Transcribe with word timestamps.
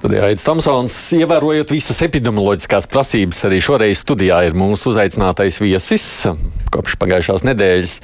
Studijā 0.00 0.30
Aits 0.30 0.46
Tomsons, 0.46 0.94
ievērojot 1.12 1.74
visas 1.74 1.98
epidemioloģiskās 2.06 2.86
prasības, 2.88 3.42
arī 3.44 3.58
šoreiz 3.60 4.00
studijā 4.00 4.38
ir 4.46 4.56
mūsu 4.56 4.94
uzaicinātais 4.94 5.58
viesis. 5.60 6.06
Kopš 6.72 6.96
pagājušās 7.02 7.44
nedēļas 7.44 7.98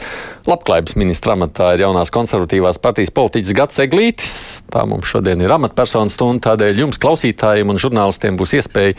labklājības 0.44 0.98
ministra 1.00 1.38
amatā 1.38 1.70
ir 1.72 1.86
jaunās 1.86 2.12
konservatīvās 2.12 2.82
partijas 2.84 3.14
politiķis 3.16 3.56
Gats 3.56 3.80
Eglītis. 3.86 4.36
Tā 4.68 4.84
mums 4.84 5.08
šodien 5.08 5.40
ir 5.40 5.56
amatpersonu 5.56 6.12
stunda, 6.12 6.50
tādēļ 6.50 6.84
jums, 6.84 7.00
klausītājiem 7.00 7.72
un 7.72 7.80
žurnālistiem, 7.80 8.36
būs 8.36 8.58
iespēja 8.60 8.92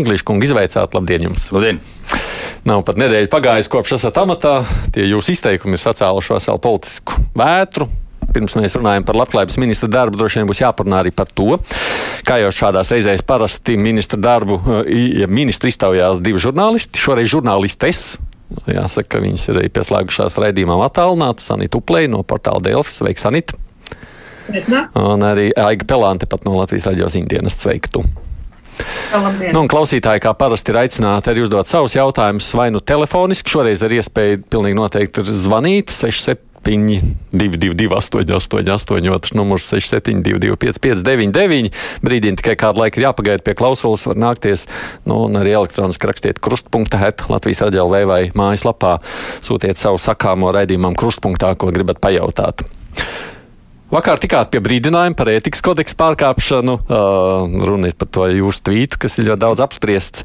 Inglīšu 0.00 0.32
kungu 0.32 0.48
izveicāt. 0.48 0.96
Labdien 0.96 1.28
jums! 1.28 1.50
Labdien! 1.52 1.84
Nav 2.64 2.86
pat 2.88 3.04
nedēļa 3.04 3.28
pagājusi, 3.36 3.76
kopš 3.76 3.98
esat 4.00 4.16
amatā. 4.24 4.62
Tie 4.96 5.04
jūsu 5.12 5.36
izteikumi 5.36 5.76
ir 5.76 5.84
sacēlušos 5.84 6.48
vēl 6.48 6.64
politisku 6.64 7.20
vētru 7.36 7.92
pirms 8.34 8.56
mēs 8.58 8.76
runājam 8.78 9.06
par 9.06 9.18
labklājības 9.20 9.58
ministra 9.62 9.90
darbu, 9.90 10.20
droši 10.20 10.40
vien 10.40 10.50
būs 10.50 10.62
jāparunā 10.62 11.02
arī 11.02 11.12
par 11.14 11.30
to, 11.34 11.58
kā 12.26 12.40
jau 12.42 12.50
šādās 12.54 12.92
reizēs 12.94 13.24
parasti 13.26 13.76
ministra 13.80 14.20
darbu, 14.20 14.60
ja 15.20 15.30
ministru 15.30 15.70
iztaujās 15.72 16.22
divi 16.24 16.42
žurnālisti, 16.42 17.02
šoreiz 17.02 17.30
žurnālistes. 17.32 18.04
Jāsaka, 18.66 19.14
ka 19.14 19.20
viņas 19.22 19.44
ir 19.50 19.60
arī 19.60 19.68
pieslēgušās 19.70 20.38
raidījumam 20.42 20.80
attālināti. 20.82 21.44
Sanita 21.44 21.78
Uplēja 21.78 22.10
no 22.10 22.24
portāla 22.26 22.58
Delfis. 22.64 22.98
Sveika, 22.98 23.22
Sanita! 23.28 23.54
Un 24.98 25.22
arī 25.22 25.52
Aiga 25.54 25.86
Pelāne 25.86 26.26
pat 26.26 26.42
no 26.48 26.56
Latvijas 26.58 26.90
raidījos 26.90 27.14
Indienas. 27.20 27.54
Sveiktu! 27.62 28.02
Labdien. 29.12 29.54
Nu, 29.54 29.64
klausītāji, 29.70 30.22
kā 30.24 30.32
parasti, 30.38 30.72
ir 30.72 30.80
aicināti 30.82 31.32
arī 31.32 31.44
uzdot 31.44 31.68
savus 31.68 31.96
jautājumus, 31.96 32.48
vai 32.56 32.70
nu 32.74 32.80
telefoniski, 32.80 33.52
šoreiz 33.52 33.82
ar 33.84 33.92
iespēju 33.92 34.44
pilnīgi 34.50 34.78
noteikti 34.78 35.24
zvanīt 35.26 35.92
67. 35.94 36.49
222, 36.66 37.88
888, 37.96 39.10
otrs 39.14 39.34
numurs 39.36 39.66
672, 39.72 40.56
559, 40.60 41.72
brīdī 42.04 42.34
tikai 42.38 42.56
kādu 42.60 42.84
laiku 42.84 43.00
ir 43.00 43.08
jāpagaida 43.08 43.44
pie 43.46 43.56
klausulas, 43.58 44.04
var 44.08 44.20
nākties, 44.20 44.66
nu, 45.08 45.22
un 45.26 45.40
arī 45.40 45.54
elektroniski 45.56 46.10
rakstiet 46.10 46.42
krustpunktā, 46.44 47.12
Latvijas 47.30 47.64
raidījā 47.64 48.06
vai 48.08 48.22
mājaslapā, 48.36 48.98
sūtiet 49.44 49.80
savu 49.80 50.00
sakāmo 50.00 50.52
raidījumam 50.54 50.96
krustpunktā, 50.98 51.54
ko 51.56 51.72
gribat 51.74 52.02
pajautāt. 52.02 52.66
Vakar 53.90 54.20
tikāt 54.22 54.52
pie 54.52 54.60
brīdinājuma 54.62 55.16
par 55.18 55.32
ētikas 55.32 55.64
kodeksu 55.66 55.96
pārkāpšanu. 55.98 56.76
Uh, 56.84 57.56
runa 57.66 57.90
ir 57.90 57.96
par 57.98 58.06
to 58.14 58.28
jūsu 58.30 58.62
tvītu, 58.68 59.00
kas 59.02 59.18
ir 59.18 59.26
ļoti 59.32 59.42
daudz 59.42 59.64
apspriests. 59.64 60.22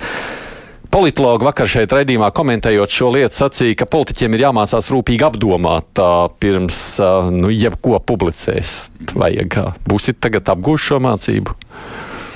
Politologi 0.96 1.44
vakar 1.44 1.68
šeit 1.68 1.92
raidījumā 1.92 2.30
komentējot 2.32 2.94
šo 2.96 3.10
lietu 3.12 3.36
sacīja, 3.36 3.76
ka 3.82 3.86
politiķiem 3.92 4.38
ir 4.38 4.46
jāmācās 4.46 4.86
rūpīgi 4.88 5.26
apdomāt 5.28 6.00
uh, 6.00 6.30
pirms 6.40 6.78
uh, 7.04 7.28
nu, 7.36 7.50
jebko 7.52 7.98
publicēs. 8.00 8.70
Vajag, 9.12 9.58
būsit 9.92 10.22
tagad 10.24 10.48
apgūši 10.54 10.88
šo 10.94 11.00
mācību? 11.04 11.56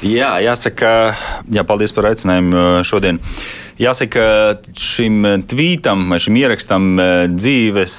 Jā, 0.04 0.34
jāsaka, 0.44 0.90
jā, 1.56 1.64
paldies 1.70 1.96
par 1.96 2.10
aicinājumu 2.10 2.64
šodien. 2.90 3.22
Jāsaka, 3.80 4.26
šim 4.76 5.24
tvītam 5.48 6.10
vai 6.12 6.20
šim 6.20 6.40
ierakstam 6.42 6.90
dzīves 7.38 7.96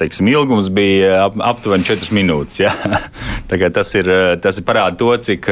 teiksim, 0.00 0.32
ilgums 0.32 0.66
bija 0.74 1.28
ap, 1.28 1.38
aptuveni 1.52 1.86
4 1.86 2.10
minūtes. 2.18 2.58
Ja? 2.64 2.74
tas 3.78 3.94
ir, 3.94 4.10
tas 4.42 4.58
parāda 4.66 4.98
to, 4.98 5.12
cik 5.30 5.46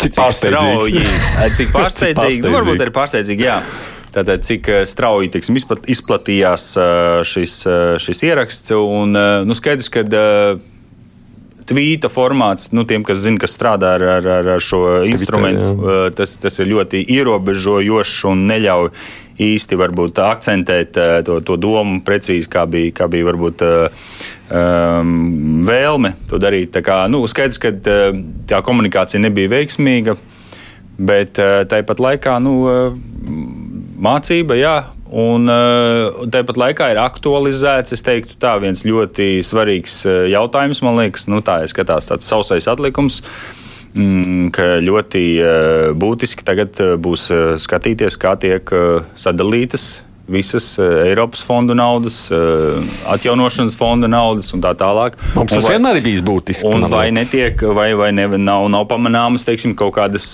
Cik 0.00 0.16
pārsteidzīgi. 0.16 1.06
Cik 1.58 1.72
pārsteidzīgi, 1.74 2.42
nu, 2.44 2.54
varbūt 2.56 2.84
arī 2.84 2.94
pārsteidzīgi, 2.94 3.48
jā. 3.48 3.60
Tātad, 4.10 4.42
cik 4.42 4.66
strauji 4.90 5.28
tiksim, 5.30 5.54
izplatījās 5.94 6.64
šis, 7.30 7.52
šis 8.02 8.22
ieraksts. 8.26 8.72
Un, 8.74 9.14
nu, 9.46 9.54
skaidrs, 9.54 9.86
ka 9.94 10.02
tvīta 11.70 12.10
formāts, 12.10 12.72
nu, 12.74 12.82
tiem, 12.88 13.04
kas 13.06 13.22
zina, 13.22 13.38
kas 13.38 13.54
strādā 13.54 13.94
ar, 13.98 14.06
ar, 14.18 14.28
ar 14.56 14.64
šo 14.64 14.82
instrumentu, 15.06 15.70
Twitter, 15.76 16.14
tas, 16.18 16.34
tas 16.42 16.58
ir 16.58 16.72
ļoti 16.72 17.04
ierobežojošs 17.14 18.24
un 18.32 18.46
neļauj 18.50 18.90
īsti 19.40 19.78
varbūt 19.80 20.18
akcentēt 20.24 20.98
to, 21.26 21.38
to 21.46 21.56
domu 21.60 22.02
precīzi, 22.04 22.50
kā 22.50 22.66
bija, 22.68 22.92
kā 22.98 23.08
bija 23.12 23.30
varbūt 23.30 23.64
um, 24.50 25.62
vēlme 25.66 26.14
to 26.30 26.40
darīt. 26.42 26.72
Tā 26.74 26.82
kā, 26.84 27.02
nu, 27.10 27.22
skaidrs, 27.30 27.60
ka 27.62 27.72
tā 28.50 28.60
komunikācija 28.66 29.22
nebija 29.22 29.52
veiksmīga, 29.54 30.16
bet 31.00 31.40
tāpat 31.70 32.02
laikā 32.02 32.38
nu, 32.44 32.56
mācība, 34.00 34.58
jā. 34.58 34.78
Un 35.10 35.50
tāpat 36.30 36.60
laikā 36.60 36.92
ir 36.92 37.00
aktualizēts, 37.02 37.96
es 37.96 38.04
teiktu, 38.06 38.36
tā 38.38 38.54
viens 38.62 38.84
ļoti 38.86 39.40
svarīgs 39.42 40.04
jautājums, 40.30 40.84
man 40.86 41.00
liekas, 41.00 41.26
nu, 41.30 41.40
tā 41.42 41.64
ir 41.64 41.72
skatās 41.72 42.10
tāds 42.10 42.28
sausais 42.30 42.70
atlikums. 42.70 43.18
Mm, 43.90 44.52
ka 44.54 44.76
ļoti 44.78 45.24
būtiski 45.98 46.46
tagad 46.46 46.78
būs 47.02 47.26
skatīties, 47.58 48.20
kā 48.22 48.36
tiek 48.38 48.70
sadalītas 49.18 49.88
visas 50.30 50.66
Eiropas 50.80 51.42
fondu 51.46 51.74
naudas, 51.76 52.22
atjaunošanas 53.10 53.76
fonda 53.78 54.10
naudas 54.10 54.50
un 54.56 54.62
tā 54.64 54.72
tālāk. 54.78 55.18
Mums 55.36 55.54
tas 55.54 55.68
vienmēr 55.70 56.00
ir 56.00 56.06
bijis 56.06 56.24
būtiski. 56.26 56.70
Un 56.70 56.86
vai 56.92 57.08
netiek, 57.14 57.62
vai, 57.76 57.90
vai 57.98 58.10
ne, 58.16 58.26
nav, 58.38 58.68
nav 58.72 58.86
pamanāmas 58.90 59.46
teiksim, 59.48 59.74
kaut 59.78 59.94
kādas 59.98 60.32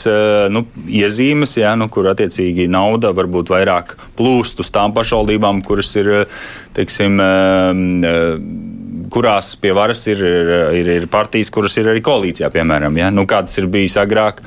nu, 0.52 0.66
iezīmes, 0.86 1.56
jā, 1.60 1.74
nu, 1.78 1.90
kur 1.92 2.10
attiecīgi 2.12 2.68
nauda 2.72 3.12
varbūt 3.16 3.52
vairāk 3.54 3.96
plūst 4.18 4.62
uz 4.64 4.72
tām 4.74 4.94
pašvaldībām, 4.96 5.62
kuras 5.66 5.92
ir, 5.98 6.12
teiksim, 6.76 7.20
kurās 9.12 9.54
pie 9.60 9.74
varas 9.76 10.06
ir, 10.10 10.22
ir, 10.76 10.92
ir 11.00 11.10
partijas, 11.12 11.50
kuras 11.54 11.76
ir 11.80 11.90
arī 11.92 12.02
koalīcijā, 12.04 12.50
piemēram, 12.54 12.96
ja? 13.00 13.10
nu, 13.14 13.26
kā 13.28 13.42
tas 13.46 13.56
ir 13.60 13.70
bijis 13.72 13.98
agrāk. 14.00 14.42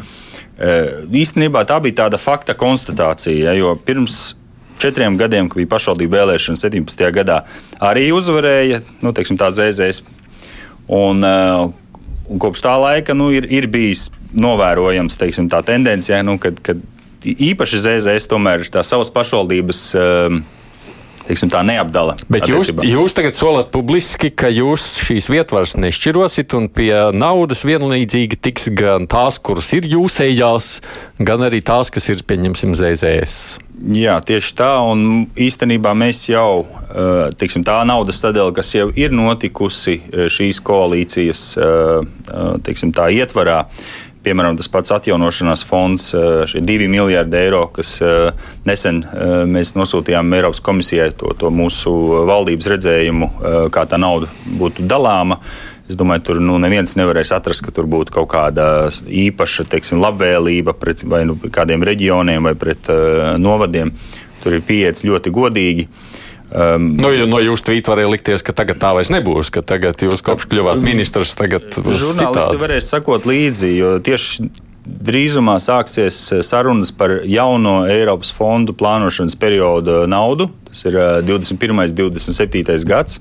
Īstenībā 0.59 1.63
tā 1.67 1.79
bija 1.83 2.03
tāda 2.03 2.19
fakta 2.19 2.55
konstatācija, 2.59 3.49
ja, 3.49 3.55
jo 3.55 3.77
pirms 3.85 4.19
četriem 4.81 5.17
gadiem, 5.19 5.49
kad 5.49 5.59
bija 5.59 5.71
pašvaldību 5.73 6.17
vēlēšanas 6.17 6.63
17. 6.65 7.03
gadā, 7.15 7.41
arī 7.83 8.09
uzvarēja 8.15 8.81
nu, 9.05 9.13
teiksim, 9.15 9.39
tā 9.39 9.51
ZZS. 9.53 10.03
Un, 10.89 11.21
un 11.21 12.41
kopš 12.41 12.63
tā 12.65 12.75
laika 12.81 13.13
nu, 13.17 13.29
ir, 13.35 13.45
ir 13.53 13.69
bijis 13.69 14.07
novērojams 14.33 15.19
teiksim, 15.19 15.49
tā 15.51 15.61
tendence, 15.65 16.09
ja, 16.11 16.21
nu, 16.25 16.37
kad, 16.41 16.57
kad 16.65 16.81
īpaši 17.25 17.83
ZZS 17.85 18.29
tomēr 18.31 18.65
tās 18.71 18.89
savas 18.93 19.11
pašvaldības. 19.13 19.83
Uh, 19.97 20.39
teiksim, 21.29 21.51
tā 21.53 21.61
neapdala. 21.65 22.17
Bet 22.31 22.49
jūs, 22.49 22.73
jūs 22.83 23.15
tagad 23.15 23.37
solat 23.37 23.71
publiski, 23.73 24.31
ka 24.33 24.49
jūs 24.51 24.89
šīs 25.05 25.29
vietvaras 25.31 25.77
nešķirosiet 25.79 26.57
un 26.57 26.67
pie 26.73 26.91
naudas 27.13 27.63
vienlīdzīgi 27.67 28.41
tiks 28.41 28.69
gan 28.75 29.07
tās, 29.09 29.37
kuras 29.37 29.69
ir 29.77 29.87
jūsējās, 29.89 30.73
gan 31.21 31.45
arī 31.45 31.61
tās, 31.65 31.93
kas 31.93 32.09
ir, 32.11 32.25
pieņemsim, 32.25 32.73
ZZS. 32.77 33.39
Jā, 33.95 34.17
tieši 34.25 34.55
tā, 34.59 34.73
un 34.83 35.29
īstenībā 35.39 35.93
mēs 35.95 36.25
jau, 36.27 36.65
tiksim, 37.39 37.63
tā 37.63 37.77
naudas 37.87 38.19
sadale, 38.19 38.51
kas 38.57 38.73
jau 38.75 38.89
ir 38.91 39.13
notikusi 39.15 40.01
šīs 40.35 40.59
koalīcijas, 40.67 41.43
tiksim, 42.67 42.91
tā 42.95 43.07
ietvarā, 43.15 43.61
Piemēram, 44.23 44.57
tas 44.59 44.67
pats 44.67 44.91
atjaunošanās 44.91 45.61
fonds, 45.63 46.09
šie 46.51 46.59
divi 46.65 46.89
miljardi 46.91 47.37
eiro, 47.39 47.61
kas 47.71 47.93
nesen 48.67 48.99
mēs 49.47 49.71
nosūtījām 49.77 50.35
Eiropas 50.35 50.59
komisijai 50.65 51.13
to, 51.15 51.31
to 51.39 51.51
mūsu 51.55 51.93
valdības 52.27 52.67
redzējumu, 52.73 53.29
kā 53.71 53.85
tā 53.87 53.99
nauda 54.01 54.27
būtu 54.59 54.83
dalāma. 54.91 55.39
Es 55.89 55.97
domāju, 55.97 56.25
tur 56.27 56.43
nu, 56.43 56.59
neviens 56.61 56.97
nevarēs 56.99 57.31
atrast, 57.33 57.63
ka 57.65 57.71
tur 57.73 57.87
būtu 57.89 58.13
kaut 58.19 58.27
kāda 58.35 58.67
īpaša 59.07 59.65
teiksim, 59.71 60.03
labvēlība 60.03 60.75
pret 60.77 61.01
vai 61.07 61.23
nu 61.25 61.39
kādiem 61.39 61.81
reģioniem 61.87 62.51
vai 62.51 62.53
pret 62.59 62.91
uh, 62.93 63.37
novadiem. 63.41 63.95
Tur 64.43 64.59
ir 64.59 64.67
pieeja 64.67 64.93
ļoti 65.09 65.33
godīgi. 65.33 65.87
Uh, 65.87 66.28
Um, 66.49 66.95
nu, 66.97 67.11
no 67.29 67.41
jūsu 67.43 67.67
tvīta 67.67 67.93
varēja 67.93 68.09
likties, 68.09 68.43
ka 68.45 68.55
tagad 68.57 68.79
tā 68.81 68.95
vairs 68.97 69.11
nebūs, 69.13 69.51
ka 69.53 69.61
tagad 69.61 70.01
jūs 70.01 70.23
kopš 70.25 70.47
kļuvāt 70.49 70.81
ministrs, 70.81 71.35
tagad 71.37 71.67
žurnālisti 71.77 72.25
citādi. 72.25 72.61
varēs 72.63 72.89
sakot 72.89 73.27
līdzi, 73.29 73.69
jo 73.77 73.91
tieši 74.01 74.49
drīzumā 74.89 75.59
sāksies 75.61 76.17
sarunas 76.45 76.89
par 76.95 77.19
jauno 77.29 77.83
Eiropas 77.89 78.31
fondu 78.33 78.73
plānošanas 78.77 79.37
periodu 79.39 80.01
naudu. 80.09 80.49
Tas 80.69 80.85
ir 80.89 80.97
21. 81.27 81.75
un 81.75 82.15
27. 82.17 82.79
gads. 82.89 83.19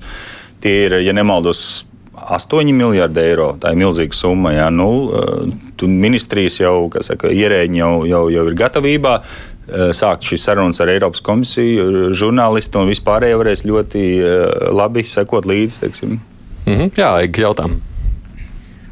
Tie 0.63 0.73
ir, 0.87 0.97
ja 1.05 1.13
nemaldos, 1.15 1.85
8 2.19 2.73
miljardi 2.75 3.21
eiro. 3.23 3.53
Tā 3.61 3.71
ir 3.73 3.79
milzīga 3.79 4.17
summa. 4.17 4.51
Jā. 4.55 4.67
Nu, 4.73 4.89
ministrijas 5.85 6.59
jau, 6.61 6.89
saka, 7.05 7.31
ierēģi 7.31 7.81
jau, 7.81 7.93
jau, 8.09 8.25
jau 8.33 8.49
ir 8.49 8.57
gatavībā. 8.59 9.15
Eh, 9.69 9.91
sākt 9.93 10.25
šīs 10.25 10.47
sarunas 10.47 10.79
ar 10.81 10.89
Eiropas 10.89 11.21
komisiju, 11.21 12.09
žurnālisti 12.17 12.79
un 12.79 12.89
vispārējie 12.89 13.37
varēs 13.37 13.61
ļoti 13.69 14.05
eh, 14.17 14.39
labi 14.73 15.03
sekot 15.05 15.45
līdzi. 15.49 15.83
Teiksim. 15.83 16.17
Mm 16.65 16.73
-hmm. 16.73 16.91
Jā, 16.97 17.11
jautājums. 17.37 17.88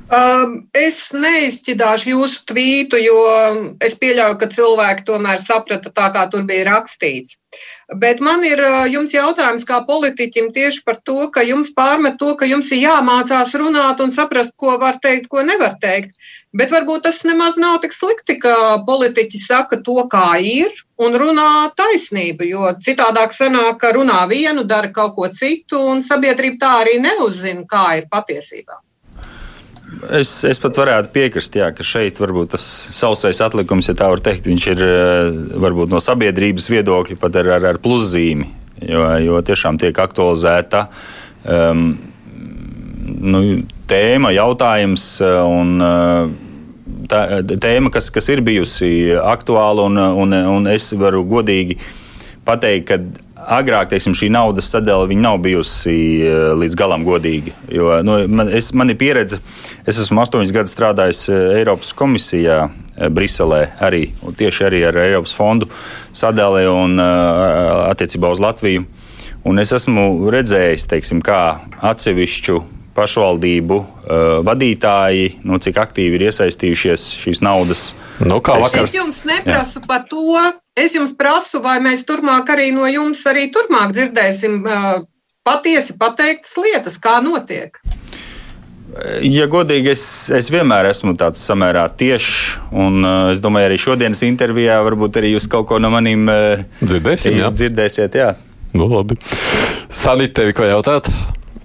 Um, 0.07 0.51
es 0.71 1.09
neizķidāšu 1.11 2.13
jūsu 2.13 2.43
tvītu, 2.47 2.95
jo 3.03 3.15
es 3.83 3.91
pieļauju, 3.99 4.37
ka 4.39 4.47
cilvēki 4.55 5.03
tomēr 5.09 5.41
saprata 5.43 5.91
tā, 5.91 6.05
kā 6.15 6.23
tur 6.31 6.45
bija 6.47 6.63
rakstīts. 6.69 7.35
Bet 7.99 8.21
man 8.23 8.45
ir 8.47 8.61
uh, 8.63 8.85
jums 8.87 9.11
jautājums 9.11 9.67
kā 9.67 9.81
politiķim 9.83 10.53
tieši 10.55 10.85
par 10.87 11.01
to, 11.03 11.27
ka 11.35 11.43
jums 11.43 11.73
pārmet 11.75 12.15
to, 12.23 12.37
ka 12.39 12.47
jums 12.47 12.71
ir 12.71 12.85
jāmācās 12.85 13.51
runāt 13.59 13.99
un 13.99 14.15
saprast, 14.15 14.55
ko 14.55 14.77
var 14.79 15.01
teikt, 15.03 15.27
ko 15.27 15.43
nevar 15.43 15.75
teikt. 15.83 16.15
Bet 16.55 16.71
varbūt 16.71 17.03
tas 17.09 17.19
nemaz 17.27 17.59
nav 17.59 17.81
tik 17.83 17.91
slikti, 17.91 18.39
ka 18.39 18.79
politiķi 18.87 19.43
saka 19.43 19.83
to, 19.83 19.99
kā 20.07 20.39
ir, 20.39 20.71
un 21.03 21.19
runā 21.19 21.67
taisnību. 21.75 22.47
Jo 22.47 22.71
citādāk 22.79 23.35
sanāk, 23.35 23.83
ka 23.83 23.91
runā 23.99 24.23
vienu, 24.31 24.63
dara 24.63 24.87
kaut 24.87 25.19
ko 25.19 25.27
citu, 25.35 25.83
un 25.91 25.99
sabiedrība 25.99 26.63
tā 26.63 26.75
arī 26.85 26.99
neuzzina, 27.03 27.67
kā 27.67 27.89
ir 27.99 28.07
patiesībā. 28.07 28.86
Es, 30.11 30.29
es 30.43 30.59
pat 30.59 30.75
varētu 30.77 31.13
piekrist, 31.13 31.55
jā, 31.55 31.69
ka 31.71 31.83
šeit 31.85 32.19
varbūt 32.19 32.51
tas 32.55 32.63
sausais 32.95 33.39
atlikums, 33.43 33.87
ja 33.87 33.95
tā 33.97 34.09
var 34.11 34.19
teikt, 34.23 34.49
viņš 34.49 34.65
ir 34.73 34.83
eh, 34.83 35.37
varbūt 35.63 35.93
no 35.93 36.01
sabiedrības 36.03 36.67
viedokļa 36.73 37.15
pat 37.21 37.39
ar, 37.39 37.53
ar, 37.55 37.67
ar 37.71 37.79
pluszīmi, 37.83 38.49
jo, 38.83 39.05
jo 39.23 39.39
tiešām 39.47 39.79
tiek 39.79 39.97
aktualizēta 40.03 40.83
um, 41.47 41.85
nu, 43.07 43.41
tēma, 43.87 44.33
jautājums 44.35 45.07
eh, 45.23 45.39
un 45.47 45.79
uh, 45.79 46.35
tā, 47.07 47.23
tēma, 47.47 47.91
kas, 47.93 48.11
kas 48.13 48.27
ir 48.33 48.43
bijusi 48.45 48.91
aktuāla, 49.23 49.87
un, 49.87 50.03
un, 50.25 50.35
un 50.57 50.67
es 50.71 50.91
varu 50.99 51.23
godīgi 51.31 51.79
pateikt, 52.47 52.91
ka 52.91 53.26
agrāk 53.45 53.91
teiksim, 53.91 54.15
šī 54.17 54.29
naudas 54.33 54.69
sadale 54.71 55.15
nav 55.17 55.39
bijusi 55.43 55.95
eh, 56.25 56.51
līdz 56.57 56.77
galam 56.77 57.05
godīga. 57.07 57.53
Jo, 57.71 57.89
nu, 58.05 58.19
man, 58.27 58.51
es, 58.53 58.71
man 58.73 58.91
ir 58.91 58.99
pieredze, 58.99 59.39
es 59.87 59.99
esmu 60.01 60.21
astoņus 60.23 60.53
gadus 60.55 60.75
strādājis 60.75 61.27
eh, 61.31 61.59
Eiropas 61.61 61.93
komisijā. 61.97 62.67
Eh, 62.97 63.11
Briselē 63.13 63.61
arī 63.83 64.07
tieši 64.39 64.69
arī 64.69 64.81
ar 64.89 64.97
Eiropas 65.03 65.35
fondu 65.37 65.69
sadali 66.15 66.65
un 66.69 66.97
attiecībā 66.97 68.31
uz 68.33 68.41
Latviju. 68.41 68.87
Un 69.47 69.61
es 69.61 69.71
esmu 69.71 70.31
redzējis, 70.33 70.89
teiksim, 70.91 71.21
kā 71.23 71.59
atsevišķu 71.85 72.57
pašvaldību 72.97 73.77
uh, 73.77 74.21
vadītāji, 74.47 75.35
nu, 75.47 75.61
cik 75.61 75.77
aktīvi 75.85 76.17
ir 76.17 76.27
iesaistījušies 76.31 77.09
šīs 77.23 77.43
naudas. 77.45 77.91
Nu, 78.19 78.41
kā 78.41 78.57
vakar? 78.59 78.89
Es 78.89 78.97
jums 78.97 79.21
neprasu 79.29 79.83
Jā. 79.83 79.87
par 79.89 80.07
to, 80.09 80.41
Es 80.77 80.93
jums 80.93 81.15
prasu, 81.17 81.57
vai 81.63 81.79
mēs 81.81 82.03
turpmāk 82.05 82.51
arī 82.53 82.67
no 82.69 82.85
jums 82.85 83.23
arī 83.25 83.47
turpmāk 83.49 83.95
dzirdēsim 83.97 84.59
uh, 84.61 84.99
patiesi 85.47 85.95
pateiktas 85.97 86.53
lietas, 86.61 86.99
kā 87.01 87.17
notiek. 87.25 87.79
Ja 89.25 89.47
godīgi, 89.49 89.91
es, 89.93 90.03
es 90.33 90.51
vienmēr 90.53 90.87
esmu 90.91 91.15
tāds 91.17 91.41
samērā 91.49 91.87
tiešs, 91.97 92.59
un 92.77 93.01
uh, 93.01 93.31
es 93.33 93.41
domāju, 93.41 93.71
arī 93.71 93.79
šodienas 93.81 94.21
intervijā 94.29 94.77
varbūt 94.85 95.17
arī 95.17 95.33
jūs 95.33 95.49
kaut 95.49 95.65
ko 95.71 95.81
no 95.81 95.89
maniem 95.93 96.29
uh, 96.29 96.61
Dzirdēsim, 96.83 97.41
jā. 97.41 97.49
dzirdēsiet. 97.57 98.21
Jā. 98.21 98.35
Nu, 98.77 98.85
labi. 98.93 99.17
Sanīt, 99.89 100.37
tevi 100.37 100.53
ko 100.53 100.69
jautāt? 100.69 101.09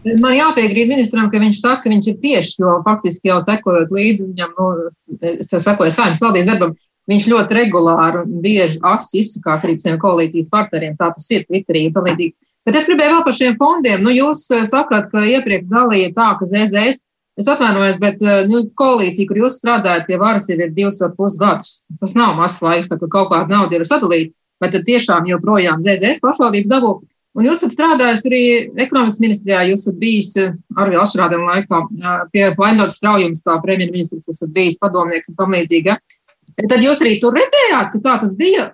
Man 0.03 0.33
jāpiekrīt 0.35 0.89
ministram, 0.91 1.29
ka 1.31 1.39
viņš 1.39 1.59
saka, 1.61 1.85
ka 1.85 1.93
viņš 1.93 2.09
ir 2.11 2.17
tieši, 2.23 2.57
jo 2.63 2.79
faktiski 2.87 3.31
jau 3.31 3.39
sekojot 3.45 3.93
līdzi 3.95 4.25
viņam, 4.31 4.57
nu, 4.59 4.89
es 5.31 5.53
sekoju 5.53 5.95
saimnes 5.95 6.23
valdības 6.25 6.49
darbam, 6.49 6.73
Viņš 7.11 7.25
ļoti 7.33 7.57
regulāri 7.57 8.21
un 8.23 8.35
bieži 8.45 8.79
asi 8.87 9.23
izsakās 9.23 9.65
arī 9.67 9.75
saviem 9.83 9.99
koalīcijas 10.03 10.51
partneriem. 10.53 10.95
Tā 10.99 11.11
tas 11.15 11.27
ir 11.35 11.47
Twitterī 11.49 11.89
un 11.89 11.95
tā 11.97 12.03
līdzīgi. 12.05 12.35
Bet 12.63 12.79
es 12.79 12.87
gribēju 12.87 13.17
vēl 13.17 13.25
par 13.27 13.35
šiem 13.35 13.57
fondiem. 13.59 14.05
Nu, 14.05 14.13
jūs 14.15 14.45
eh, 14.55 14.63
sakāt, 14.69 15.09
ka 15.11 15.25
iepriekš 15.27 15.71
dalīja 15.73 16.13
tā, 16.15 16.29
ka 16.39 16.47
ZZS, 16.47 17.03
es 17.43 17.49
atvainojos, 17.51 17.99
bet 18.03 18.23
eh, 18.23 18.45
nu, 18.47 18.63
koalīcija, 18.79 19.27
kur 19.27 19.43
jūs 19.43 19.59
strādājat 19.59 20.07
pie 20.07 20.21
varas, 20.23 20.47
jau 20.47 20.61
ir 20.61 20.71
divus 20.77 21.03
ar 21.03 21.11
pus 21.17 21.35
gadus. 21.41 21.81
Tas 21.99 22.15
nav 22.19 22.37
mazs 22.39 22.63
laiks, 22.63 22.91
tā 22.91 23.01
ka 23.01 23.11
kaut 23.11 23.33
kāda 23.35 23.51
nauda 23.51 23.81
ir 23.81 23.87
sadalīta, 23.89 24.31
bet 24.63 24.77
tad 24.77 24.87
tiešām 24.87 25.27
joprojām 25.33 25.83
ZZS 25.83 26.23
pašvaldību 26.23 26.71
dabū. 26.71 26.95
Un 27.33 27.47
jūs 27.47 27.63
esat 27.63 27.73
strādājis 27.73 28.27
arī 28.29 28.43
ekonomikas 28.85 29.21
ministrijā, 29.23 29.63
jūs 29.71 29.87
esat 29.87 30.01
bijis 30.01 30.35
eh, 30.41 30.51
arī 30.77 30.99
Ašrādiem 31.01 31.47
laikā 31.49 31.79
pie 32.35 32.51
Laimdotas 32.59 32.99
straujums, 33.01 33.41
kā 33.47 33.57
premjerministrs, 33.63 34.29
esat 34.29 34.53
bijis 34.53 34.77
padomnieks 34.83 35.33
un 35.33 35.39
tam 35.39 35.57
līdzīgi. 35.57 35.97
Tad 36.61 36.83
jūs 36.85 37.01
arī 37.01 37.15
tur 37.23 37.33
redzējāt, 37.37 37.95
ka 37.95 38.01
tā 38.05 38.19
tas 38.21 38.35
bija. 38.37 38.69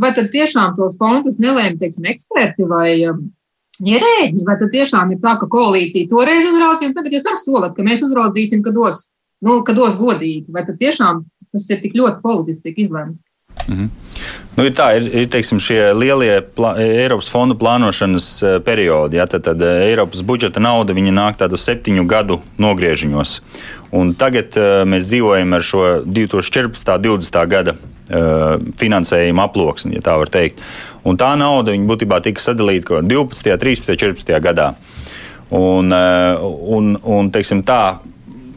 Vai 0.00 0.12
tad 0.16 0.30
tiešām 0.32 0.78
tos 0.78 0.96
fondus 1.00 1.36
nelēma 1.42 1.76
teiksim, 1.80 2.08
eksperti 2.08 2.64
vai 2.70 2.94
um, 3.10 3.26
ierēģi? 3.84 4.44
Vai 4.48 4.56
tad 4.62 4.72
tiešām 4.72 5.12
ir 5.12 5.20
tā, 5.20 5.36
ka 5.40 5.50
koalīcija 5.52 6.08
toreiz 6.08 6.48
uzraudzīja, 6.48 6.88
un 6.88 6.96
tagad 6.96 7.18
jūs 7.18 7.28
arī 7.28 7.40
solat, 7.42 7.76
ka 7.76 7.84
mēs 7.84 8.04
uzraudzīsim, 8.08 8.64
ka 8.64 8.72
dos, 8.72 9.10
nu, 9.44 9.60
ka 9.68 9.76
dos 9.76 9.98
godīgi? 10.00 10.48
Vai 10.54 10.64
tad 10.64 10.80
tiešām 10.80 11.26
tas 11.52 11.68
ir 11.68 11.84
tik 11.84 11.96
ļoti 12.00 12.24
politiski 12.24 12.72
izlemts? 12.80 13.27
Mhm. 13.68 13.88
Nu, 14.58 14.64
ir 14.66 14.72
tā, 14.74 14.88
ir, 14.98 15.04
ir 15.14 15.26
teiksim, 15.30 15.60
šie 15.62 15.92
lielie 15.94 16.40
plā, 16.56 16.72
Eiropas 16.82 17.28
fondu 17.30 17.54
plānošanas 17.60 18.26
eh, 18.42 18.56
periodi. 18.64 19.20
Ja, 19.20 19.28
tad, 19.30 19.44
tad 19.46 19.62
eh, 19.62 19.84
Eiropas 19.92 20.24
budžeta 20.26 20.62
nauda 20.62 20.96
nāk 20.96 21.38
tādu 21.38 21.60
septiņu 21.60 22.06
gadu 22.08 22.40
nogriežiņos. 22.58 23.36
Un 23.94 24.10
tagad 24.18 24.52
uh, 24.60 24.82
mēs 24.84 25.06
dzīvojam 25.08 25.54
ar 25.56 25.62
šo 25.64 25.84
2014. 26.04 26.90
un 26.92 27.22
2020. 27.22 27.38
gada 27.48 27.72
uh, 27.72 28.58
finansējuma 28.76 29.46
aploksni, 29.48 29.94
ja 29.96 30.02
tā 30.04 30.18
var 30.20 30.28
teikt. 30.28 30.60
Un 31.08 31.16
tā 31.16 31.30
nauda 31.40 31.72
būtībā 31.72 32.18
tika 32.20 32.42
sadalīta 32.42 33.00
12., 33.00 33.56
13., 33.56 33.96
14. 33.96 34.34
gadā. 34.44 34.74
Un, 35.48 35.88
uh, 35.88 36.44
un, 36.76 36.98
un 37.00 37.32
teiksim, 37.32 37.62
tā 37.64 37.96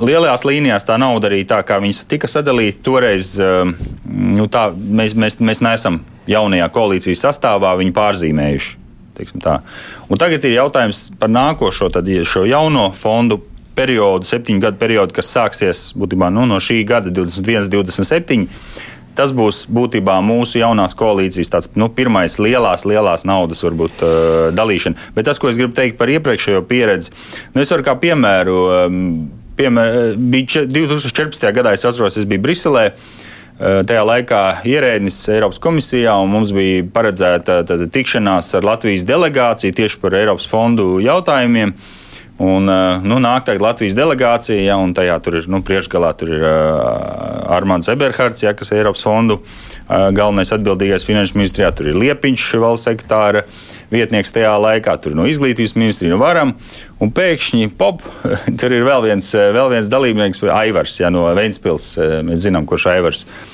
lielajās 0.05 0.45
līnijās 0.47 0.85
tā 0.87 0.97
nauda 1.01 1.29
arī 1.29 1.43
tā, 1.47 1.61
kā 1.67 1.79
viņas 1.81 2.05
tika 2.11 2.29
sadalīta 2.31 2.83
toreiz, 2.85 3.33
um, 3.41 3.73
nu, 4.05 4.47
tā, 4.51 4.69
mēs, 4.73 5.15
mēs, 5.17 5.39
mēs 5.43 5.63
neesam 5.65 6.01
jaunajā 6.29 6.67
koalīcijas 6.73 7.25
sastāvā 7.27 7.73
viņu 7.79 7.95
pārzīmējuši. 7.97 8.77
Tagad 9.21 10.45
ir 10.47 10.55
jautājums 10.55 11.09
par 11.19 11.29
nākošo, 11.29 11.91
tad, 11.93 12.07
šo 12.25 12.45
jauno 12.49 12.87
fondu 12.95 13.41
periodu, 13.77 14.27
septiņu 14.27 14.63
gadu 14.63 14.79
periodu, 14.81 15.15
kas 15.15 15.31
sāksies 15.35 15.91
būtībā 15.97 16.31
nu, 16.33 16.47
no 16.49 16.59
šī 16.63 16.81
gada 16.87 17.13
21, 17.13 17.69
27. 17.71 18.47
Tas 19.15 19.33
būs 19.35 19.65
būtībā 19.67 20.15
mūsu 20.23 20.61
jaunās 20.61 20.95
koalīcijas 20.95 21.51
tāds, 21.51 21.69
nu, 21.75 21.89
pirmais 21.91 22.37
lielās, 22.39 22.85
lielās 22.87 23.25
naudas 23.27 23.59
varbūt, 23.65 24.03
uh, 24.05 24.45
dalīšana. 24.55 25.11
Bet 25.17 25.27
tas, 25.27 25.39
ko 25.41 25.51
es 25.51 25.59
gribu 25.59 25.75
teikt 25.75 25.99
par 25.99 26.11
iepriekšējo 26.13 26.63
pieredzi, 26.69 27.11
nu, 27.51 27.63
es 27.63 27.73
varu 27.73 27.85
kā 27.85 27.97
piemēru 27.99 28.57
um, 28.71 29.01
piemēr, 29.61 30.15
bija 30.17 30.65
2014. 30.65 31.51
gadā, 31.55 31.75
es 31.77 31.85
atceros, 31.87 32.17
es 32.17 32.27
biju 32.29 32.43
Briselē. 32.49 32.89
Eh, 33.61 33.81
tajā 33.85 34.01
laikā 34.07 34.37
ierēdnis 34.65 35.19
Eiropas 35.35 35.59
komisijā, 35.61 36.15
un 36.23 36.31
mums 36.33 36.49
bija 36.55 36.81
paredzēta 36.95 37.59
tikšanās 37.93 38.55
ar 38.57 38.65
Latvijas 38.65 39.03
delegāciju 39.05 39.75
tieši 39.77 39.99
par 40.01 40.15
Eiropas 40.17 40.47
fondu 40.49 40.95
jautājumiem. 41.03 41.75
Un, 42.41 42.65
eh, 42.65 43.03
nu, 43.05 43.19
nāk 43.21 43.45
tagad 43.45 43.61
Latvijas 43.61 43.93
delegācija, 43.93 44.57
ja, 44.65 44.79
un 44.81 44.95
tajā 44.97 45.19
tur 45.21 45.37
ir 45.37 45.45
nu, 45.51 45.59
priekšgalā 45.61 46.09
tur 46.17 46.31
ir 46.33 46.41
uh, 46.41 47.53
Armāns 47.53 47.91
Eberhards, 47.93 48.41
ja, 48.41 48.55
kas 48.57 48.71
ir 48.71 48.79
Eiropas 48.79 49.05
fondu 49.05 49.37
uh, 49.37 50.09
galvenais 50.09 50.49
atbildīgais 50.55 51.05
finanšu 51.05 51.37
ministrijā. 51.37 51.69
Tur 51.75 51.91
ir 51.91 52.01
Liepiņš, 52.01 52.47
valsts 52.63 52.89
sektāra 52.89 53.45
vietnieks 53.91 54.33
tajā 54.35 54.53
laikā, 54.63 54.97
tur 55.03 55.15
no 55.17 55.27
izglītības 55.29 55.75
ministrija, 55.77 56.15
no 56.15 56.19
varam. 56.21 56.55
Un 57.01 57.13
pēkšņi, 57.15 57.71
pop, 57.77 58.03
tur 58.59 58.75
ir 58.75 58.85
vēl 58.87 59.07
viens, 59.09 59.31
vēl 59.35 59.71
viens 59.75 59.89
dalībnieks, 59.91 60.43
Aivars 60.51 60.99
ja, 61.01 61.13
no 61.13 61.27
Ventspils. 61.37 61.93
Mēs 62.27 62.45
zinām, 62.47 62.67
kurš 62.69 62.91
Aivars 62.95 63.25
ir. 63.25 63.49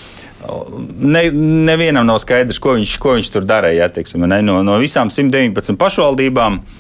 Ne, 1.01 1.23
nevienam 1.67 2.05
nav 2.07 2.21
skaidrs, 2.23 2.59
ko 2.63 2.77
viņš, 2.77 2.91
ko 3.01 3.17
viņš 3.17 3.31
tur 3.33 3.47
darīja. 3.49 3.89
No, 4.45 4.61
no 4.63 4.77
visām 4.79 5.09
119 5.11 5.75
pašvaldībām 5.81 6.59
uh, 6.61 6.75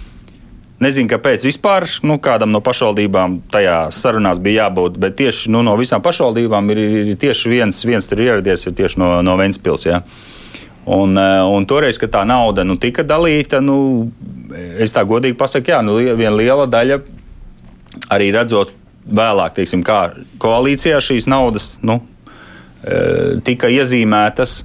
Nezinu, 0.77 1.09
kāpēc 1.09 1.41
vispār 1.41 1.87
nu, 2.05 2.19
kādam 2.21 2.51
no 2.53 2.59
pašvaldībām 2.61 3.39
tajā 3.49 3.77
sarunās 3.93 4.37
bija 4.37 4.67
jābūt, 4.67 4.99
bet 5.01 5.15
tieši 5.17 5.49
nu, 5.49 5.63
no 5.65 5.73
visām 5.79 6.03
pašvaldībām 6.05 6.69
ir, 6.69 6.81
ir 6.85 7.15
tieši 7.17 7.49
viens, 7.49 7.79
viens 7.81 8.05
tur 8.05 8.21
ieradies, 8.21 8.67
ir 8.69 8.75
tieši 8.77 9.01
no, 9.01 9.07
no 9.25 9.33
Ventspils. 9.39 9.87
Ja. 9.87 10.03
Un, 10.87 11.17
eh, 11.17 11.43
un 11.43 11.65
toreiz, 11.67 11.97
kad 11.99 12.13
tā 12.13 12.21
nauda 12.23 12.63
nu, 12.63 12.77
tika 12.79 13.03
dalīta, 13.03 13.59
nu, 13.59 14.07
es 14.79 14.93
tā 14.95 15.03
godīgi 15.03 15.35
pasaku, 15.35 15.73
jā, 15.73 15.81
nu, 15.83 15.97
viena 15.99 16.31
liela 16.31 16.67
daļa 16.71 17.01
arī 18.15 18.29
redzot 18.31 18.71
vēlāk, 19.03 19.57
teiksim, 19.57 19.83
kā 19.83 20.13
koalīcijā 20.39 21.01
šīs 21.03 21.27
naudas 21.27 21.73
nu, 21.83 21.99
eh, 22.85 23.35
tika 23.43 23.67
iezīmētas. 23.67 24.61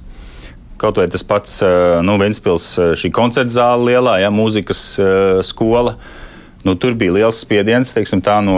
Kaut 0.79 0.97
vai 0.99 1.07
tas 1.07 1.23
pats 1.23 1.61
nu, 2.03 2.17
Ventspils, 2.19 2.65
šī 2.99 3.11
koncerta 3.15 3.53
zāle 3.53 3.93
lielā, 3.93 4.17
ja, 4.19 4.31
mūzikas 4.33 4.81
skola. 5.47 5.93
Nu, 6.63 6.73
tur 6.75 6.95
bija 6.99 7.13
liels 7.13 7.39
spiediens 7.39 7.93
teiksim, 7.95 8.19
tā, 8.23 8.41
no 8.43 8.57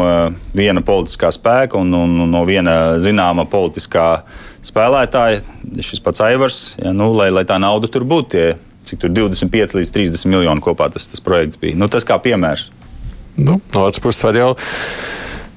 viena 0.58 0.82
politiskā 0.82 1.30
spēka 1.34 1.78
un, 1.78 1.94
un, 1.94 2.16
un 2.26 2.34
no 2.34 2.42
viena 2.48 2.96
zināma 2.98 3.46
politiskā 3.50 4.24
spēlētāja, 4.66 5.42
šis 5.84 6.02
pats 6.04 6.24
Aivars, 6.26 6.62
ja, 6.82 6.94
nu, 6.96 7.12
lai, 7.18 7.30
lai 7.34 7.46
tā 7.48 7.60
nauda 7.62 7.90
tur 7.92 8.08
būtu. 8.08 8.32
Tie, 8.36 8.48
cik 8.86 9.02
tur 9.02 9.14
25 9.14 9.80
līdz 9.80 9.92
30 9.94 10.30
miljoni 10.30 10.64
kopā 10.64 10.92
tas, 10.94 11.08
tas 11.10 11.24
projekts 11.24 11.62
bija. 11.62 11.78
Nu, 11.78 11.90
tas 11.92 12.06
kā 12.08 12.18
piemērs. 12.22 12.70
Nu, 13.36 13.60
no 13.74 13.86
otras 13.86 14.02
puses, 14.04 14.24
var 14.24 14.38
jau 14.40 14.50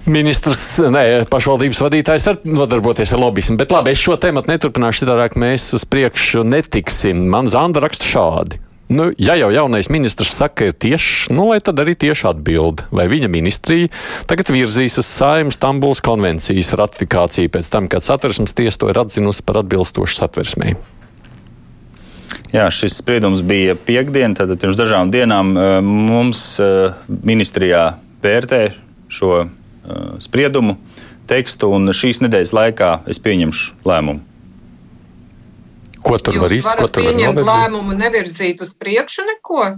Ministrs, 0.08 0.78
nē, 0.88 1.02
pašvaldības 1.28 1.82
vadītājs 1.84 2.24
var 2.30 2.38
nodarboties 2.48 3.10
ar 3.12 3.20
lobbyismu, 3.20 3.58
bet 3.60 3.74
labi, 3.74 3.92
es 3.92 4.00
šo 4.00 4.16
tēmu 4.20 4.40
neturpināšu, 4.48 5.02
citādi 5.04 5.42
mēs 5.42 5.66
uz 5.76 5.84
priekšu 5.84 6.46
netiksim. 6.48 7.26
Man 7.28 7.50
Zanda 7.52 7.82
raksta 7.84 8.08
šādi. 8.08 8.62
Nu, 8.88 9.10
ja 9.20 9.34
jau 9.36 9.50
jaunais 9.52 9.90
ministrs 9.92 10.32
saka, 10.32 10.70
ir 10.70 10.76
tieši, 10.80 11.34
nu, 11.36 11.50
lai 11.50 11.58
tad 11.60 11.76
arī 11.82 11.92
tieši 11.92 12.30
atbild, 12.30 12.86
vai 12.88 13.04
viņa 13.10 13.28
ministrija 13.28 13.90
tagad 14.30 14.48
virzīs 14.48 14.96
uz 15.00 15.10
saimu 15.10 15.52
Stambuls 15.52 16.00
konvencijas 16.04 16.72
ratifikāciju 16.80 17.52
pēc 17.52 17.68
tam, 17.68 17.90
kad 17.92 18.06
satversmes 18.06 18.56
tiesa 18.56 18.80
to 18.80 18.88
ir 18.88 19.00
atzinusi 19.02 19.44
par 19.44 19.60
atbilstošu 19.60 20.22
satversmē. 20.22 20.72
Jā, 22.48 22.70
šis 22.72 22.96
spriedums 23.02 23.42
bija 23.44 23.74
piekdien, 23.76 24.32
tad 24.36 24.54
pirms 24.56 24.80
dažām 24.80 25.12
dienām 25.12 25.52
eh, 25.52 25.74
mums 25.84 26.40
eh, 26.64 26.96
ministrijā 27.08 27.98
vērtē 28.24 28.62
šo 29.12 29.42
eh, 29.44 29.50
spriedumu 30.24 30.78
tekstu, 31.28 31.68
un 31.76 31.92
šīs 31.92 32.22
nedēļas 32.24 32.54
laikā 32.56 32.90
es 33.12 33.20
pieņemšu 33.20 33.84
lēmumu. 33.88 34.24
Ko 36.08 36.18
tur 36.22 36.38
Jūs 36.38 36.44
var 36.44 36.54
izdarīt? 36.56 36.98
Pieņemt 37.02 37.42
lēmumu, 37.44 37.96
nevirzīt 37.98 38.62
uz 38.64 38.72
priekšu 38.78 39.26
neko. 39.28 39.68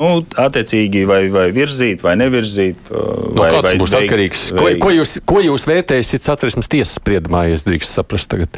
Nu, 0.00 0.10
attiecīgi, 0.40 1.02
vai, 1.08 1.24
vai 1.34 1.48
virzīt, 1.52 2.00
vai 2.04 2.14
nevirzīt. 2.16 2.88
Uh, 2.88 3.26
no, 3.34 3.42
vai, 3.42 3.50
kāds 3.52 3.66
vai 3.66 3.74
būs 3.82 3.92
veikt, 3.92 4.06
atkarīgs? 4.06 4.44
Vai... 4.54 4.62
Ko, 4.62 4.86
ko, 4.86 4.94
jūs, 4.96 5.12
ko 5.28 5.42
jūs 5.44 5.66
vērtēsiet 5.68 6.24
satversmes 6.24 6.70
tiesas 6.72 6.96
spriedumā, 6.96 7.44
ja 7.50 7.58
es 7.58 7.66
drīkst 7.66 7.98
saprast 7.98 8.30
tagad? 8.32 8.56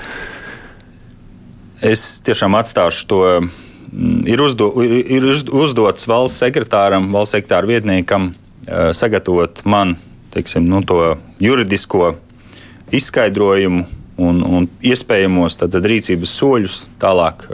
Es 1.82 2.20
tiešām 2.22 2.54
atstāšu 2.60 3.08
to. 3.10 3.20
Mm, 3.90 4.22
ir, 4.30 4.44
uzdo, 4.44 4.70
ir, 4.86 4.94
ir 5.18 5.28
uzdots 5.34 6.06
valsts 6.08 6.44
sekretāram, 6.44 7.10
valsts 7.16 7.34
sekretāra 7.34 7.72
vietniekam 7.74 8.30
uh, 8.30 8.92
sagatavot 8.94 9.64
man 9.66 9.96
teiksim, 10.32 10.64
nu, 10.68 10.82
to 10.82 11.16
juridisko 11.40 12.14
izskaidrojumu 12.92 13.84
un, 14.22 14.40
un 14.46 14.68
iespējamos 14.86 15.58
tad, 15.60 15.72
tad 15.74 15.86
rīcības 15.88 16.34
soļus 16.38 16.78
tālāk. 17.02 17.44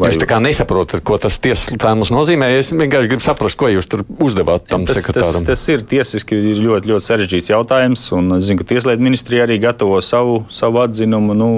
Vai... 0.00 0.10
Jūs 0.10 0.20
tā 0.22 0.28
kā 0.30 0.40
nesaprotat, 0.42 1.02
ko 1.06 1.18
tas 1.22 1.38
tiesas 1.42 1.72
lēmums 1.76 2.12
nozīmē. 2.14 2.50
Es 2.58 2.72
vienkārši 2.74 3.10
gribu 3.12 3.24
saprast, 3.24 3.58
ko 3.60 3.70
jūs 3.72 3.88
tur 3.90 4.04
uzdevāt 4.22 4.66
tam 4.70 4.86
tas, 4.88 5.00
sekretāram. 5.00 5.38
Tas, 5.38 5.46
tas 5.52 5.64
ir 5.72 5.84
tiesiski 5.88 6.38
ir 6.38 6.62
ļoti, 6.62 6.92
ļoti 6.92 7.06
sarežģīts 7.08 7.52
jautājums, 7.52 8.04
un 8.16 8.38
es 8.38 8.48
zinu, 8.48 8.62
ka 8.62 8.68
Tieslietu 8.72 9.04
ministrija 9.04 9.46
arī 9.46 9.58
gatavo 9.62 10.00
savu, 10.04 10.42
savu 10.52 10.82
atzinumu. 10.84 11.36
Nu, 11.38 11.50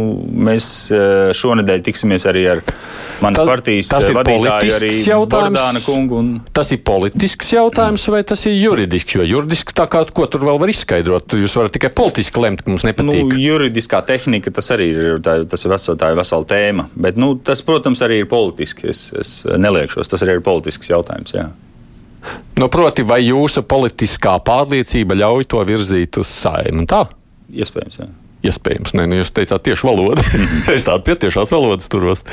mēs 0.48 0.68
uh, 0.92 1.30
šonadēļ 1.36 1.84
tiksimies 1.88 2.26
arī 2.30 2.46
ar 2.56 2.62
manas 3.22 3.40
tas, 3.40 3.48
partijas 3.48 3.92
uh, 3.94 4.10
vadītāju, 4.18 4.74
arī 4.78 4.92
Bordāna 5.34 5.82
kungu. 5.84 6.20
Un... 6.20 6.32
Tas 6.56 6.72
ir 6.74 6.82
politisks 6.86 7.52
jautājums 7.54 8.04
vai 8.12 8.24
tas 8.26 8.44
ir 8.48 8.56
juridisks? 8.58 9.16
Jo 9.18 9.26
juridiski 9.26 9.76
tā 9.76 9.86
kā 9.90 10.04
ko 10.14 10.26
tur 10.30 10.44
vēl 10.48 10.60
var 10.62 10.72
izskaidrot, 10.72 11.36
jūs 11.38 11.54
varat 11.58 11.74
tikai 11.74 11.90
politiski 11.94 12.42
lemt, 12.42 12.64
ka 12.64 12.72
mums 12.72 12.86
nepatīk. 12.86 13.30
Nu, 13.30 13.40
juridiskā 13.40 14.00
tehnika 14.06 14.33
tehnika, 14.34 14.52
tas 14.54 14.70
arī 14.74 14.88
ir, 14.92 15.20
tā, 15.22 15.36
tas 15.48 15.64
ir 15.64 15.72
vesel, 15.72 15.96
tā 15.98 16.10
ir 16.12 16.18
vesela 16.18 16.46
tēma. 16.48 16.88
Bet, 16.94 17.16
nu, 17.16 17.34
tas, 17.36 17.62
protams, 17.62 18.02
arī 18.02 18.22
ir 18.22 18.28
politiski. 18.30 18.90
Es, 18.90 19.12
es 19.14 19.44
neliekšos, 19.44 20.08
tas 20.08 20.22
arī 20.22 20.38
ir 20.38 20.44
politisks 20.44 20.90
jautājums. 20.90 21.34
Jā. 21.34 21.48
Nu, 22.58 22.68
proti, 22.72 23.04
vai 23.04 23.20
jūsu 23.22 23.62
politiskā 23.68 24.38
pārliecība 24.44 25.14
ļauj 25.14 25.46
to 25.52 25.62
virzīt 25.66 26.18
uz 26.18 26.28
saimnu? 26.30 26.86
Tā? 26.88 27.04
Iespējams, 27.52 28.00
jā. 28.00 28.10
Iespējams, 28.44 28.92
nē, 28.96 29.06
nu 29.08 29.22
jūs 29.22 29.32
teicāt 29.32 29.64
tieši 29.64 29.86
valodu. 29.88 30.24
es 30.74 30.84
tādu 30.84 31.04
pie 31.06 31.16
tiešās 31.20 31.52
valodas 31.54 31.88
turos. 31.92 32.24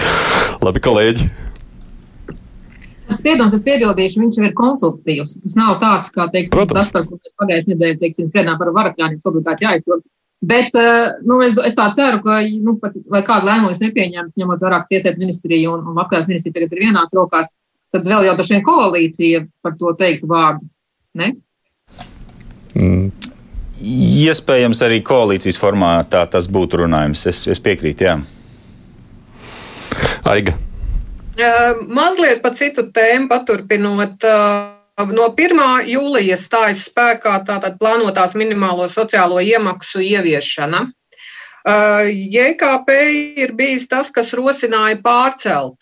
Labi, 0.63 0.83
kolēģi. 0.83 1.29
Tas 3.11 3.19
spriedums, 3.19 3.55
es 3.55 3.63
piebildīšu, 3.65 4.21
viņš 4.23 4.39
jau 4.39 4.47
ir 4.47 4.53
konsultatīvs. 4.55 5.35
Tas 5.43 5.55
nav 5.59 5.77
tāds, 5.83 6.11
kā 6.15 6.29
teiksim, 6.31 6.53
Protams. 6.55 6.87
tas, 6.87 6.91
par 6.95 7.07
ko 7.07 7.17
mēs 7.19 7.33
pagājušajā 7.43 7.73
nedēļā 7.73 7.99
teiksim, 7.99 8.29
spriedām 8.31 8.59
par 8.59 8.71
varakļiem, 8.75 9.17
obligāti 9.27 9.67
jāizdod. 9.67 10.03
Bet 10.41 10.73
eh, 10.73 11.19
nu, 11.21 11.37
es, 11.45 11.53
es 11.61 11.75
tā 11.77 11.85
ceru, 11.93 12.17
ka, 12.25 12.39
nu, 12.65 12.73
pat, 12.81 12.95
lai 13.13 13.21
kādu 13.25 13.45
lēmumu 13.45 13.75
es 13.75 13.81
nepieņemtu, 13.83 14.39
ņemot 14.41 14.63
vērā, 14.65 14.81
ka 14.81 14.89
Tieslietu 14.89 15.21
ministrija 15.21 15.69
un, 15.69 15.83
un 15.85 15.99
Labklājības 16.01 16.31
ministrija 16.31 16.57
tagad 16.57 16.73
ir 16.73 16.81
vienās 16.87 17.13
rokās, 17.13 17.53
tad 17.93 18.09
vēl 18.09 18.25
jau 18.25 18.33
dažiem 18.39 18.63
koalīcija 18.65 19.43
par 19.61 19.77
to 19.77 19.93
teikt 19.99 20.25
vārdu. 20.29 20.65
Ne? 21.21 21.35
Mm. 22.73 23.11
Iespējams, 23.81 24.81
arī 24.85 24.99
koalīcijas 25.05 25.61
formātā 25.61 26.25
tas 26.29 26.49
būtu 26.49 26.83
runājums. 26.83 27.25
Es, 27.29 27.45
es 27.49 27.61
piekrītu, 27.61 28.09
jā. 28.09 28.17
Aiga. 30.29 30.57
Uh, 31.41 31.81
mazliet 31.89 32.41
pa 32.43 32.51
citu 32.53 32.87
tēmu 32.93 33.29
paturpinot. 33.29 34.17
Uh, 34.21 34.80
No 34.99 35.29
1. 35.33 35.61
jūlija 35.87 36.35
stājas 36.37 36.83
spēkā 36.89 37.37
tātad 37.47 37.77
plānotās 37.79 38.35
minimālo 38.37 38.89
sociālo 38.91 39.39
iemaksu 39.41 40.03
ieviešana. 40.03 40.83
JKP 41.63 42.97
ir 43.41 43.53
bijis 43.57 43.87
tas, 43.87 44.11
kas 44.11 44.33
rosināja 44.37 44.99
pārcelt 45.01 45.77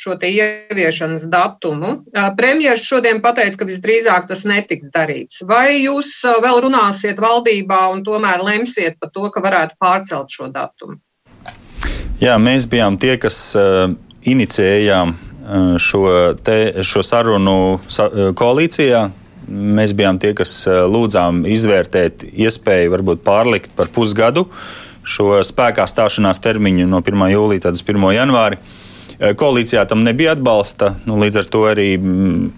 šo 0.00 0.16
ieviešanas 0.16 1.26
datumu. 1.28 2.04
Premjerministrs 2.36 2.88
šodien 2.88 3.20
pateica, 3.24 3.58
ka 3.60 3.68
visdrīzāk 3.68 4.28
tas 4.28 4.46
netiks 4.48 4.92
darīts. 4.94 5.42
Vai 5.48 5.80
jūs 5.82 6.12
vēl 6.44 6.62
runāsiet 6.64 7.20
valdībā 7.20 7.80
un 7.92 8.04
tomēr 8.04 8.44
lemsiet 8.44 9.00
par 9.00 9.12
to, 9.12 9.28
ka 9.32 9.44
varētu 9.44 9.76
pārcelt 9.80 10.32
šo 10.32 10.48
datumu? 10.52 11.00
Jā, 12.20 12.36
mēs 12.40 12.68
bijām 12.68 13.00
tie, 13.00 13.16
kas 13.20 13.36
uh, 13.56 13.92
inicijējām 14.28 15.16
Eh, 15.16 15.29
šo, 15.82 16.04
te, 16.44 16.58
šo 16.86 17.02
sarunu 17.06 17.56
sa, 17.90 18.08
koalīcijā. 18.36 19.08
Mēs 19.50 19.96
bijām 19.98 20.20
tie, 20.22 20.30
kas 20.38 20.52
lūdzām 20.68 21.42
izvērtēt 21.50 22.22
iespēju 22.30 22.92
varbūt 22.92 23.24
pārlikt 23.26 23.74
par 23.78 23.90
pusgadu 23.90 24.46
šo 25.10 25.40
spēkā 25.46 25.86
stāšanās 25.88 26.42
termiņu 26.44 26.86
no 26.90 27.00
1. 27.02 27.26
jūlija 27.32 27.72
līdz 27.72 27.84
1. 27.86 28.06
janvārim. 28.14 28.70
Koalīcijā 29.20 29.82
tam 29.84 30.00
nebija 30.00 30.32
atbalsta. 30.32 30.94
Nu, 31.04 31.18
līdz 31.20 31.42
ar 31.42 31.48
to 31.52 31.66
arī, 31.68 31.88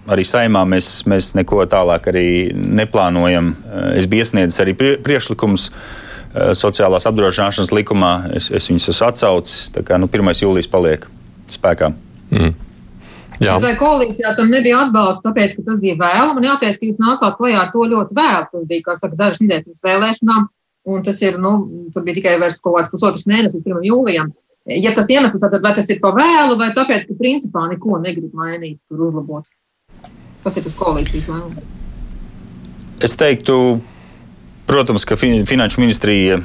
arī 0.07 0.23
saimā 0.23 0.61
mēs, 0.69 1.01
mēs 1.11 1.33
neko 1.35 1.65
tālāk 1.67 2.07
neplānojam. 2.55 3.51
Es 3.97 4.07
biju 4.07 4.23
iesniedzis 4.23 4.61
arī 4.63 4.75
priekšlikumus 4.77 5.67
sociālās 6.33 7.07
apdrošināšanas 7.09 7.73
likumā. 7.75 8.13
Es, 8.39 8.47
es 8.47 8.69
viņus 8.71 8.93
esmu 8.93 9.09
atsaucis. 9.09 9.73
Tā 9.75 9.83
kā 9.87 9.99
nu, 9.99 10.07
1. 10.07 10.31
jūlijas 10.45 10.71
paliek 10.71 11.09
spēkā. 11.51 11.91
Mm. 12.31 12.55
Jā. 13.43 13.57
Vai 13.61 13.73
koalīcijā 13.79 14.33
tam 14.37 14.51
nebija 14.53 14.81
atbalsta, 14.85 15.29
tāpēc, 15.29 15.57
ka 15.57 15.65
tas 15.67 15.81
bija 15.83 15.97
vēlu? 15.99 16.35
Man 16.37 16.47
jāteic, 16.47 16.79
ka 16.79 16.87
jūs 16.87 16.99
nācāt 17.01 17.37
klajā 17.39 17.59
ar 17.61 17.71
to 17.73 17.85
ļoti 17.91 18.17
vēlu. 18.17 18.49
Tas 18.53 18.65
bija, 18.69 18.85
kā 18.87 18.95
saka, 18.99 19.19
dažas 19.19 19.43
nedēļas 19.43 19.67
pirms 19.67 19.85
vēlēšanām, 19.87 20.47
un 20.93 21.05
tas 21.05 21.21
ir, 21.25 21.37
nu, 21.41 21.53
tur 21.93 22.05
bija 22.07 22.19
tikai 22.19 22.37
vairs 22.41 22.61
kaut 22.63 22.77
kāds 22.77 22.91
pusotrs 22.93 23.27
mēnesis 23.29 23.59
līdz 23.59 23.69
1. 23.75 23.87
jūlijam. 23.89 24.33
Ja 24.79 24.93
tas 24.95 25.09
iemesls, 25.11 25.41
tad 25.43 25.59
vai 25.63 25.73
tas 25.75 25.89
ir 25.91 25.99
pa 26.03 26.13
vēlu, 26.15 26.55
vai 26.59 26.71
tāpēc, 26.75 27.07
ka 27.09 27.19
principā 27.19 27.67
neko 27.71 27.99
negrib 28.03 28.35
mainīt, 28.37 28.79
tur 28.87 29.03
uzlabot? 29.09 29.49
Kas 30.43 30.59
ir 30.59 30.67
tas 30.67 30.77
koalīcijas 30.79 31.27
lēmums? 31.31 31.67
Es 33.03 33.17
teiktu, 33.19 33.81
protams, 34.69 35.03
ka 35.07 35.19
Finanšu 35.19 35.83
ministrija 35.83 36.39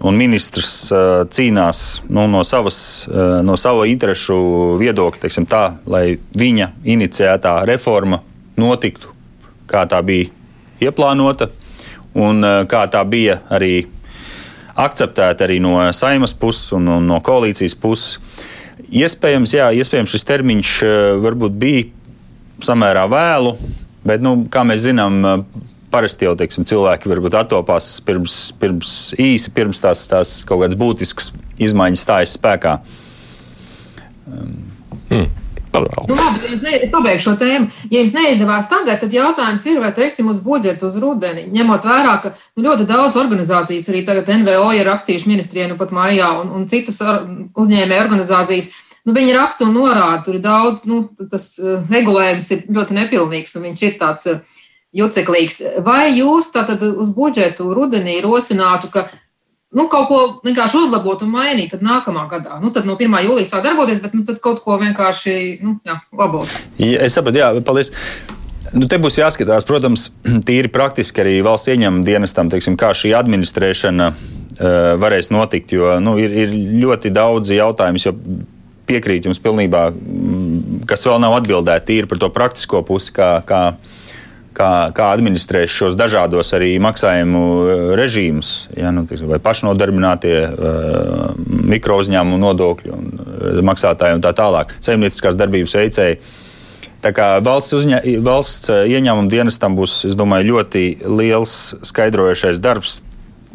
un 0.00 0.16
ministrs 0.16 0.88
uh, 0.94 1.22
cīnās 1.28 2.00
nu, 2.08 2.24
no, 2.30 2.42
savas, 2.46 2.80
uh, 3.10 3.40
no 3.44 3.56
sava 3.60 3.86
interesu 3.90 4.38
viedokļa, 4.80 5.24
teiksim, 5.24 5.46
tā, 5.50 5.64
lai 5.90 6.18
viņa 6.40 6.70
iniciētā 6.88 7.58
reforma 7.68 8.22
notiktu, 8.60 9.12
kā 9.70 9.84
tā 9.90 10.00
bija 10.06 10.30
ieplānota 10.80 11.50
un 12.16 12.40
uh, 12.44 12.62
kā 12.70 12.86
tā 12.92 13.02
bija 13.08 13.40
arī 13.52 13.84
akceptēta 14.80 15.44
arī 15.44 15.58
no 15.60 15.76
saimas 15.92 16.32
puses 16.32 16.72
un, 16.76 16.88
un 16.88 17.10
no 17.10 17.20
koalīcijas 17.24 17.76
puses. 17.76 18.16
Iespējams, 18.90 19.52
jā, 19.54 19.66
iespējams 19.76 20.14
šis 20.14 20.24
termiņš 20.26 20.70
varbūt 21.20 21.58
bija 21.60 21.84
samērā 22.64 23.04
vēlu, 23.10 23.52
bet, 24.08 24.24
nu, 24.24 24.46
kā 24.50 24.64
mēs 24.66 24.80
zinām, 24.86 25.20
parasti 25.90 26.26
jau 26.28 26.36
teiksim, 26.38 26.66
cilvēki 26.68 27.10
varbūt 27.10 27.36
attopās 27.40 27.92
pirms, 28.06 28.38
pirms 28.60 28.94
īsi, 29.20 29.52
pirms 29.54 29.82
tās, 29.82 30.06
tās 30.10 30.40
kaut 30.48 30.62
kādas 30.64 30.78
būtiskas 30.78 31.32
izmaiņas 31.60 32.06
stājas 32.06 32.34
spēkā. 32.38 32.78
Hmm. 35.10 35.28
Nu, 35.72 35.86
labi, 36.08 36.40
ja 36.50 36.56
ne, 36.62 36.72
es 36.82 36.90
pabeigšu 36.90 37.28
šo 37.28 37.36
tēmu. 37.38 37.68
Ja 37.92 38.00
jums 38.00 38.14
neizdevās 38.16 38.66
tagad, 38.70 38.98
tad 39.02 39.14
jautājums 39.14 39.62
ir, 39.70 39.78
vai 39.82 39.92
teiksim, 39.94 40.26
uz 40.32 40.40
budžetu, 40.42 40.88
uz 40.90 40.96
rudeni, 40.98 41.44
ņemot 41.54 41.86
vērā, 41.86 42.16
ka 42.24 42.32
nu, 42.34 42.64
ļoti 42.64 42.86
daudz 42.88 43.18
organizācijas, 43.20 43.86
arī 43.92 44.02
tagad 44.06 44.32
NVO 44.42 44.72
ir 44.74 44.88
rakstījuši 44.90 45.30
ministrijai, 45.30 45.68
nu 45.70 45.78
pat 45.78 45.94
mājā, 45.94 46.32
un, 46.42 46.50
un 46.58 46.66
citas 46.70 46.98
uzņēmēja 46.98 48.06
organizācijas. 48.06 48.72
Nu, 49.06 49.14
viņi 49.16 49.36
raksta 49.36 49.68
un 49.68 49.78
norāda, 49.78 50.24
tur 50.26 50.40
ir 50.40 50.42
daudz, 50.44 50.82
nu, 50.90 51.04
tas 51.30 51.52
uh, 51.62 51.78
regulējums 51.86 52.50
ir 52.50 52.66
ļoti 52.74 52.98
nepilnīgs, 52.98 53.54
un 53.56 53.70
viņš 53.70 53.86
ir 53.86 53.94
tāds 54.02 54.26
uh, 54.28 54.42
juceklīgs. 54.96 55.62
Vai 55.86 56.10
jūs 56.16 56.50
tātad 56.54 56.82
uz 56.82 57.12
budžetu 57.14 57.70
rudenī 57.76 58.18
rosinātu, 58.24 58.90
ka 58.92 59.06
nu, 59.76 59.86
kaut 59.92 60.08
ko 60.10 60.18
vienkārši 60.46 60.82
uzlabot 60.84 61.22
un 61.24 61.32
mainīt 61.34 61.76
nākamā 61.78 62.26
gadā? 62.30 62.58
Nu, 62.62 62.72
tad 62.74 62.88
no 62.88 62.98
1. 62.98 63.20
jūlijā 63.28 63.48
sāk 63.48 63.64
darboties, 63.68 64.02
bet 64.02 64.16
nu, 64.16 64.26
kaut 64.42 64.62
ko 64.64 64.80
vienkārši 64.82 65.38
nu, 65.62 65.78
jā, 65.86 66.00
labot. 66.16 66.60
Ja, 66.80 67.06
es 67.06 67.16
saprotu, 67.16 67.42
jā, 67.42 67.52
paldies. 67.66 67.94
Nu, 68.70 68.86
te 68.86 69.00
būs 69.02 69.16
jāskatās, 69.18 69.66
protams, 69.66 70.10
tīri 70.48 70.70
praktiski 70.70 71.24
arī 71.24 71.40
valsts 71.46 71.72
ieņēmuma 71.72 72.06
dienestam, 72.06 72.50
teiksim, 72.52 72.78
kā 72.78 72.92
šī 72.94 73.14
administrēšana 73.18 74.10
uh, 74.10 74.70
varēs 75.00 75.30
notikt. 75.34 75.74
Jo 75.74 75.98
nu, 76.02 76.16
ir, 76.22 76.34
ir 76.44 76.56
ļoti 76.82 77.14
daudz 77.14 77.54
jautājumu, 77.54 78.18
piekrīt 78.90 79.28
jums 79.28 79.40
pilnībā, 79.42 79.88
mm, 79.94 80.84
kas 80.90 81.06
vēl 81.06 81.20
nav 81.22 81.36
atbildēti 81.38 81.92
tīri 81.92 82.10
par 82.10 82.20
to 82.22 82.30
praktisko 82.34 82.82
pusi, 82.86 83.12
kā, 83.14 83.32
kā, 83.46 83.62
kā, 84.60 84.70
kā 84.96 85.08
administrēs 85.16 85.72
šos 85.72 85.96
dažādos 85.98 86.52
arī 86.56 86.74
maksājumu 86.84 87.40
uh, 87.40 87.72
režīmus, 87.98 88.68
ja, 88.76 88.92
nu, 88.94 89.06
teiksim, 89.08 89.32
vai 89.32 89.40
pašnodarbinātie, 89.42 90.36
uh, 90.44 91.32
mikro 91.48 91.98
uzņēmumu 92.04 92.38
nodokļu 92.44 92.94
un, 92.94 93.10
uh, 93.24 93.64
maksātāji 93.66 94.20
un 94.20 94.24
tā 94.28 94.36
tālāk, 94.36 94.76
saimnieciskās 94.84 95.40
darbības 95.40 95.76
veicēji. 95.80 96.22
Tā 97.00 97.12
kā 97.16 97.28
valsts, 97.40 97.72
uzņē, 97.78 98.02
valsts 98.24 98.68
eh, 98.72 98.82
ieņēmuma 98.92 99.32
dienestam 99.32 99.76
būs, 99.78 100.02
es 100.10 100.16
domāju, 100.20 100.52
ļoti 100.52 100.84
liels 101.08 101.54
skaidrojošais 101.88 102.60
darbs, 102.60 102.98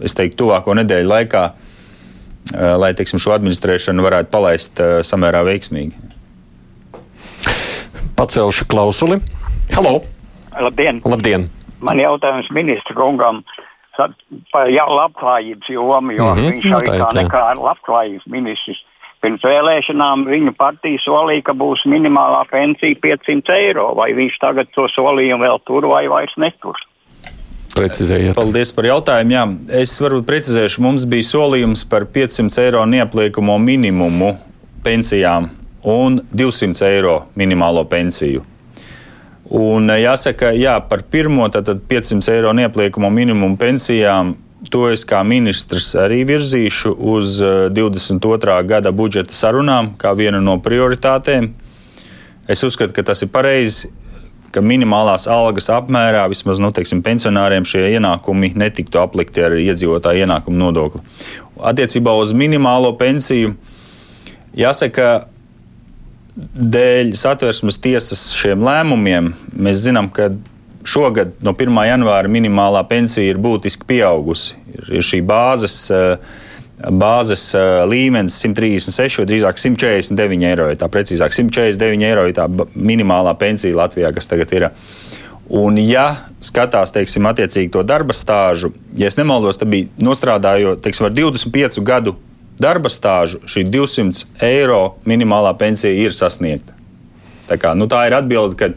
es 0.02 0.18
teiktu, 0.18 0.40
tuvāko 0.42 0.74
nedēļu 0.82 1.12
laikā, 1.12 1.44
eh, 1.52 2.66
lai 2.82 2.92
teiksim, 2.98 3.22
šo 3.22 3.36
administrēšanu 3.38 4.08
varētu 4.08 4.34
palaist 4.34 4.82
eh, 4.82 4.98
samērā 5.06 5.46
veiksmīgi. 5.46 5.94
Pacelšu 8.18 8.66
klausuli. 8.72 9.22
Halo! 9.76 10.00
Labdien! 10.62 11.02
Labdien. 11.06 11.50
Man 11.82 12.00
jautājums 12.00 12.50
ministra 12.56 12.96
kungam 12.96 13.44
par 14.52 14.68
labklājības 14.70 15.70
jomu, 15.70 16.12
jo 16.16 16.26
mm 16.26 16.40
-hmm, 16.40 16.52
viņš 16.52 16.66
arī 16.80 17.00
kā 17.00 17.10
nekā 17.16 17.44
labklājības 17.60 18.28
ministrs 18.28 18.84
Pirms 19.26 19.42
vēlēšanām 19.42 20.28
viņa 20.30 20.52
partija 20.54 21.02
solīja, 21.02 21.48
ka 21.48 21.56
būs 21.58 21.82
minimālā 21.90 22.44
pensija 22.46 22.94
500 23.02 23.56
eiro. 23.56 23.88
Vai 23.98 24.12
viņš 24.14 24.36
tagad 24.38 24.70
to 24.76 24.86
solījumu 24.94 25.42
vēl 25.42 25.62
tur 25.66 25.88
vai 25.90 26.04
vairs 26.12 26.36
netur? 26.38 26.78
Precizējiet. 27.74 28.36
Paldies 28.38 28.70
par 28.76 28.86
jautājumu. 28.86 29.34
Jā, 29.34 29.46
es 29.82 29.96
varbūt 30.04 30.28
precizēšu. 30.30 30.84
Mums 30.86 31.08
bija 31.10 31.26
solījums 31.26 31.82
par 31.90 32.06
500 32.06 32.68
eiro 32.68 32.86
neapliekamo 32.86 33.58
minimumu 33.66 34.36
pensijām 34.86 35.50
un 35.90 36.22
200 36.30 36.86
eiro 36.92 37.24
minimālo 37.34 37.82
pensiju. 37.90 38.46
Un 39.46 39.92
jāsaka, 39.94 40.50
jā, 40.58 40.80
par 40.90 41.04
pirmo 41.12 41.46
tātad 41.54 41.84
500 41.90 42.34
eiro 42.34 42.54
neapliekamo 42.58 43.12
minimumu 43.14 43.58
pensijām 43.62 44.34
To 44.74 44.88
es 44.90 45.04
kā 45.06 45.20
ministrs 45.28 45.92
arī 46.00 46.24
virzīšu 46.26 46.96
uz 47.14 47.38
22. 47.76 48.56
Eh, 48.56 48.64
gada 48.66 48.92
budžeta 48.96 49.36
sarunām 49.36 49.94
kā 50.00 50.16
vienu 50.18 50.42
no 50.42 50.58
prioritātēm. 50.64 51.52
Es 52.48 52.64
uzskatu, 52.64 52.94
ka 52.94 53.04
tas 53.04 53.22
ir 53.22 53.30
pareizi, 53.34 53.92
ka 54.54 54.64
minimālās 54.66 55.28
algas 55.30 55.68
apmērā 55.74 56.24
vismaz 56.32 56.62
nu, 56.64 56.72
teiksim, 56.74 57.04
pensionāriem 57.06 57.66
šie 57.68 57.98
ienākumi 57.98 58.54
netiktu 58.56 59.02
aplikti 59.02 59.44
ar 59.44 59.58
iedzīvotāju 59.60 60.26
ienākumu 60.26 60.62
nodokli. 60.62 61.04
Attiecībā 61.60 62.16
uz 62.18 62.34
minimālo 62.34 62.94
pensiju 62.98 63.56
jāsaka, 64.58 65.28
dēļ 66.36 67.14
satversmes 67.16 67.80
tiesas 67.80 68.28
šiem 68.36 68.64
lēmumiem 68.66 69.32
mēs 69.56 69.86
zinām, 69.86 70.12
ka 70.14 70.34
Šogad 70.86 71.40
no 71.42 71.56
1. 71.58 71.72
janvāra 71.88 72.30
minimālā 72.30 72.84
pensija 72.86 73.26
ir 73.32 73.40
būtiski 73.42 73.88
pieaugusi. 73.90 74.54
Ir 74.86 75.02
šī 75.02 75.24
bāzes, 75.26 75.80
eh, 75.90 76.20
bāzes 76.78 77.48
eh, 77.58 77.82
līmenis 77.90 78.36
136 78.44 79.18
vai 79.18 79.26
drīzāk 79.32 79.58
149 79.58 80.46
eiro. 80.46 80.68
Tā 80.78 80.90
precīzāk 80.94 81.34
149 81.34 82.06
eiro 82.06 82.28
ir 82.30 82.36
tā 82.38 82.46
minimālā 82.76 83.34
pensija 83.40 83.80
Latvijā, 83.80 84.14
kas 84.14 84.30
tagad 84.30 84.54
ir. 84.54 84.70
Un, 85.50 85.78
ja 85.82 86.06
skatās, 86.42 86.94
teiksim, 86.94 87.26
attiecīgi 87.30 87.72
to 87.74 87.82
darba 87.86 88.14
stāžu, 88.18 88.72
ja 88.98 89.10
nemaldos, 89.18 89.58
tad 89.62 89.70
bija 89.70 89.90
nostrādājot, 90.02 90.82
teiksim, 90.86 91.06
ar 91.06 91.18
25 91.18 91.82
gadu 91.86 92.16
darba 92.62 92.92
stāžu, 92.92 93.42
šī 93.50 93.66
200 93.72 94.28
eiro 94.46 94.96
minimālā 95.08 95.54
pensija 95.60 95.94
ir 95.94 96.16
sasniegta. 96.16 96.76
Tā, 97.46 97.60
kā, 97.62 97.76
nu, 97.78 97.90
tā 97.92 98.08
ir 98.10 98.18
atbilde, 98.18 98.58
ka 98.60 98.74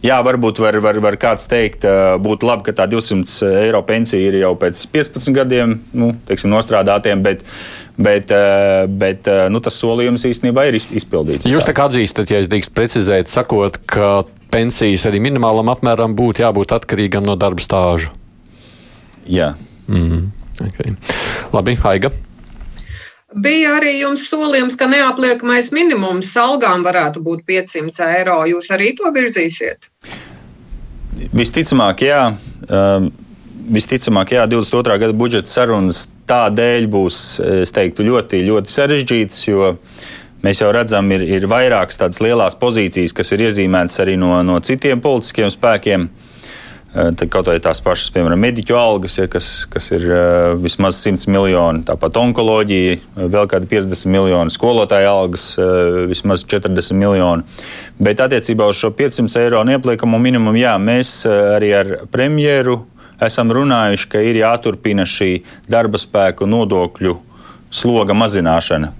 Jā, 0.00 0.16
varbūt 0.24 0.56
var, 0.62 0.78
var, 0.80 0.96
var 1.04 1.16
kāds 1.20 1.44
teikt, 1.44 1.82
būtu 2.24 2.46
labi, 2.48 2.64
ka 2.64 2.72
tā 2.72 2.86
200 2.88 3.50
eiro 3.66 3.82
pensija 3.84 4.30
ir 4.30 4.38
jau 4.40 4.54
pēc 4.56 4.86
15 4.94 5.34
gadiem 5.36 5.74
nu, 5.92 6.14
teiksim, 6.24 6.48
nostrādātiem, 6.54 7.20
bet, 7.20 7.44
bet, 8.00 8.32
bet 9.02 9.28
nu, 9.52 9.60
tas 9.60 9.76
solījums 9.76 10.24
īstenībā 10.24 10.64
ir 10.70 10.78
izpildīts. 10.80 11.44
Jūs 11.44 11.68
tā 11.68 11.76
kā 11.76 11.90
atzīstat, 11.90 12.32
ja 12.32 12.40
es 12.40 12.48
drīkst 12.48 12.72
precizēt, 12.72 13.28
sakot, 13.28 13.76
ka 13.92 14.22
pensijas 14.50 15.04
arī 15.10 15.20
minimālam 15.20 15.68
apmēram 15.74 16.16
būtu 16.16 16.46
jābūt 16.46 16.72
atkarīgam 16.80 17.28
no 17.28 17.36
darba 17.36 17.60
stāža. 17.60 18.14
Jā. 19.28 19.52
Mm, 19.84 20.30
okay. 20.64 20.96
Labi, 21.52 21.76
Aiga. 21.92 22.14
Bija 23.30 23.76
arī 23.78 23.92
jums 24.00 24.24
solījums, 24.26 24.74
ka 24.74 24.88
neapliekamais 24.90 25.70
minimums 25.70 26.32
algām 26.40 26.82
varētu 26.82 27.22
būt 27.22 27.44
500 27.46 28.08
eiro. 28.18 28.40
Jūs 28.50 28.72
arī 28.74 28.90
to 28.98 29.10
virzīsiet? 29.14 29.86
Visticamāk, 31.30 32.02
jā. 32.08 32.24
Um, 32.66 33.10
visticamāk, 33.70 34.34
jā, 34.34 34.48
22. 34.50 34.96
gada 35.04 35.14
budžeta 35.14 35.52
sarunas 35.52 36.08
tādēļ 36.30 36.88
būs, 36.90 37.20
teiktu, 37.74 38.06
ļoti, 38.08 38.42
ļoti 38.48 38.74
sarežģītas, 38.74 39.44
jo 39.46 39.76
mēs 40.42 40.62
jau 40.64 40.72
redzam, 40.74 41.06
ir, 41.14 41.22
ir 41.38 41.46
vairākas 41.50 42.02
tādas 42.02 42.18
lielas 42.24 42.58
pozīcijas, 42.58 43.14
kas 43.14 43.30
ir 43.36 43.46
iezīmētas 43.46 44.02
arī 44.02 44.18
no, 44.18 44.32
no 44.46 44.58
citiem 44.64 45.02
politiskiem 45.02 45.54
spēkiem. 45.54 46.10
Uh, 46.10 46.29
kaut 47.30 47.46
vai 47.46 47.56
tās 47.62 47.78
pašas, 47.84 48.10
piemēram, 48.14 48.40
mediķu 48.42 48.74
algas, 48.74 49.18
ja, 49.20 49.28
kas, 49.30 49.48
kas 49.70 49.90
ir 49.94 50.06
uh, 50.10 50.56
vismaz 50.58 50.98
100 51.04 51.30
miljoni, 51.30 51.84
tāpat 51.86 52.18
onkoloģija, 52.18 52.96
eh, 52.98 53.28
vēl 53.30 53.50
kādi 53.50 53.70
50 53.70 54.10
miljoni, 54.10 54.54
skolotāja 54.54 55.12
algas, 55.14 55.52
vismaz 56.10 56.44
40 56.50 56.98
miljoni. 56.98 57.46
Bet 58.02 58.22
attiecībā 58.22 58.66
uz 58.70 58.80
šo 58.80 58.90
500 58.96 59.38
eiro 59.44 59.62
neapliekamo 59.68 60.18
minimumu, 60.18 60.58
jā, 60.58 60.74
mēs 60.82 61.20
arī 61.30 61.74
ar 61.78 61.92
premjeru 62.10 62.80
esam 63.20 63.52
runājuši, 63.54 64.08
ka 64.10 64.22
ir 64.24 64.40
jāturpina 64.40 65.06
šī 65.08 65.42
darba 65.70 66.00
spēku 66.00 66.48
nodokļu 66.48 67.16
sloga 67.70 68.16
mazināšana. 68.16 68.92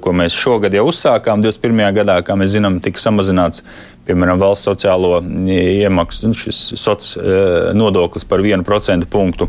Ko 0.00 0.12
mēs 0.16 0.32
šogad 0.38 0.72
jau 0.72 0.86
uzsākām, 0.88 1.42
21. 1.44 1.82
gadā, 1.98 2.14
kā 2.24 2.36
mēs 2.38 2.54
zinām, 2.54 2.78
tika 2.80 3.02
samazināts 3.02 3.60
piemēram, 4.08 4.40
valsts 4.40 4.68
sociālo 4.68 5.18
iemaksu, 5.48 6.30
nu, 6.30 6.38
šis 6.38 6.60
sociālais 6.76 7.16
eh, 7.20 7.72
nodoklis 7.76 8.26
par 8.28 8.44
1% 8.44 9.10
punktu. 9.10 9.48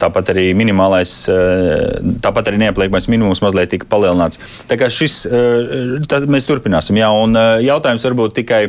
Tāpat 0.00 0.30
arī 0.32 0.46
minimālais, 0.56 1.12
eh, 1.30 1.98
tāpat 2.24 2.50
arī 2.50 2.62
neapliekamais 2.64 3.08
minimums 3.12 3.42
mazliet 3.44 3.72
tika 3.74 3.88
palielināts. 3.90 4.40
Tā 4.70 4.78
kā 4.80 4.90
šis, 4.92 5.22
eh, 5.28 6.24
mēs 6.30 6.48
turpināsim, 6.48 6.98
jā, 7.00 7.10
un 7.10 7.36
jautājums 7.66 8.06
varbūt 8.08 8.40
tikai. 8.42 8.64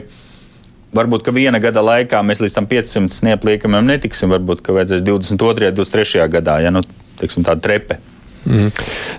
Varbūt, 0.91 1.21
ka 1.23 1.31
viena 1.31 1.55
gada 1.63 1.79
laikā 1.79 2.19
mēs 2.19 2.41
līdz 2.43 2.53
tam 2.57 2.65
500 2.67 3.21
neapliekamiem 3.23 3.85
netiksim, 3.87 4.27
varbūt, 4.27 4.59
ka 4.59 4.73
vajadzēs 4.75 5.05
22. 5.07 5.69
un 5.69 5.77
23. 5.77 6.27
gadā, 6.27 6.57
ja 6.59 6.73
nu, 6.75 6.81
teiksim, 7.15 7.45
tāda 7.47 7.63
trepe. 7.63 8.01
Mm. 8.45 8.71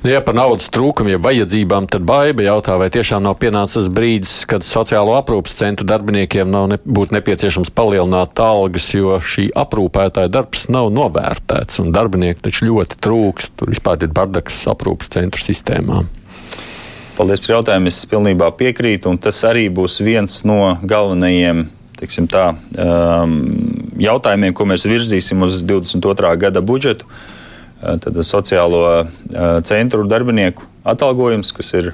Ja 0.02 0.18
par 0.24 0.34
naudas 0.34 0.66
trūkumu, 0.74 1.12
ja 1.14 1.18
vajadzībām, 1.22 1.86
tad 1.90 2.02
baiba 2.06 2.42
jautā, 2.42 2.74
vai 2.80 2.88
tiešām 2.90 3.22
nav 3.22 3.36
pienācis 3.42 3.86
brīdis, 3.92 4.40
kad 4.50 4.66
sociālo 4.66 5.14
aprūpas 5.14 5.54
centru 5.60 5.86
darbiniekiem 5.86 6.50
nav 6.50 6.66
ne, 6.72 6.78
būtu 6.82 7.14
nepieciešams 7.14 7.70
palielināt 7.76 8.40
algas, 8.42 8.88
jo 8.90 9.20
šī 9.22 9.48
aprūpētāja 9.62 10.32
darbs 10.32 10.66
nav 10.74 10.90
novērtēts 10.94 11.78
un 11.84 11.92
darbinieki 11.94 12.42
taču 12.48 12.66
ļoti 12.70 12.98
trūks. 13.04 13.52
Tur 13.60 13.70
vispār 13.70 14.02
ir 14.02 14.14
bardaks 14.14 14.64
aprūpas 14.72 15.12
centru 15.14 15.44
sistēmā. 15.44 16.02
Paldies 17.14 17.44
par 17.44 17.58
jautājumu. 17.58 17.92
Es 17.92 18.00
pilnībā 18.08 18.48
piekrītu, 18.58 19.12
un 19.12 19.20
tas 19.22 19.38
arī 19.46 19.68
būs 19.70 20.00
viens 20.02 20.40
no 20.48 20.74
galvenajiem 20.82 21.68
tā, 22.32 22.48
um, 22.82 23.36
jautājumiem, 24.02 24.56
ko 24.56 24.66
mēs 24.66 24.88
virzīsim 24.90 25.44
uz 25.46 25.60
22. 25.62 26.32
gada 26.42 26.64
budžetu. 26.64 27.06
Uh, 27.06 27.31
tad 27.82 28.18
sociālo 28.26 28.82
centru 29.66 30.06
darbinieku 30.08 30.68
atalgojums, 30.88 31.52
kas 31.56 31.72
ir, 31.78 31.92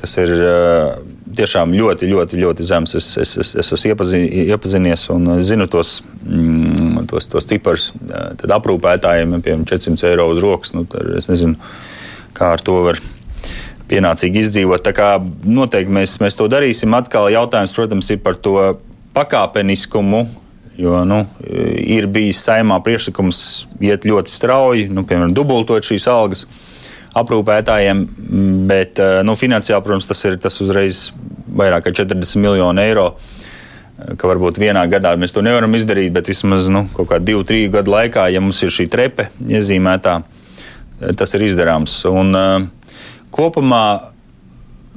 kas 0.00 0.16
ir 0.20 0.34
tiešām 1.36 1.72
ļoti, 1.76 2.08
ļoti, 2.10 2.40
ļoti 2.40 2.66
zems. 2.66 2.94
Es, 2.98 3.08
es, 3.20 3.36
es, 3.40 3.52
es 3.58 3.72
esmu 3.76 3.92
iepazin, 3.92 4.26
iepazinies 4.50 5.06
un 5.14 5.38
zinu 5.44 5.66
tos, 5.70 6.00
mm, 6.24 7.06
tos, 7.10 7.28
tos 7.30 7.48
ciparus. 7.48 7.90
Tad 8.10 8.56
aprūpētājiem, 8.58 9.38
piemēram, 9.38 9.66
400 9.68 10.10
eiro 10.10 10.28
uz 10.32 10.42
rokas. 10.42 10.74
Nu, 10.76 10.86
es 11.18 11.30
nezinu, 11.30 11.56
kā 12.36 12.52
ar 12.56 12.64
to 12.64 12.80
var 12.88 13.00
pienācīgi 13.90 14.44
izdzīvot. 14.44 14.84
Tā 14.86 14.94
kā 14.96 15.12
noteikti 15.20 15.94
mēs, 15.94 16.18
mēs 16.22 16.38
to 16.38 16.46
darīsim. 16.50 16.94
Atkal 16.98 17.30
jautājums, 17.32 17.74
protams, 17.76 18.10
ir 18.12 18.22
par 18.24 18.38
to 18.38 18.56
pakāpeniskumu, 19.16 20.26
Jo 20.80 21.02
nu, 21.04 21.24
ir 21.44 22.06
bijis 22.08 22.40
saimā 22.46 22.78
priekšlikums 22.84 23.40
iet 23.84 24.06
ļoti 24.08 24.32
strauji, 24.32 24.86
nu, 24.96 25.04
piemēram, 25.04 25.34
dubultot 25.36 25.84
šīs 25.84 26.06
algas 26.08 26.46
aprūpētājiem, 27.20 28.04
bet 28.70 29.00
eh, 29.02 29.18
nu, 29.26 29.34
finansiāli, 29.36 29.82
protams, 29.84 30.08
tas 30.08 30.24
ir 30.28 30.38
tas 30.40 30.56
uzreiz 30.62 31.08
vairāk 31.58 31.88
kā 31.88 31.94
40 32.02 32.40
miljoni 32.40 32.86
eiro. 32.86 33.12
ka 34.16 34.28
varbūt 34.30 34.56
vienā 34.56 34.86
gadā 34.88 35.12
mēs 35.20 35.34
to 35.36 35.42
nevaram 35.44 35.74
izdarīt, 35.76 36.12
bet 36.12 36.28
vismaz 36.30 36.70
nu, 36.72 36.86
kaut 36.96 37.10
kādā 37.10 37.24
divu, 37.24 37.44
trīs 37.44 37.68
gadu 37.68 37.92
laikā, 37.92 38.30
ja 38.32 38.40
mums 38.40 38.62
ir 38.62 38.72
šī 38.72 38.86
trepe 38.88 39.26
iezīmētā, 39.44 40.22
tas 41.20 41.34
ir 41.36 41.44
izdarāms. 41.44 41.98
Un, 42.08 42.32
kopumā 43.30 44.09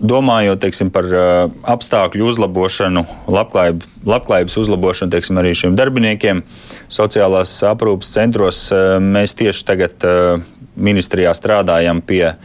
domājot 0.03 0.61
teiksim, 0.63 0.91
par 0.93 1.07
uh, 1.07 1.51
apstākļu 1.73 2.27
uzlabošanu, 2.27 3.05
labklājību, 3.31 3.91
labklājības 4.07 4.57
uzlabošanu 4.59 5.13
teiksim, 5.15 5.39
arī 5.39 5.53
šiem 5.57 5.77
darbiniekiem, 5.79 6.43
sociālās 6.91 7.55
aprūpes 7.67 8.11
centros, 8.15 8.65
uh, 8.75 8.97
mēs 8.99 9.37
tieši 9.39 9.65
tagad 9.69 10.07
uh, 10.07 10.43
ministrijā 10.75 11.31
strādājam 11.37 12.01
pie 12.03 12.35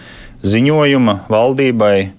ziņojuma 0.45 1.25
valdībai. 1.33 2.15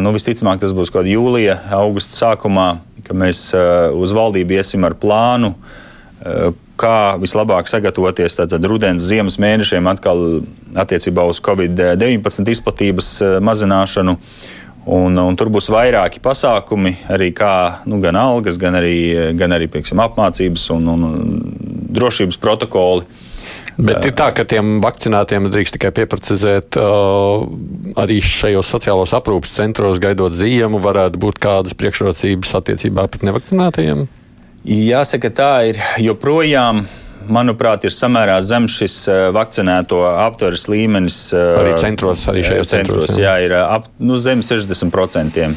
Nu, 0.00 0.08
visticamāk, 0.14 0.56
tas 0.62 0.70
būs 0.72 0.88
kaut 0.88 1.02
kādā 1.02 1.10
jūlijā, 1.12 1.58
augusta 1.76 2.16
sākumā, 2.16 2.68
kad 3.04 3.18
mēs 3.20 3.42
uz 3.52 4.14
valdību 4.16 4.54
iesim 4.56 4.86
ar 4.88 4.94
plānu, 4.96 5.50
kā 6.80 6.94
vislabāk 7.20 7.68
sagatavoties 7.70 8.38
tātad 8.40 8.64
rudens, 8.68 9.04
ziemas 9.04 9.38
mēnešiem 9.42 9.90
atkal 9.90 10.40
attiecībā 10.80 11.26
uz 11.28 11.42
Covid-19 11.44 12.54
izplatības 12.56 13.12
eh, 13.20 13.36
mazināšanu. 13.44 14.16
Un, 14.90 15.18
un 15.20 15.36
tur 15.36 15.50
būs 15.52 15.68
vairāki 15.70 16.22
pasākumi, 16.24 16.94
arī 17.12 17.28
kā, 17.36 17.84
nu, 17.86 17.98
gan 18.00 18.16
algas, 18.16 18.56
gan 18.58 18.78
arī, 18.78 19.32
gan 19.36 19.52
arī 19.52 19.68
pieksim, 19.68 20.00
apmācības 20.00 20.64
un, 20.72 20.88
un 20.88 21.02
drošības 21.92 22.40
protokoli. 22.40 23.04
Bet 23.80 24.04
ir 24.08 24.14
tā, 24.16 24.30
ka 24.36 24.44
tiem 24.48 24.78
vakcinētiem 24.84 25.48
drīkst 25.52 25.76
tikai 25.76 25.92
pieprecizēt, 26.00 26.76
uh, 26.80 27.44
arī 28.00 28.18
šajos 28.24 28.72
sociālos 28.72 29.14
aprūpas 29.16 29.52
centros, 29.56 30.00
gaidot 30.02 30.36
ziemu, 30.36 30.80
varētu 30.82 31.20
būt 31.22 31.40
kādas 31.40 31.76
priekšrocības 31.78 32.56
attiecībā 32.60 33.06
pret 33.08 33.24
nevakcinētajiem? 33.28 34.08
Jāsaka, 34.66 35.30
tā 35.32 35.52
ir 35.70 35.78
joprojām. 36.04 36.84
Manuprāt, 37.30 37.84
ir 37.84 37.92
samērā 37.94 38.38
zems 38.42 38.74
šis 38.80 38.94
eh, 39.08 39.18
vakcinēto 39.32 40.00
aptveres 40.08 40.64
līmenis. 40.72 41.18
Eh, 41.36 41.50
arī 41.60 41.74
centros, 41.78 42.24
arī 42.32 42.42
šajos 42.44 42.72
centros. 42.72 43.04
centros 43.06 43.20
jā, 43.20 43.36
jā 43.38 43.46
ir 43.46 43.54
ap, 43.60 43.86
nu, 44.02 44.18
zem 44.18 44.42
60%. 44.44 45.50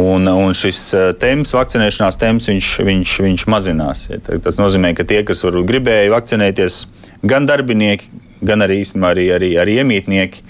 Un, 0.00 0.28
un 0.30 0.54
šis 0.54 0.80
temps, 1.18 1.50
vakcinēšanās 1.56 2.18
temps, 2.20 2.46
viņš, 2.46 2.66
viņš, 2.86 3.14
viņš 3.26 3.44
mazinās. 3.50 4.04
Tas 4.44 4.60
nozīmē, 4.60 4.92
ka 4.94 5.02
tie, 5.02 5.24
kas 5.26 5.42
gribēja 5.42 6.12
vakcinēties, 6.12 6.84
gan 7.26 7.48
darbinieki, 7.48 8.06
gan 8.46 8.62
arī 8.62 8.80
īstenībā 8.84 9.10
arī, 9.16 9.24
arī, 9.34 9.50
arī 9.58 9.80
iemītnieki, 9.82 10.44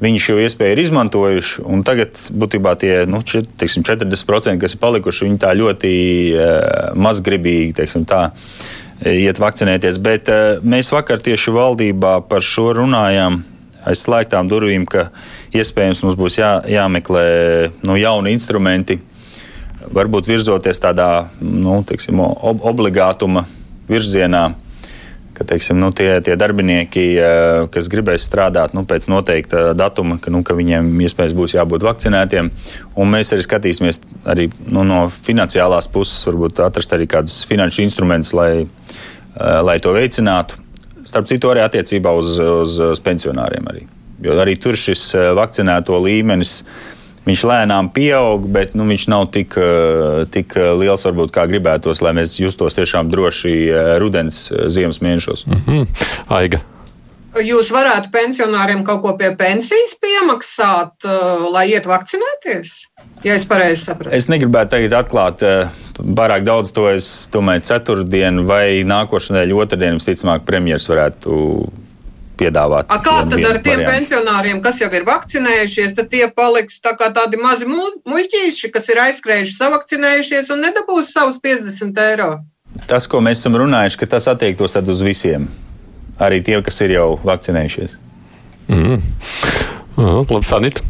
Viņi 0.00 0.20
šo 0.24 0.38
iespēju 0.40 0.72
ir 0.72 0.80
izmantojuši, 0.86 1.64
tagad 1.84 2.16
būtībā 2.32 2.72
tie 2.80 3.02
nu, 3.10 3.20
čet, 3.26 3.50
teiksim, 3.60 3.84
40%, 3.84 4.56
kas 4.62 4.74
ir 4.76 4.80
palikuši, 4.80 5.26
viņi 5.26 5.40
tā 5.42 5.50
ļoti 5.58 5.90
uh, 6.32 6.54
mazgribīgi 6.96 7.74
teiksim, 7.76 8.06
tā, 8.08 8.30
iet 9.04 9.40
vakcinēties. 9.42 10.00
Bet 10.00 10.32
uh, 10.32 10.64
mēs 10.64 10.88
vakar 10.94 11.20
tieši 11.20 11.52
valdībā 11.52 12.14
par 12.30 12.44
šo 12.44 12.70
runājām 12.80 13.42
aiz 13.84 14.02
slēgtām 14.04 14.48
durvīm, 14.48 14.86
ka 14.88 15.08
iespējams 15.56 16.02
mums 16.04 16.18
būs 16.20 16.40
jā, 16.40 16.50
jāmeklē 16.68 17.26
nu, 17.84 17.96
jauni 18.00 18.34
instrumenti, 18.36 18.98
varbūt 19.90 20.28
virzoties 20.28 20.80
tādā 20.82 21.28
nu, 21.40 21.80
teiksim, 21.88 22.20
ob 22.20 22.64
obligātuma 22.68 23.46
virzienā 23.90 24.50
ka 25.40 25.46
teiksim, 25.48 25.78
nu, 25.80 25.88
tie, 25.96 26.20
tie 26.20 26.36
darbinieki, 26.36 27.04
eh, 27.16 27.62
kas 27.72 27.88
gribēs 27.88 28.26
strādāt 28.28 28.74
nu, 28.76 28.84
pēc 28.84 29.06
noteikta 29.08 29.70
datuma, 29.72 30.18
ka, 30.20 30.28
nu, 30.28 30.42
ka 30.44 30.52
viņiem 30.52 30.90
iespējams 31.06 31.36
būs 31.38 31.54
jābūt 31.56 31.86
vakcinētiem. 31.86 32.50
Un 33.00 33.08
mēs 33.08 33.32
arī 33.32 33.46
skatīsimies 33.46 34.02
arī, 34.28 34.50
nu, 34.68 34.84
no 34.84 35.06
finansiālās 35.08 35.88
puses, 35.88 36.20
varbūt 36.28 36.60
atrast 36.66 36.92
arī 36.92 37.08
kādus 37.08 37.38
finanšu 37.48 37.86
instrumentus, 37.86 38.34
lai, 38.36 38.52
eh, 38.66 39.60
lai 39.64 39.78
to 39.80 39.96
veicinātu. 39.96 40.60
Starp 41.08 41.24
citu, 41.32 41.48
arī 41.48 41.64
attiecībā 41.64 42.12
uz, 42.12 42.36
uz, 42.36 42.76
uz 42.92 43.00
pensionāriem. 43.00 43.64
Arī. 43.72 43.86
Jo 44.20 44.36
arī 44.44 44.60
tur 44.60 44.76
šis 44.76 45.14
eh, 45.16 45.30
vakcinēto 45.40 45.96
līmenis 46.04 46.58
ir 46.60 46.99
Viņš 47.28 47.42
lēnām 47.44 47.90
pieaug, 47.92 48.46
bet 48.48 48.72
nu, 48.78 48.86
viņš 48.88 49.06
nav 49.12 49.26
tik, 49.34 49.54
eh, 49.60 50.24
tik 50.32 50.56
liels, 50.56 51.04
varbūt, 51.04 51.32
kā 51.34 51.44
gribētos, 51.50 52.00
lai 52.00 52.14
mēs 52.16 52.38
justos 52.40 52.76
tiešām 52.78 53.10
droši 53.12 53.54
eh, 53.68 53.94
rudens, 54.00 54.46
eh, 54.50 54.70
ziemas 54.72 55.02
mēnešos. 55.04 55.46
Mm 55.46 55.62
-hmm. 55.66 56.04
Aiga. 56.28 56.60
Jūs 57.30 57.68
varētu 57.70 58.10
pensionāriem 58.10 58.82
kaut 58.84 59.02
ko 59.02 59.12
pie 59.16 59.30
pensijas 59.36 59.94
piemaksāt, 60.02 61.06
lai 61.52 61.68
iet 61.70 61.86
vakcinēties? 61.86 62.72
Ja 63.22 63.34
es 63.34 63.44
pareizi 63.44 63.84
sapratu. 63.84 64.16
Es 64.16 64.26
negribētu 64.26 64.70
tagad 64.70 64.92
atklāt 64.92 65.44
pārāk 65.94 66.42
daudz 66.42 66.72
to. 66.72 66.88
Es 66.90 67.28
domāju, 67.32 67.60
ceturtdien 67.60 68.46
vai 68.46 68.82
nākošais 68.82 69.30
nedēļa, 69.30 69.54
otrdien, 69.62 69.94
visticamāk, 69.94 70.42
premjerministrs 70.42 70.90
varētu 70.90 71.70
piedāvāt. 72.40 72.88
A 72.90 72.98
kā 73.04 73.20
tad 73.28 73.38
ar 73.38 73.58
tiem 73.62 73.82
variantu. 73.82 73.92
pensionāriem, 73.92 74.60
kas 74.64 74.80
jau 74.82 74.90
ir 74.96 75.06
vakcinējušies, 75.08 75.96
tad 75.98 76.10
tie 76.12 76.26
paliks 76.34 76.80
tā 76.84 76.94
kā 76.98 77.10
tādi 77.14 77.40
mazi 77.40 77.68
muļķīši, 77.68 78.72
kas 78.74 78.88
ir 78.92 79.02
aizskrējuši, 79.06 79.56
savakcinējušies 79.56 80.52
un 80.54 80.64
nedabūs 80.66 81.12
savus 81.14 81.40
50 81.44 82.04
eiro? 82.06 82.30
Tas, 82.90 83.08
ko 83.10 83.20
mēs 83.24 83.42
esam 83.42 83.58
runājuši, 83.60 83.98
ka 84.00 84.12
tas 84.16 84.28
attiektos 84.30 84.78
uz 84.80 85.02
visiem, 85.04 85.48
arī 86.18 86.40
tie, 86.44 86.56
kas 86.64 86.80
ir 86.86 86.96
jau 86.96 87.08
vakcinējušies. 87.26 87.98
Mm. 88.70 89.02
Uh, 89.98 90.22
labi, 90.30 90.46
Sanita. 90.46 90.86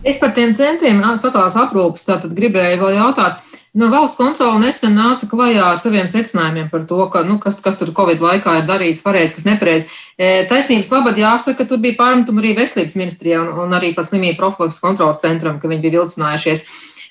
Es 0.00 0.16
par 0.20 0.32
tiem 0.32 0.54
centriem 0.56 1.02
sociālās 1.20 1.56
aprūpes 1.60 2.06
gribēju 2.32 2.80
vēl 2.80 2.96
jautāt. 2.96 3.42
Nu, 3.72 3.86
valsts 3.86 4.18
kontrole 4.18 4.58
nesen 4.64 4.96
nāca 4.98 5.28
klajā 5.30 5.62
ar 5.62 5.76
saviem 5.78 6.08
secinājumiem 6.10 6.72
par 6.72 6.88
to, 6.90 7.04
ka, 7.12 7.20
nu, 7.22 7.36
kas, 7.38 7.60
kas 7.62 7.76
tur 7.78 7.92
Covid 7.94 8.18
laikā 8.24 8.56
ir 8.58 8.64
darīts 8.66 9.02
pareizi, 9.04 9.36
kas 9.36 9.46
nepareizi. 9.46 9.86
E, 10.18 10.30
taisnības 10.50 10.90
labad 10.90 11.20
jāsaka, 11.20 11.60
ka 11.60 11.68
tur 11.70 11.78
bija 11.84 11.94
pārmetumi 12.00 12.42
arī 12.42 12.56
veselības 12.58 12.98
ministrijai 12.98 13.38
un, 13.44 13.52
un 13.62 13.76
arī 13.78 13.92
pat 13.94 14.08
slimību 14.08 14.40
profilaks 14.40 14.82
kontrolas 14.82 15.22
centram, 15.22 15.60
ka 15.62 15.70
viņi 15.70 15.84
bija 15.86 16.00
vilcinājušies. 16.00 16.64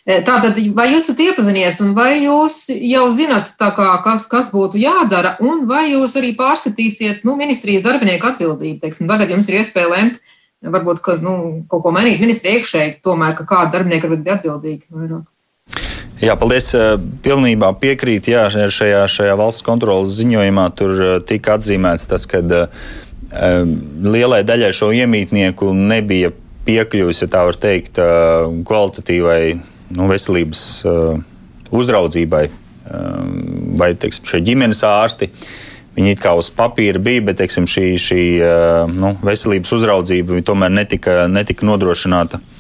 E, 0.04 0.20
tātad, 0.28 0.60
vai 0.76 0.90
jūs 0.92 1.08
esat 1.08 1.24
iepazinies, 1.30 1.80
un 1.86 1.96
vai 1.96 2.26
jūs 2.26 2.60
jau 2.76 3.08
zinat, 3.16 3.56
kā, 3.56 3.88
kas, 4.04 4.28
kas 4.28 4.52
būtu 4.52 4.84
jādara, 4.84 5.38
un 5.40 5.64
vai 5.72 5.86
jūs 5.94 6.20
arī 6.20 6.36
pārskatīsiet 6.36 7.24
nu, 7.24 7.40
ministrijas 7.40 7.88
darbinieku 7.88 8.34
atbildību? 8.34 8.82
Teiksim, 8.84 9.08
tagad 9.08 9.32
jums 9.32 9.48
ir 9.48 9.62
iespēja 9.64 9.96
lemt, 9.96 10.20
varbūt 10.60 11.00
ka, 11.08 11.22
nu, 11.24 11.40
kaut 11.72 11.88
ko 11.88 11.96
mainīt 11.96 12.20
ministrijai 12.20 12.60
iekšēji, 12.60 12.98
tomēr, 13.08 13.40
ka 13.40 13.48
kādi 13.48 13.78
darbinieki 13.78 14.10
varbūt 14.10 14.28
bija 14.28 14.42
atbildīgi 14.42 14.90
vairāk. 14.92 15.28
Jā, 16.20 16.34
paldies. 16.36 16.74
Pilnībā 17.24 17.70
piekrīt. 17.80 18.28
Jā, 18.28 18.50
šajā, 18.52 19.06
šajā 19.08 19.36
valsts 19.40 19.64
kontrolas 19.64 20.18
ziņojumā 20.18 20.66
tur 20.76 21.00
tika 21.28 21.56
atzīmēts 21.56 22.10
tas, 22.12 22.26
ka 22.28 22.42
lielai 24.04 24.42
daļai 24.44 24.72
šo 24.76 24.92
iemītnieku 24.98 25.72
nebija 25.78 26.34
piekļuvis, 26.68 27.24
ja 27.24 27.30
tā 27.32 27.46
var 27.48 27.56
teikt, 27.62 28.02
kvalitatīvai 28.68 29.40
nu, 29.96 30.10
veselības 30.12 30.66
uzraudzībai 31.80 32.44
vai 33.80 33.92
teiksim, 33.96 34.28
šie 34.28 34.44
ģimenes 34.44 34.84
ārsti. 34.84 35.32
Viņi 35.96 36.16
it 36.18 36.22
kā 36.24 36.36
uz 36.36 36.52
papīra 36.52 37.00
bija, 37.02 37.24
bet 37.32 37.40
teiksim, 37.40 37.64
šī, 37.70 37.88
šī 38.02 38.22
nu, 38.92 39.16
veselības 39.24 39.72
uzraudzība 39.80 40.44
tomēr 40.46 40.74
netika, 40.82 41.22
netika 41.32 41.68
nodrošināta 41.70 42.42
uh, 42.42 42.59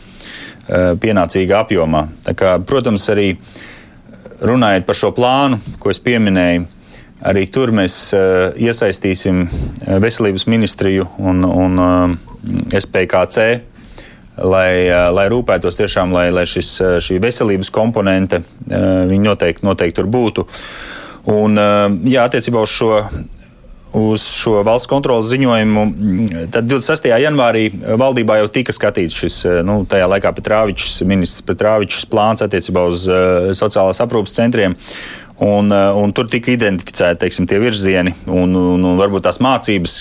pienācīgā 0.69 1.63
apjomā. 1.65 2.05
Kā, 2.37 2.57
protams, 2.65 3.07
arī 3.09 3.31
runājot 4.45 4.85
par 4.87 4.97
šo 4.97 5.11
plānu, 5.15 5.59
ko 5.81 5.91
es 5.91 5.99
pieminēju, 6.03 6.67
arī 7.29 7.45
tur 7.51 7.73
mēs 7.75 7.97
uh, 8.15 8.53
iesaistīsim 8.55 9.41
eh, 9.43 9.97
veselības 9.99 10.45
ministriju 10.47 11.09
un, 11.19 11.43
un 11.43 12.15
SPKC, 12.71 13.47
lai, 14.39 14.71
lai 15.11 15.25
rūpētos 15.27 15.75
tiešām, 15.75 16.13
lai, 16.15 16.29
lai 16.31 16.45
šis, 16.47 16.69
šī 17.03 17.17
veselības 17.19 17.71
komponente 17.75 18.39
noteikti, 18.69 19.65
noteikti 19.67 19.97
tur 19.97 20.07
būtu. 20.07 20.45
Un, 21.35 21.59
jā, 22.07 22.23
attiecībā 22.23 22.61
uz 22.63 22.71
šo 22.71 23.01
uz 23.93 24.23
šo 24.23 24.59
valsts 24.65 24.89
kontrolas 24.89 25.29
ziņojumu. 25.31 25.85
Tad 26.53 26.67
26. 26.69 27.09
janvārī 27.23 27.69
valdībā 27.73 28.39
jau 28.41 28.49
tika 28.53 28.75
skatīts 28.75 29.17
šis, 29.17 29.39
nu, 29.65 29.81
tajā 29.89 30.09
laikā 30.11 30.31
Petrāvičs, 30.37 30.99
ministrs 31.09 31.45
Petrāvičs 31.47 32.05
plāns 32.09 32.45
attiecībā 32.45 32.85
uz 32.89 33.07
uh, 33.09 33.49
sociālās 33.57 34.01
aprūpas 34.05 34.37
centriem. 34.37 34.77
Un, 35.39 35.71
uh, 35.71 35.95
un 35.97 36.13
tur 36.13 36.29
tika 36.29 36.53
identificēti 36.53 37.23
teiksim, 37.23 37.47
tie 37.49 37.61
virzieni 37.63 38.13
un, 38.27 38.53
un, 38.53 38.85
un 38.91 38.99
varbūt 38.99 39.25
tās 39.25 39.39
mācības, 39.41 39.97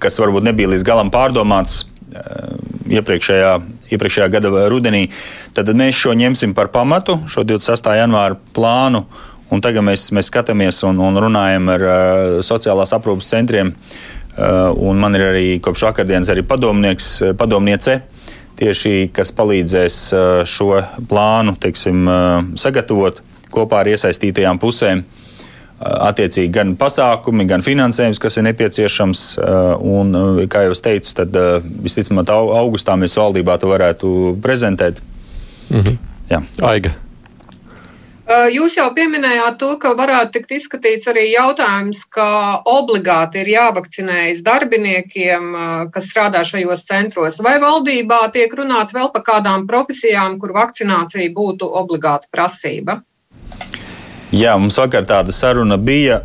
kas 0.00 0.18
varbūt 0.22 0.48
nebija 0.48 0.72
līdz 0.72 0.86
galam 0.88 1.12
pārdomātas 1.14 1.84
uh, 1.84 2.56
iepriekšējā, 2.90 3.52
iepriekšējā 3.94 4.28
gada 4.32 4.66
rudenī. 4.72 5.06
Tad 5.54 5.70
mēs 5.76 5.98
šo 5.98 6.14
ņemsim 6.18 6.54
par 6.56 6.72
pamatu, 6.74 7.20
šo 7.30 7.44
26. 7.46 7.92
janvāra 8.00 8.38
plānu. 8.56 9.04
Un 9.50 9.62
tagad 9.64 9.82
mēs, 9.86 10.08
mēs 10.14 10.30
skatāmies 10.30 10.82
un, 10.86 11.00
un 11.02 11.18
runājam 11.18 11.68
ar 11.74 11.84
uh, 11.86 12.38
sociālās 12.46 12.94
aprūpas 12.96 13.32
centriem. 13.32 13.74
Uh, 14.30 14.94
man 14.94 15.18
ir 15.18 15.26
arī 15.32 15.46
kopš 15.62 15.88
vakardienas 15.88 16.30
arī 16.32 16.46
padomnieks, 16.46 17.16
padomniece 17.38 18.00
tieši 18.60 19.08
kas 19.14 19.32
palīdzēs 19.36 19.96
šo 20.48 20.68
plānu 21.08 21.56
teiksim, 21.60 22.04
sagatavot 22.60 23.22
kopā 23.50 23.82
ar 23.82 23.90
iesaistītajām 23.94 24.60
pusēm. 24.62 25.04
Attiecīgi 25.80 26.52
gan 26.52 26.74
pasākumi, 26.76 27.46
gan 27.48 27.64
finansējums, 27.64 28.20
kas 28.20 28.36
ir 28.36 28.44
nepieciešams. 28.50 29.22
Un, 29.80 30.12
kā 30.52 30.66
jau 30.66 30.76
teicu, 30.76 31.14
tad 31.22 31.38
visticamāk, 31.86 32.28
augustā 32.36 32.98
mēs 33.00 33.16
valdībā 33.16 33.56
to 33.62 33.72
varētu 33.72 34.16
prezentēt. 34.44 35.00
Mhm. 35.72 35.96
Jā. 36.30 36.44
Aiga. 36.68 36.92
Jūs 38.30 38.76
jau 38.78 38.84
pieminējāt 38.94 39.56
to, 39.58 39.72
ka 39.82 39.90
varētu 39.98 40.36
tikt 40.36 40.52
izskatīts 40.54 41.08
arī 41.10 41.24
jautājums, 41.32 42.04
ka 42.06 42.62
obligāti 42.68 43.40
ir 43.42 43.50
jāvakcinējas 43.50 44.44
darbiniekiem, 44.46 45.48
kas 45.90 46.06
strādā 46.12 46.44
šajos 46.46 46.84
centros. 46.86 47.40
Vai 47.42 47.56
valdībā 47.58 48.20
tiek 48.30 48.54
runāts 48.54 48.94
vēl 48.94 49.10
par 49.10 49.24
kādām 49.26 49.66
profesijām, 49.66 50.38
kur 50.38 50.54
vakcinācija 50.54 51.26
būtu 51.34 51.66
obligāta 51.82 52.30
prasība? 52.30 53.00
Jā, 54.30 54.54
mums 54.62 54.78
vakar 54.78 55.10
tāda 55.10 55.34
saruna 55.34 55.74
bija. 55.74 56.22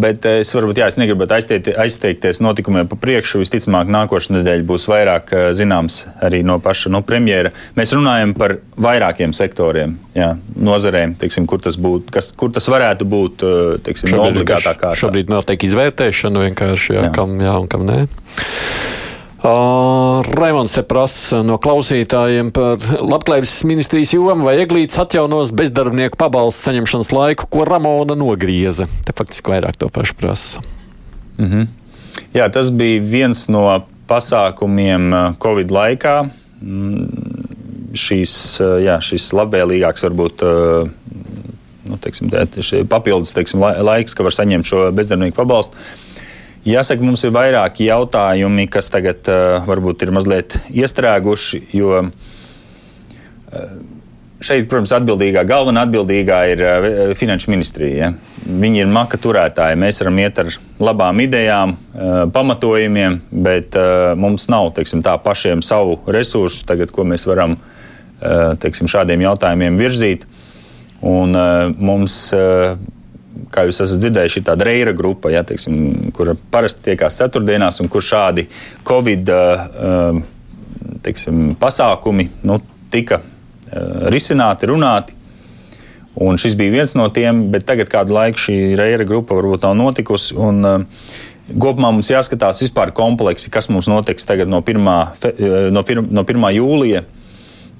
Bet 0.00 0.24
es 0.24 0.50
varbūt 0.56 0.80
jā, 0.80 0.86
es 0.88 0.96
negribētu 0.96 1.34
aizteikt, 1.36 1.68
aizteikties 1.76 2.40
notikumiem 2.44 2.88
pa 2.88 2.96
priekšu. 3.00 3.42
Visticamāk, 3.42 3.90
nākošais 3.92 4.32
nedēļa 4.38 4.64
būs 4.68 4.86
vairāk 4.88 5.32
zināms 5.56 6.00
arī 6.24 6.40
no 6.46 6.56
paša 6.64 6.92
no 6.94 7.02
premjera. 7.04 7.52
Mēs 7.76 7.92
runājam 7.96 8.32
par 8.38 8.58
vairākiem 8.80 9.34
sektoriem, 9.36 9.98
jā, 10.16 10.30
nozarēm, 10.56 11.18
teiksim, 11.20 11.48
kur, 11.50 11.60
tas 11.64 11.76
būt, 11.80 12.08
kas, 12.14 12.32
kur 12.38 12.52
tas 12.54 12.68
varētu 12.70 13.08
būt 13.08 13.44
teiksim, 13.84 14.14
no 14.14 14.28
obligātā 14.30 14.72
kārtā. 14.72 14.96
Šobrīd 15.02 15.32
notiek 15.32 15.68
izvērtēšana 15.68 16.48
vienkārši, 16.48 16.96
jā, 16.96 17.08
jā. 17.10 17.12
kam 17.16 17.36
jā 17.42 17.58
un 17.60 17.68
kam 17.68 17.84
nē. 17.88 18.06
Uh, 19.48 20.26
Raimons 20.36 20.74
te 20.76 20.82
prasa 20.84 21.40
no 21.46 21.56
klausītājiem 21.62 22.50
par 22.52 22.82
labklājības 23.00 23.54
ministrijas 23.68 24.12
jomu, 24.12 24.44
vai 24.44 24.58
Eglīts 24.60 24.98
atjaunos 25.00 25.54
bezdarbnieku 25.56 26.18
pabalstu 26.20 26.68
saņemšanas 26.68 27.10
laiku, 27.14 27.46
ko 27.48 27.64
Ramona 27.68 28.16
nogrieza. 28.18 28.88
Te 29.06 29.14
faktiski 29.16 29.54
vairāk 29.54 29.78
to 29.80 29.88
pašu 29.88 30.18
prasa. 30.20 30.60
Mm 31.38 31.46
-hmm. 31.46 31.66
Jā, 32.34 32.50
tas 32.52 32.70
bija 32.70 33.00
viens 33.00 33.48
no 33.48 33.64
pasākumiem 34.08 35.36
Covid 35.42 35.70
laikā. 35.70 36.28
Mm, 36.60 37.08
šīs, 37.94 38.60
jā, 38.84 39.00
šis 39.00 39.32
labvēlīgāks 39.32 40.04
varbūt 40.04 40.44
nu, 41.88 41.96
teiksim, 41.96 42.28
papildus 42.88 43.32
teiksim, 43.32 43.60
laiks, 43.60 44.14
ka 44.14 44.26
var 44.26 44.32
saņemt 44.32 44.66
šo 44.66 44.90
bezdarbnieku 44.92 45.36
pabalstu. 45.36 45.76
Jāsaka, 46.66 47.04
mums 47.04 47.22
ir 47.22 47.30
vairāki 47.34 47.86
jautājumi, 47.86 48.66
kas 48.72 48.90
tagad 48.90 49.28
uh, 49.30 49.60
varbūt 49.68 50.02
ir 50.02 50.10
mazliet 50.14 50.56
iestrēguši, 50.74 51.60
jo 51.78 52.00
uh, 52.02 53.68
šeit, 54.42 54.66
protams, 54.70 54.92
atbildīgā, 54.98 55.44
galvenā 55.46 55.84
atbildīgā 55.86 56.40
ir 56.52 56.64
uh, 56.64 56.88
Finanšu 57.18 57.52
ministrija. 57.54 58.08
Ja? 58.08 58.10
Viņi 58.48 58.82
ir 58.82 58.90
maka 58.90 59.20
turētāji. 59.22 59.78
Mēs 59.78 60.02
varam 60.02 60.18
iet 60.24 60.42
ar 60.42 60.50
labām 60.82 61.22
idejām, 61.22 61.76
uh, 61.78 62.18
pamatojumiem, 62.34 63.20
bet 63.46 63.78
uh, 63.78 64.12
mums 64.18 64.50
nav 64.50 64.72
teiksim, 64.76 65.04
tā, 65.06 65.14
pašiem 65.22 65.62
savu 65.64 66.00
resursu, 66.10 66.66
tagad, 66.68 66.90
ko 66.94 67.06
mēs 67.06 67.26
varam 67.30 67.54
uh, 67.54 68.58
teiksim, 68.58 68.90
šādiem 68.90 69.22
jautājumiem 69.28 69.78
virzīt. 69.78 70.26
Un, 71.06 71.38
uh, 71.38 71.70
mums, 71.78 72.20
uh, 72.34 72.74
kā 73.52 73.64
jūs 73.68 73.82
esat 73.84 74.02
dzirdējuši, 74.02 74.40
ir 74.40 74.46
tāda 74.48 74.66
reira 74.68 74.94
grupa, 74.96 75.32
ja, 75.32 75.44
teiksim, 75.46 76.10
kura 76.16 76.34
parasti 76.52 76.90
tiekās 76.90 77.18
ceturtdienās, 77.20 77.80
un 77.82 77.90
kur 77.92 78.04
šādi 78.04 78.48
Covid 78.88 79.32
uh, 79.34 80.18
teiksim, 81.04 81.54
pasākumi 81.60 82.28
nu, 82.48 82.58
tika 82.92 83.20
uh, 83.22 84.08
risināti, 84.12 84.68
runāti. 84.70 85.16
Un 86.18 86.38
šis 86.40 86.56
bija 86.58 86.80
viens 86.80 86.96
no 86.98 87.06
tiem, 87.14 87.44
bet 87.52 87.66
tagad 87.68 87.90
kādu 87.92 88.16
laiku 88.16 88.48
šī 88.48 88.58
reira 88.78 89.06
grupa 89.06 89.36
varbūt 89.38 89.68
nav 89.68 89.76
notikusi. 89.78 90.34
Un, 90.38 90.64
uh, 90.66 91.18
Kopumā 91.48 91.88
mums 91.94 92.10
jāskatās 92.12 92.58
vispār 92.60 92.90
kompleksi, 92.92 93.48
kas 93.48 93.70
mums 93.72 93.86
notiks 93.88 94.26
tagad 94.28 94.50
no 94.52 94.58
1. 94.60 94.82
No 95.72 95.80
1. 95.80 96.10
No 96.12 96.24
1. 96.28 96.44
jūlija 96.58 97.06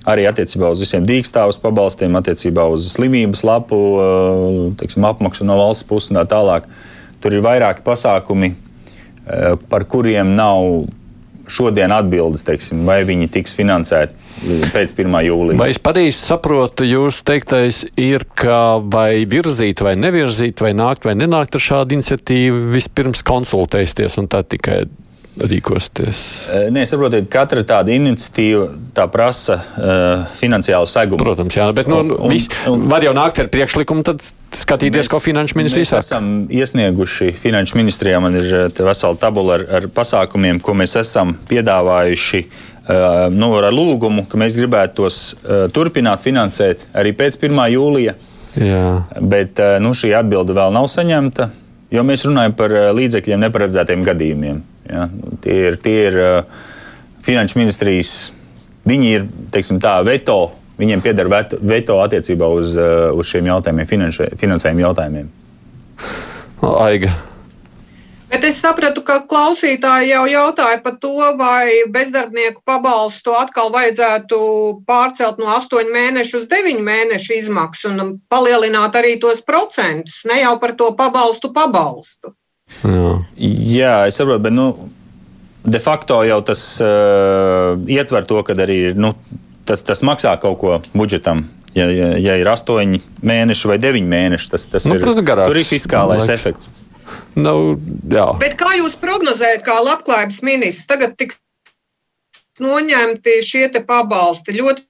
arī 0.06 0.26
attiecībā 0.28 0.70
uz 0.70 0.82
visiem 0.82 1.06
dīkstāvus 1.08 1.60
pabalstiem, 1.62 2.16
attiecībā 2.20 2.68
uz 2.72 2.86
slimības 2.92 3.44
lapu 3.46 3.80
eh, 4.02 4.60
teiksim, 4.80 5.06
apmaksu 5.08 5.48
no 5.48 5.58
valsts 5.60 5.88
puses 5.88 6.12
un 6.12 6.20
tā 6.20 6.28
tālāk. 6.30 6.68
Tur 7.22 7.34
ir 7.34 7.42
vairāki 7.42 7.84
pasākumi, 7.86 8.52
eh, 8.52 9.56
par 9.70 9.88
kuriem 9.90 10.36
nav 10.38 10.86
šodien 11.48 11.92
atbildes, 11.94 12.44
teiksim, 12.44 12.84
vai 12.84 13.00
viņi 13.08 13.30
tiks 13.32 13.54
finansēti 13.56 14.28
pēc 14.74 14.92
1. 14.94 15.16
jūlija. 15.26 15.58
Vai 15.58 15.70
es 15.72 15.80
pareizi 15.82 16.18
saprotu, 16.20 16.86
jūsu 16.86 17.24
teiktais 17.26 17.82
ir, 17.98 18.26
ka 18.38 18.78
vai 18.84 19.24
virzīt, 19.28 19.82
vai 19.84 19.96
nevirzīt, 19.98 20.60
vai 20.60 20.74
nākt, 20.76 21.08
vai 21.08 21.16
nenākt 21.18 21.56
ar 21.58 21.64
šādu 21.64 21.96
iniciatīvu, 21.96 22.68
vispirms 22.74 23.24
konsultēsties 23.26 24.20
un 24.20 24.28
tad 24.30 24.50
tikai 24.52 24.84
rīkosties? 25.38 26.20
Nē, 26.74 26.84
saprotiet, 26.88 27.28
katra 27.32 27.62
tāda 27.66 27.92
iniciatīva 27.94 28.68
tā 28.96 29.06
prasa 29.12 29.58
uh, 29.58 30.24
finansiālu 30.40 30.88
segumu. 30.90 31.20
Protams, 31.22 31.58
jā, 31.58 31.68
bet 31.76 31.90
nu, 31.90 32.00
un, 32.16 32.32
vis, 32.32 32.48
un, 32.70 32.86
var 32.90 33.04
jau 33.06 33.14
nākt 33.16 33.42
ar 33.42 33.50
priekšlikumu, 33.52 34.04
tad 34.06 34.24
skatīties, 34.54 35.04
mēs, 35.04 35.12
ko 35.12 35.20
finanšu 35.22 35.58
ministrija 35.60 35.90
saka. 35.92 36.00
Mēs 36.00 36.10
esam 36.10 36.30
iesnieguši 36.60 37.34
finanšu 37.38 37.78
ministrijā, 37.80 38.22
man 38.24 38.38
ir 38.38 38.72
vesela 38.72 39.18
tabula 39.20 39.58
ar, 39.58 39.66
ar 39.80 39.88
pasākumiem, 39.94 40.62
ko 40.64 40.74
mēs 40.78 40.98
esam 41.02 41.36
piedāvājuši. 41.50 42.44
Uh, 42.88 43.26
nu, 43.28 43.50
ar 43.58 43.68
lūgumu, 43.74 44.24
ka 44.30 44.38
mēs 44.40 44.56
gribētu 44.56 45.02
tos 45.02 45.20
uh, 45.36 45.66
turpināt 45.72 46.22
finansēt 46.24 46.86
arī 46.96 47.12
pēc 47.16 47.36
1. 47.36 47.64
jūlija. 47.74 48.16
Jā. 48.56 48.84
Bet 49.20 49.60
uh, 49.60 49.76
nu, 49.82 49.92
šī 49.92 50.14
atbilde 50.16 50.56
vēl 50.56 50.72
nav 50.72 50.88
saņemta, 50.88 51.50
jo 51.94 52.04
mēs 52.06 52.26
runājam 52.28 52.56
par 52.58 52.74
līdzekļiem 52.96 53.44
neparedzētiem 53.46 54.04
gadījumiem. 54.06 54.62
Ja? 54.88 55.06
Tie 55.44 55.56
ir, 55.68 55.78
tie 55.84 55.96
ir 56.08 56.18
uh, 56.22 56.58
finanšu 57.26 57.60
ministrijas, 57.60 58.14
viņi 58.88 59.12
ir 59.14 59.26
teiksim, 59.54 59.80
tā, 59.82 59.98
veto, 60.06 60.40
viņiem 60.78 61.02
pieder 61.04 61.30
veto, 61.30 61.58
veto 61.60 61.98
attiecībā 62.04 62.50
uz, 62.58 62.76
uh, 62.78 63.10
uz 63.16 63.30
šiem 63.30 63.50
jautājumiem, 63.50 63.88
finansējuma 64.38 64.86
jautājumiem. 64.86 65.32
Aiga. 66.78 67.14
Bet 68.28 68.44
es 68.44 68.58
sapratu, 68.60 69.00
ka 69.06 69.22
klausītāji 69.24 70.10
jau 70.10 70.24
jautāja 70.28 70.82
par 70.84 70.98
to, 71.00 71.14
vai 71.38 71.88
bezdarbnieku 71.88 72.60
pabalstu 72.68 73.32
atkal 73.32 73.70
vajadzētu 73.72 74.38
pārcelt 74.88 75.40
no 75.40 75.48
8 75.54 75.88
mēnešu 75.94 76.42
uz 76.42 76.48
9 76.50 76.82
mēnešu 76.84 77.38
izmaksu 77.38 77.88
un 77.94 78.18
palielināt 78.28 78.98
arī 79.00 79.16
tos 79.22 79.40
procentus, 79.40 80.20
ne 80.28 80.42
jau 80.42 80.58
par 80.60 80.76
to 80.76 80.90
pabalstu 80.98 81.52
pabalstu. 81.56 82.34
Jā, 82.84 83.16
Jā 83.72 83.94
es 84.10 84.20
saprotu, 84.20 84.44
bet 84.44 84.52
nu, 84.52 84.68
de 85.64 85.80
facto 85.80 86.20
jau 86.28 86.42
tas 86.44 86.64
uh, 86.84 87.80
ietver 87.88 88.28
to, 88.28 88.42
ka 88.44 88.56
arī 88.60 88.92
nu, 88.92 89.14
tas, 89.64 89.80
tas 89.80 90.04
maksā 90.04 90.34
kaut 90.42 90.58
ko 90.60 90.80
budžetam. 90.92 91.46
Ja, 91.76 91.86
ja, 91.92 92.12
ja 92.16 92.36
ir 92.40 92.48
astoņi 92.48 93.00
mēneši 93.24 93.68
vai 93.70 93.76
deviņi 93.80 94.08
mēneši, 94.12 94.50
tas, 94.52 94.64
tas 94.72 94.86
nu, 94.88 94.96
ir, 94.98 95.22
garāks, 95.22 95.48
tur 95.48 95.60
ir 95.60 95.68
fiskālais 95.68 96.28
efekts. 96.32 96.70
Nu, 97.38 97.54
jā. 98.10 98.26
Bet 98.40 98.56
kā 98.60 98.74
jūs 98.78 98.96
prognozējat, 98.98 99.62
kā 99.66 99.78
labklājības 99.84 100.42
ministrs 100.46 100.88
tagad 100.90 101.14
tiks 101.20 101.38
noņemti 102.58 103.38
šie 103.46 103.68
pabalsti? 103.86 104.56
Ļoti 104.58 104.88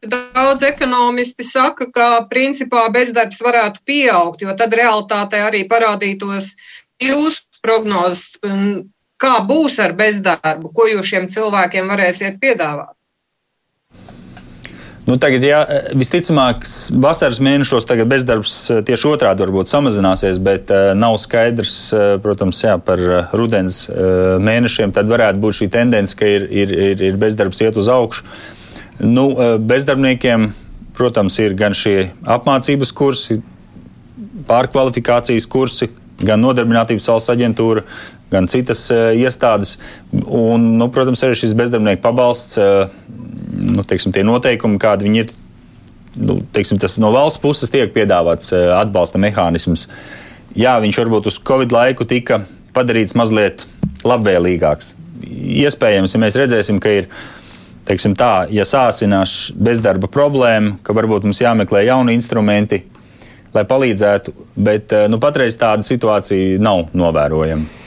Daudz 0.00 0.62
ekonomisti 0.64 1.44
saka, 1.44 1.84
ka 1.92 2.04
principā 2.30 2.86
bezdarbs 2.88 3.42
varētu 3.44 3.82
pieaugt, 3.84 4.40
jo 4.40 4.54
tad 4.56 4.72
realitātē 4.72 5.42
arī 5.44 5.66
parādītos 5.68 6.54
jūsu 7.04 7.60
prognozes, 7.60 8.38
kā 9.20 9.34
būs 9.44 9.76
ar 9.84 9.92
bezdarbu, 9.98 10.72
ko 10.72 10.88
jūs 10.88 11.10
šiem 11.10 11.28
cilvēkiem 11.28 11.92
varēsiet 11.92 12.40
piedāvāt. 12.40 12.96
Nu, 15.10 15.16
tagad, 15.18 15.42
jā, 15.42 15.64
visticamāk, 15.98 16.62
vasaras 17.02 17.40
mēnešos 17.42 17.88
bezdarbs 18.06 18.54
eh, 18.70 18.80
tieši 18.86 19.08
otrādi 19.10 19.42
varbūt 19.42 19.72
samazināsies, 19.72 20.38
bet 20.38 20.70
uh, 20.70 20.92
nav 20.94 21.16
skaidrs, 21.18 21.74
protams, 22.22 22.62
jā, 22.62 22.76
par 22.78 23.02
rudens 23.34 23.82
mēnešiem. 23.90 24.94
Tad 24.94 25.10
varētu 25.10 25.42
būt 25.42 25.58
šī 25.58 25.70
tendence, 25.74 26.14
ka 26.14 26.30
ir, 26.30 26.46
ir, 26.46 26.72
ir, 26.92 27.04
ir 27.10 27.18
bezdarbs 27.18 27.64
iet 27.66 27.80
uz 27.80 27.90
augšu. 27.90 28.22
Nu, 29.00 29.30
eh, 29.30 29.56
bezdarbniekiem, 29.58 30.50
protams, 30.96 31.38
ir 31.40 31.54
gan 31.56 31.72
šie 31.72 32.10
apmācības 32.28 32.92
kursi, 32.92 33.38
pārkvalifikācijas 34.48 35.46
kursi, 35.48 35.88
gan 36.20 36.42
Nodarbinātības 36.44 37.08
valsts 37.08 37.32
aģentūra, 37.32 37.86
gan 38.30 38.48
citas 38.50 38.86
uh, 38.92 39.10
iestādes. 39.16 39.76
Un, 40.12 40.72
nu, 40.80 40.88
protams, 40.94 41.22
arī 41.26 41.38
šis 41.38 41.56
bezdarbnieku 41.58 42.02
pabalsts, 42.04 42.58
uh, 42.60 42.90
nu, 43.50 43.84
teiksim, 43.86 44.14
tie 44.14 44.24
noteikumi, 44.26 44.80
kādi 44.82 45.08
viņi 45.08 45.24
ir, 45.24 45.34
nu, 46.20 46.40
teiksim, 46.54 46.80
tas 46.82 46.98
no 47.02 47.12
valsts 47.14 47.42
puses 47.42 47.72
tiek 47.72 47.92
piedāvāts 47.94 48.54
uh, 48.54 48.76
atbalsta 48.78 49.20
mehānisms. 49.22 49.88
Jā, 50.58 50.78
viņš 50.82 51.02
varbūt 51.02 51.30
uz 51.30 51.38
Covid 51.46 51.74
laiku 51.74 52.06
tika 52.08 52.44
padarīts 52.74 53.16
mazliet 53.18 53.66
labvēlīgāks. 54.06 54.94
iespējams, 55.66 56.14
ja 56.14 56.20
mēs 56.22 56.38
redzēsim, 56.38 56.78
ka 56.82 56.94
ir 57.02 57.10
teiksim, 57.88 58.14
tā, 58.18 58.46
ja 58.54 58.64
sāsinās 58.68 59.50
bezdarba 59.58 60.08
problēma, 60.10 60.78
ka 60.86 60.94
varbūt 60.96 61.26
mums 61.26 61.42
jāmeklē 61.42 61.84
jauni 61.88 62.14
instrumenti, 62.18 62.84
lai 63.54 63.66
palīdzētu, 63.66 64.34
bet 64.54 64.94
nu, 65.10 65.18
patreiz 65.22 65.58
tāda 65.58 65.86
situācija 65.86 66.60
nav 66.62 66.88
novērojama. 66.94 67.79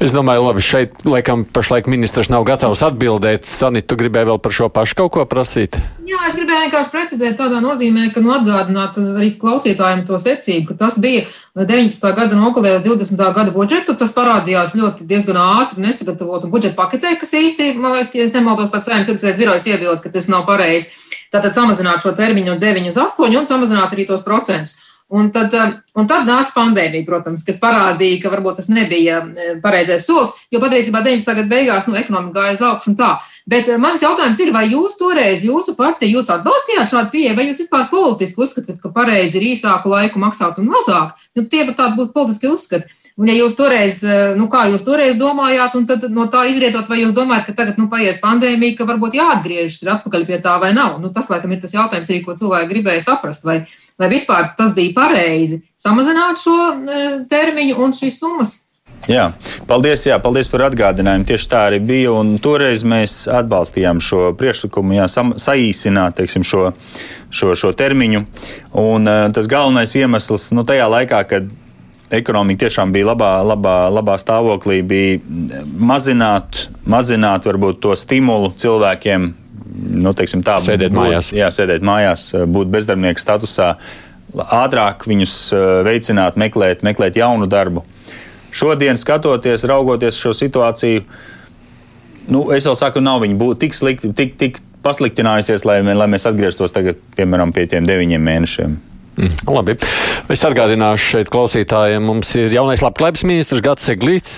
Es 0.00 0.12
domāju, 0.14 0.46
labi, 0.46 0.62
šeit 0.64 1.04
laikam 1.04 1.44
pašlaik 1.44 1.88
ministrs 1.90 2.30
nav 2.32 2.46
gatavs 2.48 2.82
atbildēt. 2.86 3.44
Sanita, 3.48 3.90
tu 3.92 3.98
gribēji 4.00 4.28
vēl 4.30 4.40
par 4.42 4.54
šo 4.56 4.68
pašu 4.72 4.96
kaut 5.02 5.12
ko 5.16 5.24
prasīt? 5.28 5.76
Jā, 6.08 6.20
es 6.28 6.36
gribēju 6.38 6.64
vienkārši 6.66 6.92
precizēt 6.94 7.36
tādā 7.40 7.60
nozīmē, 7.64 8.08
ka 8.14 8.22
nu, 8.24 8.32
atgādināt 8.34 8.98
arī 9.02 9.30
klausītājiem 9.42 10.04
to 10.08 10.18
secību, 10.22 10.66
ka 10.70 10.78
tas 10.84 10.98
bija 11.02 11.26
19. 11.58 12.12
gada 12.16 12.38
nogalē 12.38 12.76
uz 12.78 12.86
20. 12.86 13.20
gada 13.36 13.54
budžetu. 13.54 13.96
Tas 13.98 14.14
parādījās 14.16 14.76
ļoti 14.78 15.08
diezgan 15.08 15.40
ātri 15.42 15.84
nesagatavotu 15.84 16.50
budžeta 16.52 16.78
paketē, 16.78 17.16
kas 17.20 17.34
īsti, 17.38 17.74
man 17.78 17.96
liekas, 17.96 18.14
ja 18.16 18.28
nemaldos, 18.32 18.72
pats 18.72 18.88
saimnes 18.88 19.10
vidusveids 19.10 19.40
birojas 19.40 19.68
iebilda, 19.68 20.00
ka 20.04 20.12
tas 20.14 20.30
nav 20.32 20.46
pareizi. 20.48 20.90
Tātad 21.32 21.54
samazināt 21.56 22.04
šo 22.04 22.12
termiņu 22.16 22.52
no 22.52 22.60
9 22.60 22.88
uz 22.90 22.98
8 23.00 23.38
un 23.38 23.48
samazināt 23.48 23.94
arī 23.94 24.08
tos 24.08 24.24
procentus. 24.26 24.80
Un 25.12 25.28
tad, 25.30 25.52
eh, 25.52 25.72
un 26.00 26.06
tad 26.08 26.24
nāca 26.24 26.54
pandēmija, 26.54 27.04
protams, 27.04 27.42
kas 27.44 27.58
parādīja, 27.60 28.22
ka 28.22 28.30
varbūt 28.32 28.62
tas 28.62 28.70
nebija 28.72 29.18
eh, 29.20 29.50
pareizais 29.60 30.06
solis, 30.08 30.30
jo 30.48 30.60
patiesībā 30.62 31.02
19. 31.04 31.34
gada 31.36 31.50
beigās 31.50 31.84
nu, 31.84 31.98
ekonomika 32.00 32.38
gāja 32.38 32.54
uz 32.56 32.62
augšu 32.70 32.90
un 32.94 32.96
tā. 32.96 33.10
Bet 33.44 33.68
eh, 33.68 33.76
mans 33.82 34.00
jautājums 34.00 34.40
ir, 34.40 34.54
vai 34.56 34.62
jūs 34.70 34.96
toreiz, 34.96 35.44
jūsu 35.44 35.76
partija, 35.76 36.14
jūs 36.14 36.32
atbalstījāt 36.32 36.94
šādu 36.94 37.12
pieeju, 37.12 37.36
vai 37.36 37.44
jūs 37.50 37.60
vispār 37.60 37.90
politiski 37.92 38.40
uzskatāt, 38.40 38.80
ka 38.80 38.88
pareizi 38.94 39.36
ir 39.36 39.50
īsāku 39.50 39.92
laiku 39.92 40.22
maksāt 40.22 40.62
un 40.64 40.72
mazāk? 40.72 41.12
Nu, 41.36 41.44
tie 41.44 41.66
pat 41.68 41.82
tādi 41.82 42.00
būtu 42.00 42.16
politiski 42.16 42.48
uzskati. 42.48 42.88
Un, 43.20 43.28
ja 43.28 43.36
jūs 43.36 43.52
toreiz, 43.52 43.98
nu, 44.38 44.46
kā 44.48 44.62
jūs 44.72 44.86
toreiz 44.86 45.18
domājāt, 45.20 45.74
un 45.76 45.84
tad 45.84 46.06
no 46.08 46.24
tā 46.32 46.46
izrietot, 46.48 46.88
vai 46.88 47.02
jūs 47.02 47.12
domājat, 47.12 47.50
ka 47.50 47.58
tagad, 47.58 47.76
nu, 47.76 47.90
paies 47.92 48.16
pandēmija, 48.22 48.78
ka 48.78 48.86
varbūt 48.88 49.18
jāatgriežas 49.18 49.84
atpakaļ 49.98 50.24
pie 50.30 50.38
tā 50.40 50.56
vai 50.62 50.72
nav? 50.72 50.96
Nu, 51.02 51.12
tas, 51.12 51.28
laikam, 51.28 51.52
ir 51.52 51.60
tas 51.60 51.76
jautājums 51.76 52.08
arī, 52.08 52.22
ko 52.24 52.32
cilvēki 52.40 52.72
gribēja 52.72 53.04
saprast. 53.04 53.44
Vai, 53.44 53.58
vai 53.98 54.10
vispār 54.12 54.52
tas 54.58 54.74
bija 54.76 54.94
pareizi 54.96 55.62
samazināt 55.78 56.40
šo 56.42 56.58
e, 56.72 57.06
termiņu 57.30 57.78
un 57.82 57.96
šīs 57.96 58.20
summas. 58.22 58.58
Jā, 59.10 59.32
paldies, 59.66 60.04
jā, 60.06 60.14
paldies 60.22 60.46
par 60.46 60.68
atgādinājumu. 60.68 61.26
Tieši 61.26 61.48
tā 61.50 61.64
arī 61.72 61.80
bija. 61.82 62.12
Toreiz 62.42 62.84
mēs 62.86 63.24
atbalstījām 63.26 63.98
šo 64.02 64.28
priekšlikumu, 64.38 64.94
jā, 65.00 65.08
sam, 65.10 65.32
saīsināt 65.42 66.20
teiksim, 66.20 66.44
šo, 66.46 66.68
šo, 67.34 67.56
šo 67.58 67.72
termiņu. 67.74 68.22
Un, 68.78 69.10
uh, 69.10 69.24
tas 69.34 69.50
galvenais 69.50 69.96
iemesls 69.98 70.52
nu, 70.54 70.62
tajā 70.68 70.86
laikā, 70.92 71.24
kad 71.32 71.50
ekonomika 72.14 72.66
tiešām 72.66 72.92
bija 72.94 73.10
labā, 73.10 73.32
labā, 73.46 73.76
labā 73.90 74.18
stāvoklī, 74.20 74.82
bija 74.86 75.20
mazināt, 75.92 76.66
mazināt 76.86 77.48
varbūt 77.48 77.82
to 77.82 77.96
stimulu 77.98 78.52
cilvēkiem 78.60 79.32
nu, 79.72 80.12
teiksim, 80.16 80.42
tā, 80.46 80.58
sēdēt 80.62 80.92
būt, 80.92 80.98
mājās. 80.98 81.32
Jā, 81.36 81.50
sēdēt 81.54 81.84
mājās, 81.86 82.30
būt 82.52 82.70
bezdarbnieka 82.72 83.22
statusā, 83.22 83.74
ātrāk 84.32 85.06
viņus 85.08 85.36
eh, 85.56 85.68
veicināt, 85.88 86.38
meklēt, 86.40 86.84
meklēt 86.86 87.18
jaunu 87.20 87.48
darbu. 87.50 87.84
Šodien, 88.52 88.98
skatoties, 89.00 89.64
raugoties 89.68 90.18
šo 90.20 90.34
situāciju, 90.36 91.06
nu, 92.28 92.44
es 92.52 92.68
vēl 92.68 92.76
saku, 92.76 93.00
nav 93.04 93.22
viņa 93.24 93.38
būt 93.40 93.62
tik 93.64 93.76
slikti, 93.76 94.12
tik, 94.16 94.36
tik 94.40 94.60
pasliktinājusies, 94.84 95.64
lai, 95.68 95.80
lai 95.82 96.08
mēs 96.10 96.26
atgrieztos 96.28 96.74
tagad, 96.74 97.00
piemēram, 97.16 97.54
pie 97.54 97.68
tiem 97.70 97.88
deviņiem 97.88 98.28
mēnešiem. 98.28 98.80
Mm, 99.22 99.36
labi. 99.54 99.76
Es 100.32 100.42
atgādināšu 100.42 101.04
šeit 101.12 101.28
klausītājiem, 101.30 102.02
mums 102.02 102.32
ir 102.34 102.50
jaunais 102.56 102.82
labklājības 102.82 103.22
ministrs 103.28 103.62
Gats 103.62 103.92
Eglīts 103.92 104.32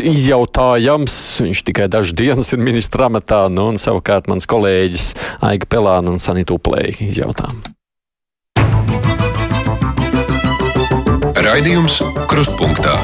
izjautājams. 0.00 1.16
Viņš 1.44 1.60
tikai 1.68 1.90
dažas 1.92 2.16
dienas 2.16 2.54
ir 2.56 2.62
ministra 2.64 3.10
amatā, 3.10 3.42
nu, 3.52 3.66
un 3.74 3.76
savukārt 3.80 4.30
mans 4.32 4.48
kolēģis 4.48 5.10
Aiga 5.44 5.68
Pelāna 5.68 6.14
un 6.14 6.22
Sanita 6.22 6.56
Uplēja 6.56 6.96
izjautā. 7.10 7.50
Raidījums 11.40 12.00
Krustpunktā. 12.30 12.96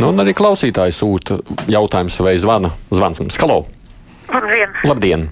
Nu, 0.00 0.08
un 0.08 0.24
arī 0.24 0.32
klausītāji 0.36 0.96
sūta 0.96 1.36
jautājumus 1.68 2.16
vai 2.24 2.36
zvana. 2.40 2.72
Zvans 2.88 3.20
mums. 3.20 3.36
Halo! 3.44 3.62
Labdien! 4.32 4.76
Labdien. 4.88 5.28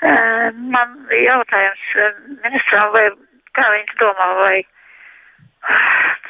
Uh, 0.00 0.48
man 0.74 0.94
jautājums 1.14 1.90
ministram, 2.42 2.90
vai 2.96 3.10
Kā 3.56 3.64
viņš 3.74 3.96
domā, 4.00 4.28
vai 4.40 4.56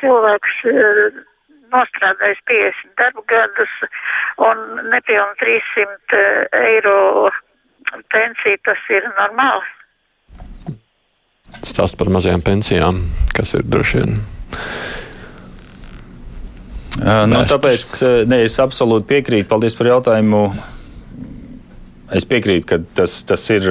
cilvēks 0.00 0.62
uh, 0.70 1.18
nostrādājis 1.74 2.40
50 2.50 2.94
darba 3.00 3.24
gadus 3.30 3.74
un 4.46 4.62
nepilnu 4.92 5.36
300 5.42 5.84
uh, 5.84 6.62
eiro 6.62 6.96
pensiju, 8.14 8.62
tas 8.66 8.88
ir 8.92 9.06
normāli? 9.18 9.76
Stāst 11.66 11.98
par 12.00 12.10
mazajām 12.12 12.42
pensijām, 12.46 13.02
kas 13.36 13.54
ir 13.58 13.66
droši 13.66 14.00
vien. 14.00 14.20
Uh, 17.00 17.24
nu, 17.30 17.42
tāpēc 17.48 17.92
ne, 18.28 18.42
es 18.46 18.58
absolūti 18.62 19.08
piekrītu. 19.14 19.48
Paldies 19.50 19.76
par 19.78 19.90
jautājumu. 19.92 20.44
Es 22.16 22.26
piekrītu, 22.26 22.66
ka 22.66 22.80
tas, 22.98 23.20
tas 23.28 23.44
ir. 23.54 23.68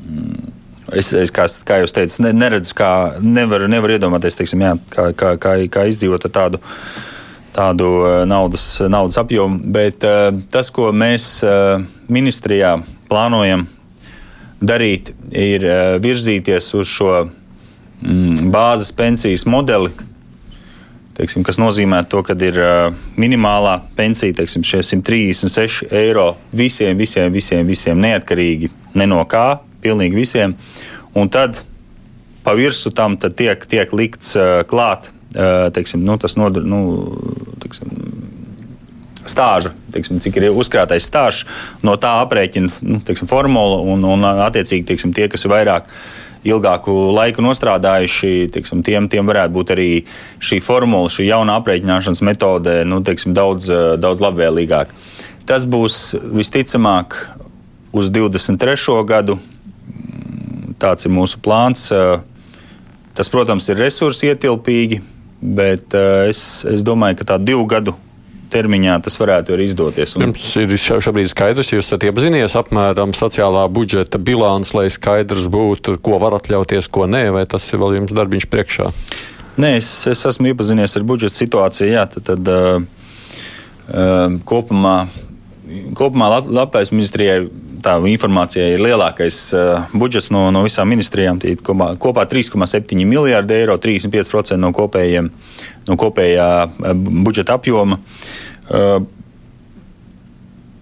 Mm, 0.00 0.57
Es, 0.96 1.10
es 1.12 1.32
kā, 1.34 1.44
kā 1.68 1.82
jūs 1.82 1.92
teicat, 1.92 2.16
ne, 2.24 2.32
neredzu, 2.32 2.72
kā 2.76 2.90
nevaru 3.20 3.68
nevar 3.68 3.92
iedomāties, 3.92 4.38
teiksim, 4.38 4.62
jā, 4.64 4.72
kā, 4.92 5.10
kā, 5.12 5.34
kā, 5.40 5.54
kā 5.72 5.84
izdzīvot 5.90 6.24
ar 6.24 6.32
tādu, 6.32 6.60
tādu 7.56 7.90
eh, 8.08 8.20
naudas, 8.28 8.64
naudas 8.88 9.18
apjomu. 9.20 9.60
Bet 9.74 10.06
uh, 10.08 10.30
tas, 10.52 10.72
ko 10.72 10.88
mēs 10.96 11.42
uh, 11.44 11.82
ministrijā 12.08 12.78
plānojam 13.10 13.66
darīt, 14.64 15.12
ir 15.28 15.68
uh, 15.68 15.98
virzīties 16.00 16.72
uz 16.78 16.88
šo 16.88 17.12
mm, 17.26 18.48
bāzes 18.54 18.94
pensijas 18.96 19.44
modeli. 19.44 19.92
Teiksim, 21.18 21.42
kas 21.44 21.58
nozīmē 21.60 22.04
to, 22.08 22.22
ka 22.22 22.36
ir 22.46 22.56
minimālā 23.18 23.80
pensija, 23.98 24.36
teiksim, 24.38 24.62
136 24.62 25.88
eiro 25.90 26.28
visiem, 26.54 26.94
visiem, 26.96 27.32
visiem, 27.34 27.64
visiem 27.66 27.98
neatkarīgi 27.98 28.70
ne 28.94 29.08
no 29.10 29.24
kā, 29.26 29.58
pilnīgi 29.84 30.18
visiem. 30.18 30.56
Un 31.18 31.30
tad 31.32 31.62
pa 32.44 32.54
virsmu 32.56 32.92
tam 32.96 33.16
tiek, 33.18 33.64
tiek 33.68 33.92
likts 33.92 34.34
uh, 34.38 34.62
klāt 34.68 35.10
uh, 35.36 35.68
teiksim, 35.74 36.04
nu, 36.04 36.16
tas 36.20 36.36
nodar, 36.38 36.64
nu, 36.64 36.80
teiksim, 37.62 37.90
stāžu, 39.28 39.74
teiksim, 39.92 40.22
cik 40.24 40.38
ir 40.40 40.48
uzkrātais 40.50 41.06
stāžs, 41.08 41.44
no 41.84 41.96
tā 42.00 42.18
aprēķina 42.24 42.72
nu, 42.86 43.02
teiksim, 43.04 43.28
formula 43.30 43.82
un, 43.84 44.06
un 44.08 44.24
attiecīgi 44.46 44.86
teiksim, 44.88 45.12
tie, 45.16 45.28
kas 45.30 45.46
ir 45.46 45.54
vairāk. 45.54 45.92
Ilgāku 46.48 46.92
laiku 47.10 47.42
nostrādājuši, 47.42 48.28
teiksim, 48.54 48.84
tiem, 48.86 49.08
tiem 49.10 49.26
varētu 49.26 49.52
būt 49.56 49.72
arī 49.74 49.88
šī 50.38 50.60
formula, 50.62 51.10
šī 51.10 51.26
jauna 51.26 51.56
aprēķināšanas 51.58 52.22
metode 52.24 52.76
nu, 52.86 53.00
teiksim, 53.04 53.34
daudz, 53.36 53.66
daudz 53.98 54.22
labvēlīgāka. 54.22 54.94
Tas 55.50 55.66
būs 55.66 56.14
visticamāk 56.14 57.18
uz 57.90 58.12
23. 58.14 58.78
gadu, 59.08 59.40
tāds 60.80 61.06
ir 61.08 61.14
mūsu 61.14 61.40
plāns. 61.44 61.88
Tas, 63.18 63.30
protams, 63.32 63.66
ir 63.70 63.80
resursi 63.82 64.30
ietilpīgi, 64.30 65.00
bet 65.42 65.94
es, 66.28 66.42
es 66.68 66.84
domāju, 66.86 67.20
ka 67.20 67.32
tā 67.32 67.40
divu 67.42 67.66
gadu 67.70 67.96
termiņā 68.52 68.96
tas 69.04 69.16
varētu 69.20 69.54
arī 69.54 69.68
izdoties. 69.68 70.14
Un... 70.16 70.28
Jums 70.28 70.44
ir 70.60 71.02
šobrīd 71.04 71.30
skaidrs, 71.30 71.72
jūs 71.74 71.86
esat 71.86 72.06
iepazinies 72.08 72.56
apmēram 72.58 73.12
sociālā 73.16 73.66
budžeta 73.72 74.20
bilants, 74.22 74.72
lai 74.76 74.88
skaidrs 74.92 75.48
būtu, 75.52 75.98
ko 76.04 76.20
var 76.22 76.38
atļauties, 76.38 76.88
ko 76.92 77.08
nē, 77.10 77.28
vai 77.34 77.44
tas 77.50 77.66
ir 77.72 77.82
vēl 77.82 77.98
jums 78.00 78.14
darbiņš 78.16 78.48
priekšā? 78.52 78.90
Nē, 79.58 79.74
es, 79.80 79.90
es 80.06 80.24
esmu 80.30 80.52
iepazinies 80.52 80.94
ar 80.96 81.06
budžeta 81.06 81.40
situāciju. 81.40 81.90
Jā, 81.90 82.06
tad, 82.12 82.28
tad, 82.28 82.50
uh, 82.52 82.84
uh, 83.90 84.36
kopumā, 84.48 84.96
kopumā 85.98 86.30
Labklājības 86.46 86.94
ministrijai 86.94 87.40
tā 87.82 87.96
informācija 88.10 88.66
ir 88.74 88.82
lielākais 88.82 89.38
budžets 89.92 90.30
no, 90.34 90.48
no 90.54 90.64
visām 90.66 90.90
ministrijām. 90.90 91.40
Kopā, 91.64 91.92
kopā 92.00 92.26
3,7 92.30 93.04
miljārdi 93.08 93.56
eiro, 93.58 93.78
35% 93.82 94.58
no, 94.60 94.72
kopējiem, 94.76 95.30
no 95.88 95.98
kopējā 96.00 96.48
budžeta 97.08 97.58
apjoma. 97.58 98.00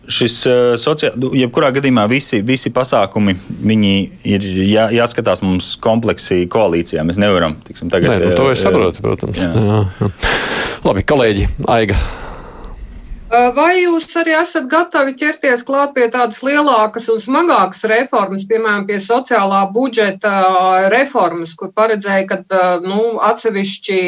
Šis 0.06 0.36
sociāli, 0.78 1.18
nu, 1.18 1.32
jebkurā 1.34 1.72
gadījumā 1.74 2.04
visi, 2.10 2.38
visi 2.46 2.70
pasākumi 2.74 3.34
ir 4.30 4.44
jā, 4.62 4.86
jāskatās 4.94 5.42
mums 5.42 5.72
kompleksi 5.82 6.44
koalīcijā. 6.52 7.02
Mēs 7.06 7.18
nevaram, 7.18 7.58
tiksim, 7.66 7.90
tagad. 7.90 8.14
Nē, 8.14 8.30
nu, 8.30 8.36
to 8.38 8.52
es 8.52 8.62
saprotu, 8.62 9.02
protams. 9.02 9.42
Jā, 9.42 9.82
jā. 9.82 10.12
Labi, 10.86 11.02
kolēģi, 11.10 11.50
Aiga. 11.74 11.98
Vai 13.26 13.80
jūs 13.82 14.06
arī 14.20 14.36
esat 14.38 14.68
gatavi 14.70 15.16
ķerties 15.18 15.64
klāt 15.66 15.96
pie 15.96 16.06
tādas 16.14 16.44
lielākas 16.46 17.08
un 17.10 17.18
smagākas 17.18 17.82
reformas, 17.90 18.44
piemēram, 18.46 18.84
pie 18.86 19.00
sociālā 19.02 19.64
budžeta 19.74 20.34
reformas, 20.94 21.56
kur 21.58 21.72
paredzēja, 21.74 22.26
ka 22.30 22.60
nu, 22.84 23.16
atsevišķi 23.26 23.98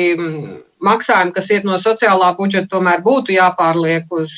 maksājumi, 0.87 1.35
kas 1.35 1.51
iet 1.51 1.67
no 1.67 1.81
sociālā 1.83 2.31
budžeta, 2.39 2.71
tomēr 2.77 3.03
būtu 3.03 3.35
jāpārliek 3.35 4.07
uz 4.15 4.37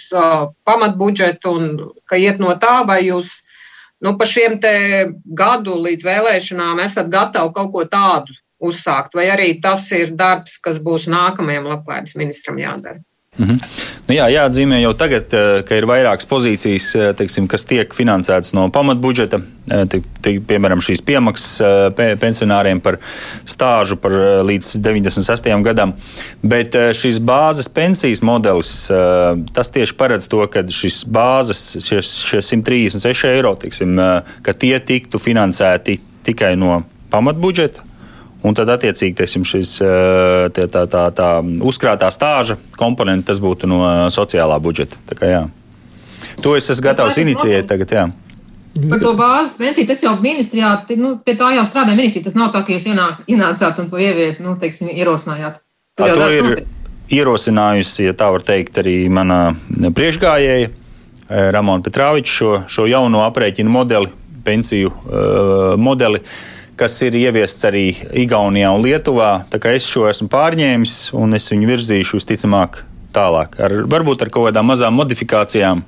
pamatbudžetu 0.65 1.53
un 1.53 1.69
ka 2.09 2.17
iet 2.17 2.41
no 2.41 2.57
tā, 2.57 2.81
vai 2.89 3.03
jūs 3.05 3.43
nu, 4.01 4.17
pa 4.17 4.25
šiem 4.25 4.57
gadu 5.37 5.77
līdz 5.77 6.09
vēlēšanām 6.09 6.81
esat 6.81 7.13
gatavi 7.13 7.53
kaut 7.53 7.73
ko 7.77 7.85
tādu 7.85 8.33
uzsākt, 8.65 9.13
vai 9.13 9.29
arī 9.29 9.53
tas 9.61 9.85
ir 9.93 10.17
darbs, 10.17 10.57
kas 10.57 10.81
būs 10.81 11.05
nākamajam 11.13 11.69
labklājības 11.69 12.17
ministram 12.17 12.57
jādara? 12.61 13.05
-hmm. 13.39 13.59
nu 14.09 14.15
jā, 14.15 14.27
jāatzīmē 14.27 14.81
jau 14.83 14.93
tagad, 14.99 15.33
eh, 15.33 15.63
ka 15.63 15.77
ir 15.79 15.87
vairākas 15.87 16.27
pozīcijas, 16.27 16.87
eh, 16.95 17.13
teiksim, 17.15 17.47
kas 17.49 17.65
tiek 17.65 17.95
finansētas 17.95 18.53
no 18.53 18.69
pamatbudžeta. 18.69 19.41
Eh, 19.71 19.85
tik, 19.87 20.03
tik, 20.21 20.41
piemēram, 20.47 20.83
šīs 20.83 21.01
piemaksas 21.05 21.61
pensionāriem 22.19 22.81
par 22.81 22.99
stāžu 23.47 23.97
par 23.97 24.11
līdz 24.45 24.81
96. 24.83 25.63
gadam. 25.63 25.95
Bet 26.43 26.73
šīs 26.73 27.21
bāzes 27.21 27.69
pensijas 27.69 28.21
modelis, 28.21 28.91
tas 29.55 29.71
tieši 29.71 29.95
paredz 29.95 30.29
to, 30.29 30.47
ka 30.47 30.63
šis 30.63 31.05
bāzes, 31.05 31.79
šie, 31.79 32.01
šie 32.03 32.43
136 32.43 33.25
eiro, 33.25 33.55
tiksim, 33.55 33.97
ka 34.43 34.53
tie 34.53 34.79
tiktu 34.81 35.19
finansēti 35.19 36.01
tikai 36.25 36.57
no 36.57 36.83
pamatbudžeta 37.11 37.90
Un 38.41 38.57
tad, 38.57 38.71
attiecīgi, 38.73 39.13
teiksim, 39.19 39.45
šis, 39.45 39.75
tā, 40.57 40.65
tā, 40.73 40.87
tā, 40.89 41.03
tā 41.13 41.29
uzkrātā 41.69 42.09
stāža 42.13 42.57
komponente, 42.79 43.29
tas 43.29 43.41
būtu 43.43 43.69
no 43.69 43.83
sociālā 44.13 44.57
budžeta. 44.65 44.97
Kā, 45.13 45.29
jā. 45.29 45.43
to 46.41 46.55
es 46.57 46.71
esmu 46.73 46.87
gatavs 46.89 47.19
inicijēt 47.21 47.69
tagad. 47.69 47.93
Jā. 47.93 48.07
Par 48.89 49.01
to 49.03 49.13
bāzes 49.19 49.59
pensiju 49.61 49.89
tas 49.91 50.01
jau 50.07 50.15
ministrijā, 50.23 50.71
nu, 50.97 51.17
pie 51.27 51.35
tā 51.37 51.51
jau 51.57 51.67
strādā 51.69 51.93
ministrija. 51.93 52.31
Tas 52.31 52.39
nav 52.39 52.53
tā, 52.55 52.63
ka 52.65 52.73
jūs 52.73 52.87
ienāk, 52.89 53.25
ienācāt 53.29 53.83
un 53.83 53.91
to 53.91 54.01
ievies, 54.01 54.39
nu, 54.41 54.55
teiksim, 54.61 54.89
ierosinājāt. 54.95 55.59
Tā 56.01 56.09
to 56.17 56.29
ir 56.33 56.47
notiek. 56.47 56.71
ierosinājusi, 57.13 58.07
ja 58.07 58.15
tā 58.17 58.31
var 58.33 58.47
teikt, 58.47 58.79
arī 58.81 59.03
mana 59.13 59.51
priekšgājēja 59.69 60.71
Ramona 61.53 61.85
Petrāviča 61.85 62.33
šo, 62.33 62.55
šo 62.71 62.87
jauno 62.89 63.21
aprēķinu 63.27 63.75
modeli, 63.75 64.09
pensiju 64.47 64.95
uh, 64.95 65.77
modeli. 65.77 66.23
Uh, 66.23 66.60
kas 66.81 66.97
ir 67.05 67.17
ieviests 67.21 67.67
arī 67.69 67.91
Igaunijā 68.23 68.71
un 68.73 68.85
Lietuvā. 68.87 69.33
Es 69.71 69.89
šo 69.89 70.07
esmu 70.09 70.31
pārņēmis 70.33 70.97
un 71.19 71.37
es 71.37 71.51
viņu 71.53 71.69
virzīšu 71.69 72.21
visticamāk 72.21 72.83
tālāk, 73.15 73.59
ar, 73.61 73.77
varbūt 73.91 74.25
ar 74.25 74.33
kaut 74.33 74.49
kādām 74.49 74.71
mazām 74.71 74.97
modifikācijām. 74.97 75.85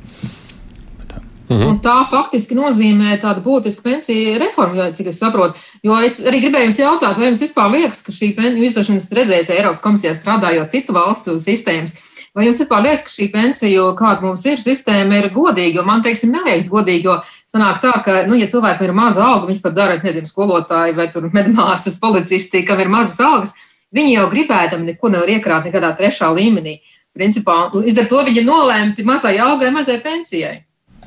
Mhm. 1.53 1.66
Un 1.68 1.80
tā 1.84 1.99
faktiski 2.09 2.57
nozīmē 2.57 3.16
tādu 3.20 3.43
būtisku 3.45 3.84
pensiju 3.84 4.38
reformu, 4.40 4.78
jo, 4.78 4.86
cik 4.97 5.11
es 5.11 5.18
saprotu. 5.20 5.59
Jo 5.84 5.99
es 6.05 6.20
arī 6.20 6.40
gribēju 6.45 6.70
jums 6.70 6.80
jautāt, 6.80 7.18
vai 7.18 7.28
jums 7.28 7.43
vispār 7.45 7.68
liekas, 7.74 8.01
ka 8.05 8.14
šī 8.14 8.32
pensiju, 8.36 8.70
esat 8.95 9.18
redzējis 9.18 9.53
Eiropas 9.57 9.82
komisijā 9.84 10.14
strādājot 10.16 10.72
citu 10.72 10.97
valstu 10.97 11.36
sistēmas, 11.43 11.97
vai 12.32 12.47
jums 12.47 12.62
vispār 12.62 12.86
liekas, 12.86 13.05
ka 13.05 13.12
šī 13.12 13.28
pensiju, 13.34 13.90
kāda 13.99 14.24
mums 14.24 14.47
ir, 14.49 14.62
sistēma 14.62 15.20
ir 15.20 15.28
godīga? 15.34 15.80
Jo 15.80 15.86
man, 15.88 16.05
teiksim, 16.07 16.32
neliekas 16.32 16.70
godīgi, 16.72 17.11
jo 17.11 17.18
Sanāk 17.53 17.82
tā, 17.82 17.92
ka, 18.00 18.14
nu, 18.24 18.36
ja 18.40 18.46
cilvēkam 18.48 18.86
ir 18.86 18.94
maza 18.96 19.20
alga, 19.26 19.50
viņš 19.50 19.61
pat 19.61 19.74
dara, 19.76 19.98
nezinu, 20.00 20.28
skolotāji 20.30 20.94
vai 20.96 21.09
medmāsas, 21.34 21.98
policisti, 22.00 22.62
kam 22.64 22.80
ir 22.80 22.88
mazas 22.88 23.20
algas, 23.20 23.53
viņi 23.92 24.14
jau 24.14 24.24
gribēdami 24.32 24.88
neko 24.88 25.11
nevar 25.12 25.28
iekrāt 25.28 25.68
nekādā 25.68 25.92
trešā 25.98 26.32
līmenī. 26.32 26.78
Principā, 27.12 27.66
līdz 27.76 28.00
ar 28.00 28.07
to 28.09 28.22
viņi 28.24 28.46
nolēmti 28.46 29.05
mazai 29.05 29.34
algai, 29.36 29.68
mazai 29.74 29.98
pensijai. 30.00 30.62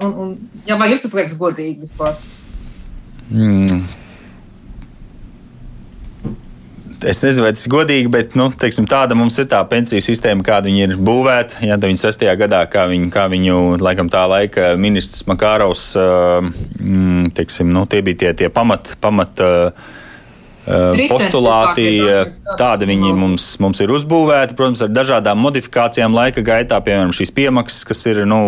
Un, 0.06 0.12
un, 0.14 0.34
jā, 0.68 0.78
vai 0.78 0.92
jums 0.92 1.08
tas 1.08 1.16
liekas 1.18 1.34
godīgi 1.40 1.82
vispār? 1.82 2.14
Mm, 3.32 3.82
es 7.06 7.22
nezinu, 7.24 7.46
vai 7.46 7.54
tas 7.56 7.66
ir 7.68 7.74
godīgi, 7.74 8.12
bet 8.12 8.36
nu, 8.40 8.48
teiksim, 8.62 8.88
tāda 8.90 9.18
mums 9.18 9.38
ir 9.42 9.48
tā 9.52 9.60
pensiju 9.70 10.04
sistēma, 10.04 10.46
kāda 10.46 10.70
viņa 10.70 10.88
ir 10.88 10.96
būvēta. 11.08 11.62
Jā, 11.66 11.78
96. 11.82 12.26
gadā, 12.42 12.64
kā, 12.72 12.86
viņu, 12.92 13.10
kā 13.14 13.28
viņu 13.32 13.60
laikam 13.84 14.10
tā 14.12 14.26
laika 14.30 14.74
ministrs 14.80 15.26
Makārovs, 15.30 15.92
mm, 15.98 17.32
teiksim, 17.38 17.70
nu, 17.74 17.86
tie 17.90 18.02
bija 18.06 18.24
tie, 18.26 18.34
tie 18.44 18.52
pamat. 18.54 18.96
pamat 19.02 19.44
postulāti, 20.66 22.00
tādi 22.58 22.88
viņi 22.90 23.12
mums, 23.14 23.44
mums 23.62 23.84
ir 23.86 23.92
uzbūvēti, 23.94 24.58
protams, 24.58 24.82
ar 24.82 24.90
dažādām 24.90 25.38
modifikācijām 25.38 26.16
laika 26.18 26.42
gaitā, 26.46 26.80
piemēram, 26.82 27.14
šīs 27.14 27.34
piemaksas, 27.38 27.86
kas 27.86 28.02
ir 28.10 28.24
nu, 28.26 28.40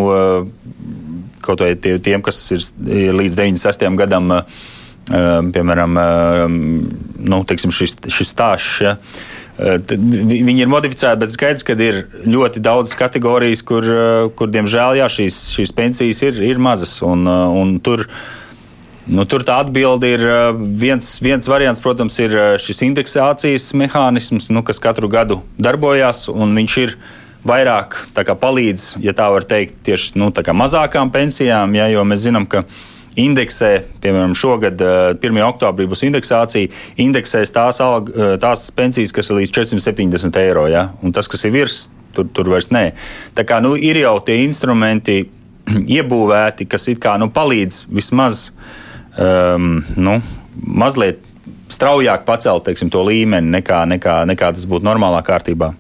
kaut 1.46 1.62
vai 1.62 1.76
tie, 1.78 2.00
tiem, 2.02 2.26
kas 2.26 2.42
ir 2.56 2.66
līdz 3.14 3.38
96. 3.38 3.86
gadam 4.02 4.34
Ehm, 4.34 4.77
piemēram, 5.08 5.98
ehm, 5.98 6.56
nu, 7.30 7.42
teiksim, 7.48 7.72
šis, 7.72 7.96
šis 8.12 8.34
stāsts. 8.34 8.80
Ja. 8.84 8.96
Ehm, 9.58 9.86
viņi 10.48 10.66
ir 10.66 10.72
modificēti, 10.72 11.22
bet 11.22 11.34
skaidrs, 11.34 11.64
ka 11.68 11.78
ir 11.82 12.02
ļoti 12.28 12.64
daudz 12.64 12.96
kategorijas, 12.98 13.64
kur, 13.68 13.88
kur 14.36 14.52
diemžēl, 14.52 15.00
jā, 15.02 15.08
šīs, 15.12 15.40
šīs 15.56 15.74
pensijas 15.78 16.24
ir, 16.28 16.42
ir 16.44 16.60
mazas. 16.60 16.98
Un, 17.06 17.24
un 17.28 17.78
tur, 17.80 18.04
nu, 19.08 19.26
tur 19.26 19.46
tā 19.48 19.62
atbilde 19.64 20.12
ir 20.18 20.26
viens, 20.58 21.14
viens 21.24 21.48
variants, 21.48 21.82
protams, 21.84 22.20
ir 22.20 22.36
šis 22.62 22.84
indeksācijas 22.90 23.72
mehānisms, 23.80 24.52
nu, 24.52 24.66
kas 24.68 24.84
katru 24.84 25.10
gadu 25.12 25.42
darbojās, 25.58 26.28
un 26.34 26.54
viņš 26.58 26.78
ir 26.84 27.00
vairāk 27.48 27.96
palīdz, 28.14 28.98
ja 29.00 29.14
tā 29.16 29.30
var 29.32 29.46
teikt, 29.48 29.80
tieši 29.88 30.20
nu, 30.20 30.30
mazākām 30.36 31.12
pensijām, 31.14 31.76
ja, 31.78 31.88
jo 31.88 32.04
mēs 32.04 32.26
zinām, 32.28 32.48
ka 32.50 32.66
indeksē, 33.18 33.72
piemēram, 34.02 34.36
šogad, 34.38 34.82
1. 35.22 35.38
Eh, 35.38 35.46
oktobrī 35.46 35.88
būs 35.90 36.06
indeksācija, 36.08 36.70
indeksēs 37.02 37.54
tās, 37.54 37.82
alg, 37.82 38.12
eh, 38.14 38.38
tās 38.42 38.70
pensijas, 38.72 39.14
kas 39.14 39.30
ir 39.30 39.42
līdz 39.42 39.52
470 39.52 40.38
eiro. 40.38 40.68
Ja? 40.70 40.90
Un 41.02 41.12
tas, 41.12 41.28
kas 41.28 41.46
ir 41.46 41.52
virs, 41.52 41.90
tur, 42.14 42.28
tur 42.34 42.50
vairs 42.50 42.70
nē. 42.70 42.92
Tā 43.36 43.44
kā 43.44 43.62
nu, 43.62 43.76
ir 43.76 43.98
jau 43.98 44.20
tie 44.20 44.44
instrumenti 44.46 45.30
iebūvēti, 45.98 46.68
kas 46.70 46.88
it 46.88 47.00
kā 47.00 47.18
nu, 47.18 47.30
palīdz 47.30 47.86
vismaz 47.90 48.52
um, 49.18 49.84
nu, 49.96 50.22
mazliet 50.56 51.20
straujāk 51.70 52.24
pacelt 52.26 52.64
teiksim, 52.64 52.90
to 52.90 53.04
līmeni, 53.04 53.52
nekā, 53.60 53.84
nekā, 53.86 54.24
nekā 54.30 54.54
tas 54.56 54.66
būtu 54.66 54.88
normālā 54.88 55.20
kārtībā. 55.26 55.74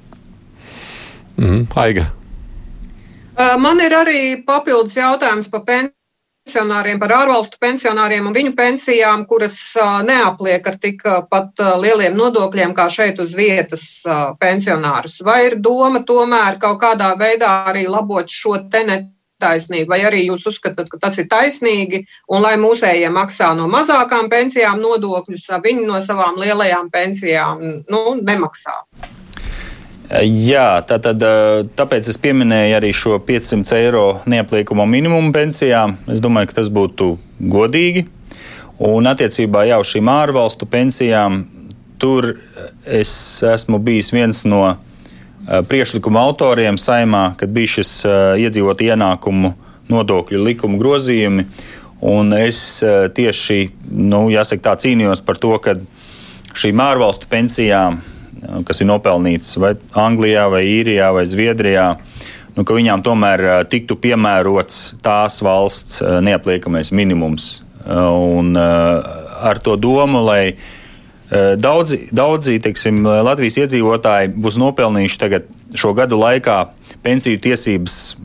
Mm, 1.37 1.67
Aiga. 1.77 2.09
Man 3.61 3.79
ir 3.79 3.93
arī 3.93 4.21
papildus 4.41 4.97
jautājums 4.97 5.47
par 5.53 5.61
pensiju 5.63 5.96
pensionāriem, 6.47 6.99
par 6.99 7.11
ārvalstu 7.11 7.59
pensionāriem 7.59 8.27
un 8.27 8.35
viņu 8.35 8.53
pensijām, 8.55 9.25
kuras 9.27 9.59
neapliek 10.07 10.67
ar 10.67 10.77
tik 10.79 11.03
pat 11.29 11.59
lieliem 11.81 12.15
nodokļiem 12.15 12.73
kā 12.73 12.87
šeit 12.89 13.19
uz 13.19 13.35
vietas 13.35 14.05
pensionārus. 14.39 15.19
Vai 15.27 15.47
ir 15.47 15.57
doma 15.59 16.03
tomēr 16.07 16.57
kaut 16.59 16.79
kādā 16.79 17.17
veidā 17.19 17.67
arī 17.67 17.87
labot 17.87 18.31
šo 18.31 18.55
te 18.71 18.85
netaisnību, 18.87 19.89
vai 19.91 19.99
arī 20.07 20.23
jūs 20.29 20.47
uzskatāt, 20.47 20.87
ka 20.87 20.97
tas 21.03 21.19
ir 21.19 21.27
taisnīgi 21.27 22.05
un 22.31 22.41
lai 22.41 22.55
mūsējie 22.55 23.11
maksā 23.11 23.51
no 23.57 23.67
mazākām 23.67 24.31
pensijām 24.31 24.79
nodokļus, 24.79 25.49
viņi 25.63 25.85
no 25.85 25.99
savām 26.01 26.39
lielajām 26.39 26.89
pensijām 26.89 27.83
nu, 27.91 28.03
nemaksā? 28.23 28.79
Jā, 30.07 30.79
tā 30.87 31.01
tad, 31.03 31.19
tāpēc 31.75 32.07
es 32.07 32.19
pieminēju 32.23 32.77
arī 32.77 32.93
šo 32.95 33.17
500 33.27 33.75
eiro 33.75 34.03
neapliekamo 34.23 34.85
minimumu 34.87 35.33
pensijām. 35.35 35.97
Es 36.07 36.21
domāju, 36.23 36.47
ka 36.47 36.61
tas 36.61 36.69
būtu 36.71 37.09
godīgi. 37.43 38.05
Un 38.87 39.09
attiecībā 39.11 39.65
jau 39.67 39.81
šīm 39.83 40.07
ārvalstu 40.07 40.69
pensijām, 40.71 41.41
tur 41.99 42.29
es 42.85 43.11
esmu 43.43 43.81
bijis 43.83 44.13
viens 44.15 44.45
no 44.47 44.77
priekšlikuma 45.43 46.23
autoriem 46.23 46.79
saimā, 46.79 47.33
kad 47.35 47.51
bija 47.51 47.75
šis 47.75 47.93
iedzīvot 48.47 48.87
ienākumu 48.87 49.57
nodokļu 49.91 50.43
likuma 50.47 50.79
grozījumi. 50.79 51.49
Un 52.07 52.31
es 52.37 52.79
tieši 53.17 53.73
nu, 53.91 54.29
jāsaka, 54.31 54.69
tā 54.69 54.79
cīnījos 54.85 55.19
par 55.27 55.39
to, 55.41 55.57
ka 55.59 55.75
šīm 56.55 56.79
ārvalstu 56.79 57.27
pensijām 57.27 57.99
kas 58.67 58.81
ir 58.81 58.89
nopelnīts 58.89 59.57
vai 59.61 59.75
Anglijā, 59.97 60.47
vai 60.51 60.63
Īrijā, 60.69 61.11
vai 61.15 61.25
Zviedrijā, 61.29 61.87
nu, 62.57 62.65
viņām 62.65 63.03
tomēr 63.05 63.45
tiktu 63.71 63.99
piemērots 64.01 64.97
tās 65.05 65.39
valsts 65.45 66.01
neapliekamais 66.25 66.93
minimums. 66.95 67.57
Un 67.87 68.57
ar 68.57 69.61
to 69.63 69.77
domu, 69.79 70.23
lai 70.25 70.57
daudzi, 71.29 72.07
daudzi 72.11 72.57
teiksim, 72.63 73.05
Latvijas 73.05 73.59
iedzīvotāji 73.63 74.33
būs 74.35 74.59
nopelnījuši 74.59 75.43
šo 75.77 75.93
gadu 75.95 76.19
laikā 76.19 76.61
pensiju 77.05 77.39
tiesības 77.43 78.17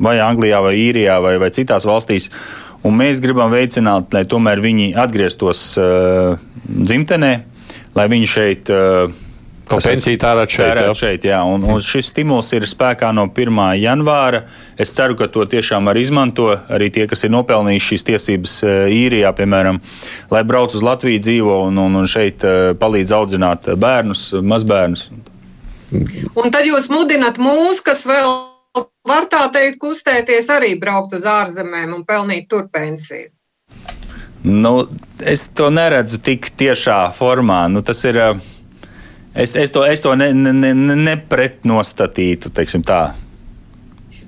vai 0.00 0.18
Anglijā, 0.22 0.60
vai 0.64 0.74
Īrijā, 0.78 1.18
vai, 1.22 1.36
vai 1.42 1.50
citās 1.54 1.86
valstīs. 1.86 2.30
Un 2.84 2.96
mēs 2.98 3.20
gribam 3.24 3.52
veicināt, 3.52 4.12
lai 4.12 4.24
tomēr 4.28 4.60
viņi 4.60 4.92
atgrieztos 5.00 5.62
uh, 5.80 6.34
dzimtenē, 6.68 7.32
lai 7.96 8.06
viņi 8.12 8.28
šeit 8.28 8.72
uh, 8.72 9.14
Ko 9.64 9.78
pensiju 9.80 10.18
tērēt 10.20 10.52
šeit? 10.52 10.66
Tērēt 10.66 10.86
jā. 10.90 10.94
šeit 10.98 11.26
jā. 11.28 11.38
Un, 11.48 11.64
un 11.64 11.80
šis 11.84 12.10
stimuls 12.12 12.50
ir 12.56 12.66
spēkā 12.68 13.08
no 13.16 13.24
1. 13.30 13.60
janvāra. 13.80 14.42
Es 14.80 14.92
ceru, 14.92 15.16
ka 15.16 15.28
to 15.32 15.46
tiešām 15.48 15.88
var 15.88 15.96
izmanto 15.96 16.50
arī 16.52 16.90
tie, 16.92 17.06
kas 17.08 17.24
ir 17.24 17.32
nopelnījuši 17.32 17.90
šīs 17.92 18.06
tiesības 18.10 18.56
e, 18.60 18.74
īrijā, 18.98 19.32
piemēram, 19.36 19.80
lai 20.34 20.42
brauc 20.44 20.76
uz 20.76 20.84
Latviju 20.84 21.22
dzīvo 21.24 21.60
un, 21.70 21.80
un, 21.80 22.00
un 22.02 22.10
šeit 22.10 22.44
e, 22.44 22.74
palīdz 22.80 23.14
audzināt 23.16 23.70
bērnus, 23.80 24.26
mazbērnus. 24.44 25.08
Un 25.94 26.50
tad 26.50 26.66
jūs 26.68 26.90
mudinat 26.92 27.40
mūs, 27.40 27.80
kas 27.84 28.04
vēl 28.08 28.34
var 29.08 29.28
tā 29.32 29.46
teikt, 29.54 29.78
kustēties, 29.80 30.50
arī 30.52 30.74
braukt 30.80 31.14
uz 31.16 31.24
ārzemēm 31.28 31.94
un 31.96 32.04
pelnīt 32.04 32.50
tur 32.52 32.68
pensiju. 32.72 33.30
Nu, 34.44 34.74
es 35.24 35.46
to 35.56 35.70
neredzu 35.72 36.18
tik 36.20 36.50
tiešā 36.52 37.06
formā. 37.16 37.64
Nu, 37.72 37.80
tas 37.80 38.04
ir. 38.04 38.20
Es, 39.34 39.56
es 39.58 39.72
to, 39.74 39.82
es 39.84 40.00
to 40.00 40.14
ne, 40.14 40.30
ne, 40.32 40.52
ne, 40.54 40.94
nepretnostatītu, 41.08 42.52
teiksim 42.54 42.84
tā. 42.86 43.08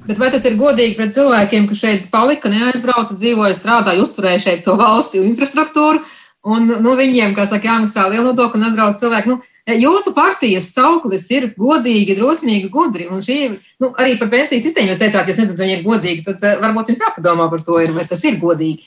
Bet 0.06 0.18
vai 0.18 0.30
tas 0.30 0.44
ir 0.46 0.58
godīgi 0.58 0.96
pret 0.98 1.14
cilvēkiem, 1.14 1.66
kas 1.70 1.82
šeit 1.82 2.08
palika, 2.10 2.50
neaizbrauca, 2.50 3.14
dzīvoja, 3.18 3.54
strādāja, 3.54 4.02
uzturēja 4.02 4.42
šeit 4.42 4.64
to 4.66 4.74
valsti 4.78 5.22
infrastruktūru, 5.22 6.02
un 6.46 6.66
nu, 6.82 6.94
viņiem, 6.98 7.34
kā 7.38 7.46
saka, 7.46 7.70
jāmaksā 7.70 8.06
liela 8.10 8.28
nodokļa 8.28 8.60
un 8.60 8.68
atbrauc 8.70 8.98
cilvēki? 9.02 9.34
Nu, 9.34 9.42
Jūsu 9.66 10.12
partijas 10.14 10.68
sauklis 10.70 11.24
ir 11.34 11.48
godīgi, 11.58 12.14
drosmīgi, 12.14 12.68
gudri. 12.70 13.08
Un 13.10 13.18
šī 13.18 13.38
nu, 13.82 13.88
arī 13.98 14.12
par 14.20 14.28
pensiju 14.30 14.62
sistēmu 14.62 14.92
jūs 14.92 15.00
teicāt, 15.00 15.26
jūs 15.26 15.40
nezināt, 15.40 15.58
vai 15.58 15.66
viņi 15.66 15.74
ir 15.80 15.82
godīgi. 15.82 16.22
Tad 16.28 16.44
eh, 16.46 16.60
varbūt 16.62 16.92
jums 16.92 17.02
jāpadomā 17.02 17.48
par 17.50 17.64
to, 17.66 17.80
ir, 17.82 17.90
vai 17.96 18.04
tas 18.06 18.22
ir 18.30 18.38
godīgi. 18.38 18.86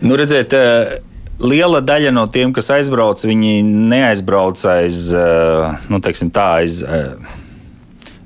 Nu, 0.00 0.16
redziet, 0.16 0.56
eh, 0.56 0.94
liela 1.42 1.80
daļa 1.84 2.12
no 2.14 2.26
tiem, 2.30 2.52
kas 2.54 2.70
aizbrauc, 2.74 3.22
viņi 3.26 3.62
neaizbrauc 3.64 4.60
aiz, 4.70 5.08
eh, 5.14 5.80
nu, 5.90 6.00
teiksim, 6.04 6.30
tā, 6.34 6.48
aiz, 6.62 6.82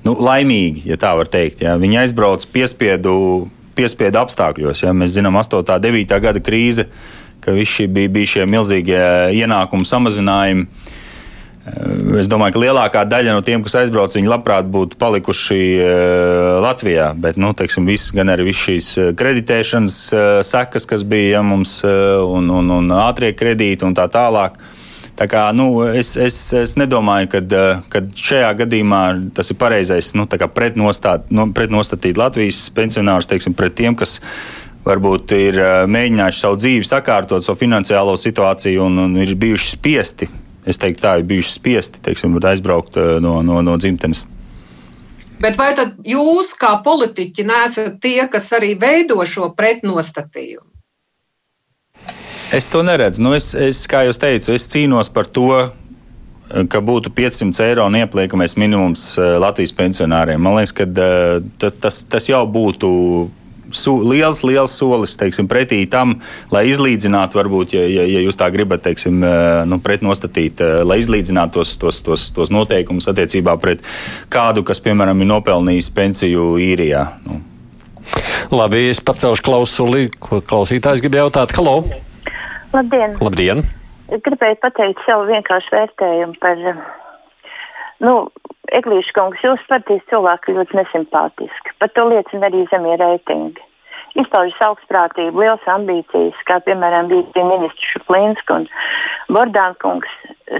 nu, 0.09 0.17
laimīgi, 0.17 0.87
ja 0.89 0.99
tā 1.01 1.15
var 1.19 1.31
teikt. 1.31 1.63
Ja. 1.65 1.77
Viņi 1.81 2.03
aizbrauc 2.05 2.47
piespiedu, 2.53 3.49
piespiedu 3.79 4.21
apstākļos. 4.23 4.85
Ja. 4.87 4.95
Mēs 4.97 5.17
zinām, 5.17 5.39
8. 5.39 5.61
un 5.61 5.83
9. 5.85 6.21
gada 6.25 6.43
krīze, 6.45 6.89
ka 7.45 7.55
visi 7.55 7.87
bija, 7.87 8.13
bija 8.13 8.33
šie 8.35 8.47
milzīgie 8.51 9.03
ienākumu 9.39 9.89
samazinājumi. 9.89 10.67
Es 12.19 12.29
domāju, 12.31 12.55
ka 12.57 12.63
lielākā 12.63 13.03
daļa 13.09 13.35
no 13.37 13.43
tiem, 13.45 13.63
kas 13.65 13.77
aizbrauc, 13.83 14.15
viņi 14.17 14.31
labprāt 14.31 14.69
būtu 14.73 14.99
palikuši 15.01 15.61
eh, 15.83 16.57
Latvijā. 16.65 17.11
Bet, 17.19 17.39
nu, 17.41 17.53
teiksim, 17.57 17.89
viss, 17.89 18.13
gan 18.17 18.33
arī 18.33 18.49
viss 18.49 18.65
šīs 18.65 18.89
eh, 18.99 19.11
kreditēšanas 19.19 19.99
eh, 20.13 20.27
sekas, 20.47 20.89
kas 20.89 21.05
bija 21.09 21.39
ja, 21.39 21.45
mums, 21.47 21.81
un, 21.85 22.49
un, 22.55 22.71
un 22.79 22.93
ātrie 22.97 23.35
kredīti 23.37 23.87
un 23.87 23.97
tā 23.97 24.09
tālāk. 24.13 24.57
Tā 25.19 25.27
kā, 25.27 25.49
nu, 25.57 25.83
es, 25.91 26.13
es, 26.21 26.37
es 26.55 26.77
nedomāju, 26.79 27.43
ka 27.91 28.03
šajā 28.07 28.53
gadījumā 28.61 29.03
tas 29.35 29.51
ir 29.51 29.59
pareizais 29.59 30.13
nu, 30.15 30.29
pretnostāt, 30.31 31.27
nu, 31.35 31.49
pretnostatīt 31.55 32.21
Latvijas 32.21 32.69
pensionārus 32.75 33.27
teiksim, 33.27 33.57
pret 33.59 33.75
tiem, 33.81 33.99
kas 33.99 34.21
varbūt 34.87 35.35
ir 35.35 35.59
mēģinājuši 35.91 36.45
savu 36.45 36.61
dzīvi 36.63 36.87
sakārtot, 36.87 37.43
savu 37.43 37.59
finansiālo 37.59 38.15
situāciju 38.15 38.87
un, 38.87 39.03
un 39.09 39.19
ir 39.25 39.35
bijuši 39.35 39.75
spiesti 39.75 40.31
es 40.69 40.81
teiktu, 40.81 41.03
tā 41.05 41.19
ir 41.21 41.29
bijuši 41.29 41.55
spiesti 41.55 42.03
teiksim, 42.05 42.37
aizbraukt 42.39 42.99
eh, 43.01 43.17
no, 43.25 43.39
no, 43.47 43.63
no 43.65 43.77
dzimtenes. 43.81 44.25
Bet 45.39 45.59
vai 45.59 45.71
tad 45.79 45.95
jūs, 46.07 46.51
kā 46.59 46.75
politiķi, 46.83 47.45
neesat 47.47 48.01
tie, 48.03 48.25
kas 48.31 48.51
arī 48.57 48.73
veido 48.79 49.21
šo 49.23 49.53
pretnostatījumu? 49.55 50.67
Es 52.55 52.67
to 52.73 52.81
neredzu. 52.83 53.23
Nu, 53.23 53.35
es, 53.37 53.53
es, 53.55 53.85
kā 53.91 54.03
jau 54.07 54.15
teicu, 54.17 54.55
es 54.57 54.67
cīnos 54.73 55.13
par 55.13 55.29
to, 55.31 55.69
ka 56.49 56.81
būtu 56.81 57.13
500 57.13 57.67
eiro 57.67 57.87
neapliekamais 57.93 58.57
minimums 58.61 59.11
eh, 59.21 59.37
Latvijas 59.41 59.75
pensionāriem. 59.77 60.41
Man 60.43 60.57
liekas, 60.57 60.75
ka 60.77 60.89
eh, 60.89 61.35
tas, 61.61 61.77
tas, 61.81 62.03
tas 62.09 62.29
jau 62.31 62.43
būtu 62.49 62.91
su, 63.75 63.95
liels, 64.05 64.43
liels 64.47 64.75
solis 64.79 65.17
teiksim, 65.21 65.49
pretī 65.51 65.83
tam, 65.91 66.17
lai 66.55 66.67
izlīdzinātu, 66.71 67.39
varbūt, 67.41 67.75
ja, 67.77 67.85
ja, 67.89 68.07
ja 68.09 68.23
jūs 68.25 68.39
tā 68.39 68.51
gribat, 68.55 68.85
teiksim, 68.87 69.21
nu, 69.69 69.81
pretnostatīt, 69.85 70.63
lai 70.87 71.01
izlīdzinātu 71.03 71.61
tos, 71.61 71.77
tos, 71.81 72.03
tos, 72.05 72.29
tos 72.37 72.53
noteikumus 72.55 73.09
attiecībā 73.11 73.57
pret 73.63 73.85
kādu, 74.33 74.65
kas, 74.67 74.83
piemēram, 74.85 75.25
ir 75.25 75.33
nopelnījis 75.33 75.93
pensiju 75.97 76.51
īrijā. 76.63 77.05
Nu. 77.27 77.41
Labi, 78.55 78.87
es 78.89 79.03
pacelšu 79.05 79.45
klausuli, 79.45 80.09
ko 80.23 80.41
klausītājs 80.41 81.03
grib 81.05 81.19
jautāt. 81.19 81.53
Halo! 81.59 81.83
Labdien! 82.73 83.17
Labdien. 83.21 83.65
Gribēju 84.09 84.57
pateikt 84.63 85.03
savu 85.05 85.27
vienkāršu 85.29 85.75
vērtējumu 85.75 86.39
par 86.41 86.63
nu, 88.05 88.15
Eglīša 88.77 89.15
kungs, 89.17 89.41
jūsu 89.45 89.65
partijas 89.71 90.05
cilvēki 90.11 90.55
ļoti 90.57 90.77
nesimpātiski. 90.77 91.75
Par 91.81 91.93
to 91.97 92.05
liecina 92.11 92.51
arī 92.51 92.65
zemie 92.73 92.97
reitingi. 93.01 93.65
Izpaužas 94.19 94.61
augstprātību, 94.65 95.43
liels 95.43 95.69
ambīcijas, 95.69 96.39
kā 96.49 96.59
piemēram 96.67 97.11
bija 97.11 97.45
ministrs 97.45 97.93
Šuplīnsk 97.93 98.51
un 98.55 98.67
Bordānkungs. 99.35 100.11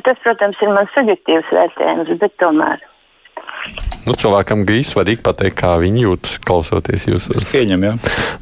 Tas, 0.07 0.21
protams, 0.25 0.61
ir 0.63 0.73
mans 0.77 0.93
subjektīvs 0.97 1.53
vērtējums, 1.57 2.13
bet 2.21 2.37
tomēr. 2.43 2.85
Nu, 4.09 4.15
cilvēkam 4.17 4.63
grib 4.65 4.87
svarīgi 4.89 5.21
pateikt, 5.21 5.59
kā 5.59 5.75
viņi 5.83 6.05
jūtas, 6.07 6.39
klausoties 6.41 7.05
jūsu 7.11 7.35
uzsākumu. 7.35 7.51
Pieņem, 7.53 7.83
jā. 7.85 7.91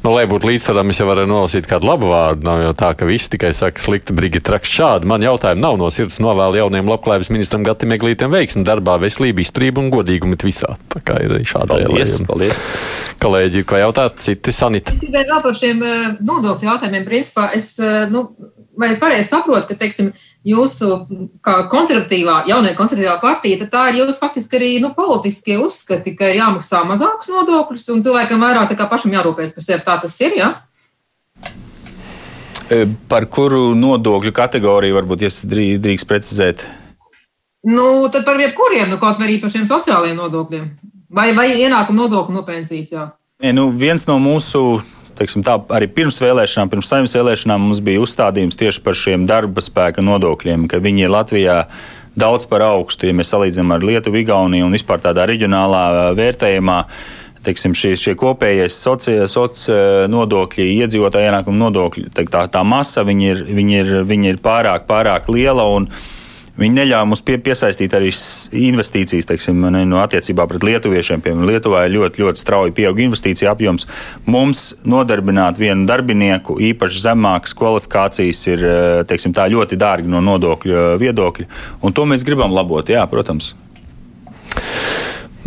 Nu, 0.03 0.13
lai 0.13 0.23
būtu 0.29 0.47
līdzsvaram, 0.47 0.93
es 0.93 1.01
jau 1.01 1.07
varu 1.09 1.25
nolasīt 1.27 1.67
kādu 1.67 1.89
labu 1.89 2.07
vārdu. 2.07 2.45
Nav 2.47 2.61
jau 2.63 2.71
tā, 2.79 2.93
ka 2.95 3.07
visi 3.09 3.33
tikai 3.33 3.51
saka 3.57 3.83
slikti, 3.83 4.15
brigita 4.15 4.53
raksts 4.55 4.77
šādi. 4.77 5.09
Man 5.11 5.25
jautājumi 5.25 5.63
nav 5.63 5.75
no 5.81 5.89
sirds 5.91 6.21
novēlu 6.23 6.61
jauniem 6.61 6.87
labklājības 6.93 7.31
ministram 7.35 7.67
Gatim 7.67 7.95
Eglītiem 7.97 8.31
veiksmi 8.31 8.63
darbā, 8.67 8.95
veselību, 9.03 9.43
izturību 9.43 9.83
un 9.83 9.91
godīgumu 9.97 10.39
visā. 10.39 10.77
Tā 10.93 11.03
kā 11.03 11.19
ir 11.25 11.35
arī 11.35 11.47
šāda 11.49 11.81
paldies, 11.83 12.15
paldies. 12.29 12.61
Kolēģi, 13.23 13.65
ko 13.67 13.81
jautāt, 13.81 14.21
citi 14.23 14.55
sanita? 14.55 14.95
Es 14.95 15.03
tikai 15.03 15.25
vēl 15.27 15.43
par 15.43 15.57
šiem 15.57 15.83
eh, 15.83 16.07
nodokļu 16.23 16.71
jautājumiem. 16.71 17.07
Principā 17.07 17.49
es, 17.57 17.73
eh, 17.81 18.05
nu, 18.13 18.23
vai 18.79 18.93
es 18.93 19.01
pareizi 19.01 19.27
saprotu, 19.33 19.67
ka, 19.71 19.79
teiksim, 19.81 20.13
jūsu 20.47 20.91
konservatīvā, 21.43 22.37
jaunā 22.47 22.73
konservatīvā 22.77 23.17
partija, 23.21 23.59
tad 23.63 23.73
tā 23.73 23.83
ir 23.91 24.01
jūsu 24.01 24.17
faktiski 24.21 24.59
arī 24.59 24.71
nu, 24.83 24.93
politiskie 24.95 25.57
uzskati, 25.59 26.15
ka 26.17 26.31
ir 26.31 26.39
jāmaksā 26.39 26.83
mazākus 26.87 27.31
nodokļus 27.33 27.89
un 27.95 28.03
cilvēkam 28.05 28.43
vairāk 28.45 28.75
pašam 28.87 29.15
jārūpējas 29.17 29.55
par 29.55 29.67
sevi. 29.67 29.83
Tā 29.85 29.97
tas 30.05 30.17
ir. 30.23 30.37
Ja? 30.39 30.51
E, 32.67 32.83
par 33.11 33.27
kuru 33.31 33.71
nodokļu 33.79 34.33
kategoriju 34.35 34.97
varbūt 34.97 35.27
jūs 35.27 35.43
drīkst 35.47 36.07
precizēt? 36.07 36.65
Nu, 37.67 38.07
tad 38.11 38.23
par 38.27 38.39
jebkuriem, 38.39 38.87
nu, 38.91 38.99
kaut 39.01 39.19
arī 39.23 39.41
par 39.43 39.51
šiem 39.51 39.65
sociālajiem 39.67 40.19
nodokļiem. 40.19 40.67
Vai, 41.11 41.31
vai 41.35 41.49
ienākuma 41.55 42.05
nodokļu 42.05 42.35
no 42.35 42.43
pensijas? 42.47 42.91
Jā. 42.93 43.07
Ja, 43.43 43.51
nu, 43.55 43.67
viens 43.71 44.07
no 44.07 44.17
mūsu 44.21 44.81
teiksim, 45.19 45.43
tā, 45.45 45.57
arī 45.73 45.89
pirms 45.91 46.19
vēlēšanām, 46.23 46.71
pirms 46.71 46.89
saimnes 46.91 47.15
vēlēšanām 47.17 47.67
mums 47.67 47.83
bija 47.83 48.01
uzstādījums 48.03 48.59
tieši 48.59 48.83
par 48.85 48.97
šiem 48.97 49.27
darba 49.29 49.63
spēka 49.63 50.03
nodokļiem, 50.05 50.67
ka 50.71 50.81
viņi 50.83 51.05
ir 51.05 51.13
Latvijā 51.13 51.61
daudz 52.17 52.47
par 52.49 52.65
augstu, 52.65 53.09
ja 53.09 53.15
mēs 53.17 53.31
salīdzinām 53.33 53.75
ar 53.75 53.85
Lietuvu, 53.85 54.21
Igauniju 54.23 54.67
un 54.67 54.75
vispār 54.77 55.01
tādā 55.03 55.27
reģionālā 55.29 56.11
vērtējumā. 56.17 56.81
Teiksim, 57.47 57.71
šie, 57.77 57.93
šie 57.95 58.15
kopējie 58.19 58.65
sociālais 58.73 59.31
soci 59.31 59.75
nodokļi, 60.11 60.65
iedzīvotāju 60.81 61.29
ienākumu 61.29 61.61
nodokļi, 61.61 62.09
tā, 62.17 62.41
tā 62.51 62.63
masa 62.67 63.05
viņi 63.07 63.29
ir, 63.29 63.43
viņi 63.59 63.77
ir, 63.77 63.91
viņi 64.09 64.33
ir 64.33 64.39
pārāk, 64.43 64.87
pārāk 64.89 65.29
liela. 65.31 65.63
Un, 65.77 65.87
Viņi 66.57 66.73
neļāva 66.73 67.05
mums 67.05 67.21
pie, 67.25 67.37
piesaistīt 67.41 67.93
arī 67.93 68.09
investīcijas, 68.57 69.27
teiksim, 69.29 69.61
ne, 69.73 69.83
no 69.85 70.01
attiecībā 70.01 70.47
pret 70.49 70.65
lietuviešiem. 70.65 71.21
Piemēram, 71.21 71.45
Lietuvā 71.51 71.83
ir 71.85 71.93
ļoti, 71.93 72.23
ļoti 72.23 72.41
strauji 72.41 72.75
pieauga 72.77 73.05
investīcija 73.05 73.53
apjoms. 73.53 73.85
Mums 74.25 74.71
nodarbināt 74.87 75.61
vienu 75.61 75.85
darbinieku 75.89 76.57
īpaši 76.71 77.03
zemākas 77.05 77.53
kvalifikācijas 77.57 78.43
ir 78.49 78.65
eh, 78.65 78.89
teiksim, 79.09 79.37
tā, 79.37 79.45
ļoti 79.53 79.77
dārgi 79.77 80.09
no 80.09 80.23
nodokļu 80.25 80.77
eh, 80.77 80.91
viedokļa, 81.05 81.49
un 81.85 81.93
to 81.93 82.09
mēs 82.09 82.25
gribam 82.25 82.55
labot, 82.57 82.89
jā, 82.89 83.05
protams. 83.11 83.53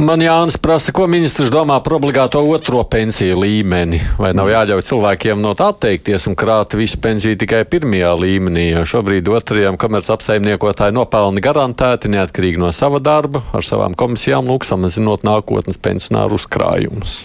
Man 0.01 0.23
Jānis 0.25 0.57
prasa, 0.57 0.95
ko 0.97 1.05
ministrs 1.13 1.51
domā 1.53 1.75
par 1.85 1.99
obligāto 1.99 2.41
otro 2.49 2.81
pensiju 2.89 3.37
līmeni. 3.43 3.99
Vai 4.17 4.31
nav 4.33 4.49
jāļauj 4.49 4.87
cilvēkiem 4.89 5.43
no 5.45 5.53
tā 5.59 5.67
atteikties 5.75 6.25
un 6.31 6.39
krāt 6.41 6.73
visu 6.79 6.97
pensiju 7.05 7.37
tikai 7.37 7.67
pirmajā 7.69 8.15
līmenī, 8.17 8.71
jo 8.71 8.87
šobrīd 8.95 9.29
otrajam 9.29 9.77
komerc 9.77 10.09
apsaimniekotāji 10.17 10.97
nopelni 10.97 11.45
garantēti 11.45 12.09
neatkarīgi 12.17 12.63
no 12.63 12.73
sava 12.73 12.97
darba, 13.05 13.45
ar 13.53 13.67
savām 13.67 13.93
komisijām 13.93 14.49
lūk 14.49 14.65
samazinot 14.65 15.27
nākotnes 15.29 15.77
pensionāru 15.77 16.41
uzkrājumus. 16.41 17.19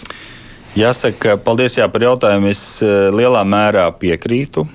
Jāsaka, 0.76 1.38
paldies 1.40 1.78
jā, 1.80 1.88
par 1.88 2.04
jautājumu. 2.04 2.52
Es 2.52 2.82
eh, 2.84 3.08
lielā 3.08 3.40
mērā 3.48 3.88
piekrītu 3.96 4.68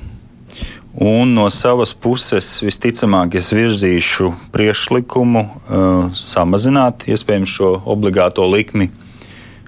Un 0.91 1.31
no 1.31 1.45
savas 1.47 1.93
puses 1.95 2.57
visticamāk 2.65 3.37
es 3.39 3.53
virzīšu 3.55 4.33
priekšlikumu 4.51 5.43
uh, 5.47 6.09
samazināt 6.11 7.05
iespējams 7.07 7.53
šo 7.55 7.69
obligāto 7.93 8.43
likmi, 8.51 8.89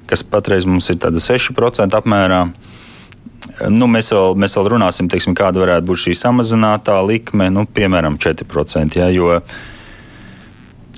kas 0.09 0.25
patreiz 0.27 0.67
mums 0.67 0.91
ir 0.91 0.99
6% 0.99 1.95
apmērā. 1.95 2.41
Nu, 3.71 3.87
mēs, 3.87 4.11
vēl, 4.11 4.35
mēs 4.39 4.57
vēl 4.57 4.67
runāsim, 4.75 5.07
teiksim, 5.11 5.35
kāda 5.37 5.63
varētu 5.63 5.87
būt 5.87 6.01
šī 6.07 6.17
samazinātā 6.25 6.97
likme, 7.07 7.47
nu, 7.53 7.63
piemēram, 7.71 8.19
4%. 8.19 8.99
Ja, 8.99 9.07
jo, 9.13 9.39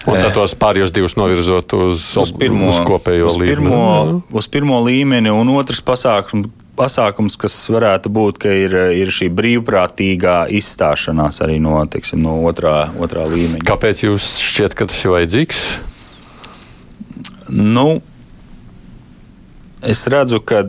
Un 0.06 0.20
tad 0.22 0.36
tos 0.38 0.54
pārējos 0.62 0.92
divus 0.94 1.16
novirzot 1.18 1.74
uz, 1.74 2.04
uz, 2.22 2.32
pirmo, 2.38 2.70
uz 2.70 2.78
kopējo 2.86 3.26
uz 3.26 3.38
līmeni. 3.42 3.56
Pirmo, 3.56 3.80
uz 4.38 4.48
pirmo 4.54 4.78
līmeni, 4.86 5.32
un 5.34 5.50
otrs 5.56 5.82
pasākums, 5.86 6.52
pasākums, 6.76 7.38
kas 7.40 7.56
varētu 7.72 8.12
būt, 8.14 8.40
ka 8.44 8.52
ir, 8.52 8.76
ir 9.00 9.12
šī 9.14 9.30
brīvprātīgā 9.36 10.38
izstāšanās 10.60 11.42
arī 11.46 11.58
no, 11.64 11.78
teiksim, 11.92 12.22
no 12.24 12.38
otrā, 12.50 12.92
otrā 13.02 13.26
līmeņa. 13.32 13.64
Kāpēc 13.68 14.06
jūs 14.06 14.28
šķiet, 14.44 14.76
ka 14.78 14.88
tas 14.92 15.04
ir 15.04 15.16
vajadzīgs? 15.16 15.62
Nu, 17.56 17.88
es 19.86 20.04
redzu, 20.12 20.42
ka 20.42 20.66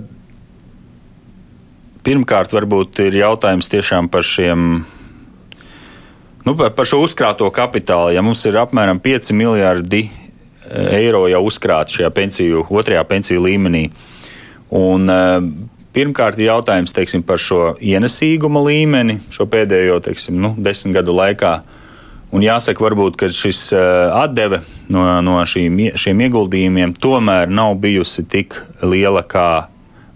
pirmkārt 2.07 2.55
varbūt 2.55 3.03
ir 3.09 3.19
jautājums 3.23 3.71
tiešām 3.73 4.11
par 4.13 4.27
šiem. 4.27 4.85
Nu, 6.47 6.55
par 6.55 6.87
šo 6.87 7.01
uzkrāto 7.03 7.49
kapitālu. 7.51 8.15
Ja 8.15 8.23
mums 8.23 8.45
ir 8.47 8.59
apmēram 8.61 9.01
5 9.03 9.33
miljardi 9.35 10.05
e, 10.07 10.11
eiro 11.01 11.25
jau 11.27 11.43
uzkrāti 11.49 11.99
šajā 11.99 12.11
pensiju, 12.15 12.63
otrajā 12.71 13.03
pensiju 13.09 13.43
līmenī, 13.49 13.89
un 14.71 15.11
e, 15.11 15.25
pirmkārt 15.97 16.38
ir 16.40 16.51
jautājums 16.51 16.94
teiksim, 16.97 17.24
par 17.26 17.40
šo 17.40 17.74
ienesīguma 17.80 18.62
līmeni 18.66 19.18
šo 19.32 19.49
pēdējo 19.51 19.99
teiksim, 20.05 20.38
nu, 20.42 20.53
desmit 20.59 20.99
gadu 20.99 21.16
laikā. 21.16 21.57
Un 22.36 22.42
jāsaka, 22.42 22.82
varbūt 22.82 23.22
šis 23.32 23.61
uh, 23.72 24.11
atdeve 24.18 24.61
no, 24.92 25.07
no 25.24 25.38
šīm, 25.47 25.78
šiem 25.97 26.24
ieguldījumiem 26.26 26.92
tomēr 27.01 27.49
nav 27.49 27.76
bijusi 27.80 28.26
tik 28.28 28.59
liela, 28.82 29.22
kā 29.22 29.68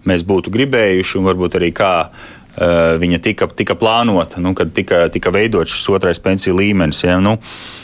mēs 0.05 0.25
būtu 0.27 0.51
gribējuši, 0.53 1.17
un 1.17 1.29
varbūt 1.29 1.57
arī 1.57 1.71
kā 1.73 1.93
uh, 2.09 2.97
viņa 3.01 3.21
tika, 3.23 3.47
tika 3.55 3.77
plānota, 3.79 4.43
nu, 4.43 4.51
kad 4.57 4.75
tika, 4.75 5.05
tika 5.13 5.33
veidots 5.33 5.73
šis 5.73 5.87
otrais 5.95 6.21
pensiju 6.21 6.59
līmenis. 6.59 7.05
Ja, 7.07 7.17
nu, 7.23 7.37
uh, 7.39 7.79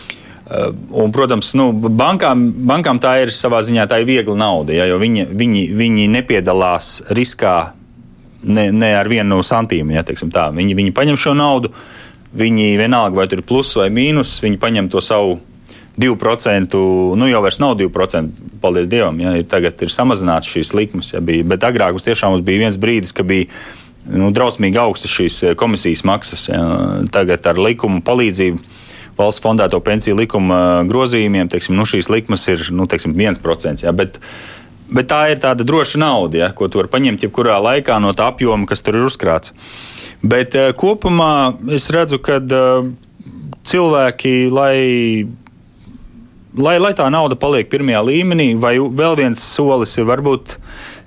Un, 0.48 1.10
protams, 1.12 1.50
nu, 1.60 1.72
bankām, 1.76 2.46
bankām 2.70 3.02
tā 3.04 3.18
ir 3.26 3.34
savā 3.36 3.60
ziņā 3.66 3.84
tā 3.92 4.00
ir 4.00 4.08
viegla 4.08 4.38
nauda, 4.40 4.72
ja, 4.78 4.86
jo 4.88 4.96
viņi, 5.02 5.26
viņi, 5.36 5.64
viņi 5.76 6.06
nepiedalās 6.14 7.02
riskā 7.12 7.56
ne, 8.44 8.70
ne 8.72 8.92
ar 8.98 9.10
vienu 9.10 9.40
santīmu. 9.44 9.96
Ja, 9.96 10.04
viņi, 10.04 10.78
viņi 10.78 10.94
paņem 10.96 11.18
šo 11.20 11.34
naudu, 11.38 11.72
uh, 11.74 12.04
Viņi 12.36 12.76
vienalga, 12.76 13.16
vai 13.16 13.28
tur 13.32 13.40
ir 13.40 13.48
plus 13.48 13.72
vai 13.78 13.88
mīnus, 13.94 14.36
viņi 14.44 14.60
paņem 14.60 14.90
to 14.92 15.02
savu 15.04 15.40
2%, 15.98 16.80
nu 17.18 17.30
jau 17.30 17.42
vairs 17.42 17.60
nav 17.64 17.78
2%, 17.80 18.50
paldies 18.62 18.90
Dievam, 18.92 19.18
ja 19.24 19.32
tagad 19.48 19.80
ir 19.82 19.94
samazināts 19.94 20.50
šīs 20.52 20.74
likmes. 20.78 21.14
Ja, 21.16 21.22
bija, 21.24 21.46
bet 21.48 21.64
agrāk 21.66 21.96
mums 21.96 22.06
tiešām 22.06 22.36
mums 22.36 22.44
bija 22.46 22.66
viens 22.66 22.78
brīdis, 22.78 23.16
ka 23.16 23.26
bija 23.26 23.48
nu, 24.12 24.30
drausmīgi 24.36 24.82
augstas 24.82 25.16
šīs 25.16 25.40
eh, 25.48 25.56
komisijas 25.58 26.04
maksas. 26.08 26.50
Ja, 26.52 26.68
tagad 27.14 27.48
ar 27.48 27.64
likumu 27.64 28.04
palīdzību. 28.06 28.76
Valsts 29.18 29.42
fondēto 29.42 29.80
pensiju 29.82 30.20
likuma 30.20 30.84
grozījumiem 30.86 31.48
teiksim, 31.50 31.74
nu, 31.80 31.88
šīs 31.90 32.12
likmes 32.14 32.44
ir 32.52 32.68
nu, 32.76 32.86
teiksim, 32.92 33.16
1%. 33.18 33.82
Ja, 33.82 33.96
bet, 33.98 34.20
bet 34.94 35.10
tā 35.12 35.22
ir 35.34 35.42
tāda 35.44 35.66
droša 35.68 36.00
nauda, 36.02 36.42
ja, 36.46 36.50
ko 36.56 36.70
tu 36.72 36.82
vari 36.82 36.92
paņemt 36.92 37.26
jebkurā 37.28 37.58
laikā 37.64 38.00
no 38.04 38.14
tā 38.18 38.30
apjoma, 38.32 38.68
kas 38.70 38.84
tur 38.86 39.00
ir 39.00 39.08
uzkrāts. 39.08 39.54
Bet 40.26 40.56
uh, 40.58 40.72
kopumā 40.78 41.58
es 41.76 41.90
redzu, 41.94 42.20
ka 42.24 42.40
uh, 42.42 42.88
cilvēki, 43.68 44.36
lai, 44.54 44.78
lai, 46.58 46.78
lai 46.82 46.94
tā 46.98 47.10
nauda 47.14 47.38
paliek 47.40 47.70
pirmajā 47.72 48.04
līmenī, 48.08 48.54
vai 48.60 48.78
vēl 48.80 49.20
viens 49.20 49.44
solis 49.44 49.98
ir 50.00 50.08
varbūt 50.10 50.58